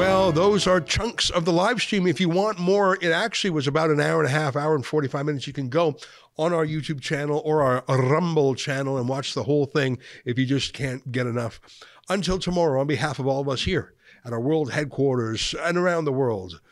Well, 0.00 0.32
those 0.32 0.66
are 0.66 0.80
chunks 0.80 1.28
of 1.28 1.44
the 1.44 1.52
live 1.52 1.82
stream. 1.82 2.06
If 2.06 2.22
you 2.22 2.30
want 2.30 2.58
more, 2.58 2.96
it 3.02 3.12
actually 3.12 3.50
was 3.50 3.66
about 3.66 3.90
an 3.90 4.00
hour 4.00 4.18
and 4.18 4.26
a 4.26 4.32
half, 4.32 4.56
hour 4.56 4.74
and 4.74 4.84
45 4.84 5.26
minutes. 5.26 5.46
You 5.46 5.52
can 5.52 5.68
go 5.68 5.98
on 6.38 6.54
our 6.54 6.64
YouTube 6.64 7.02
channel 7.02 7.42
or 7.44 7.60
our 7.62 7.84
Rumble 7.86 8.54
channel 8.54 8.96
and 8.96 9.10
watch 9.10 9.34
the 9.34 9.42
whole 9.42 9.66
thing 9.66 9.98
if 10.24 10.38
you 10.38 10.46
just 10.46 10.72
can't 10.72 11.12
get 11.12 11.26
enough. 11.26 11.60
Until 12.08 12.38
tomorrow, 12.38 12.80
on 12.80 12.86
behalf 12.86 13.18
of 13.18 13.26
all 13.26 13.42
of 13.42 13.48
us 13.50 13.64
here 13.64 13.92
at 14.24 14.32
our 14.32 14.40
world 14.40 14.72
headquarters 14.72 15.54
and 15.60 15.76
around 15.76 16.06
the 16.06 16.12
world, 16.12 16.62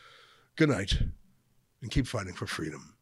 good 0.57 0.71
night 0.71 0.99
and 1.83 1.91
keep 1.91 2.07
fighting 2.07 2.33
for 2.33 2.47
freedom. 2.47 2.95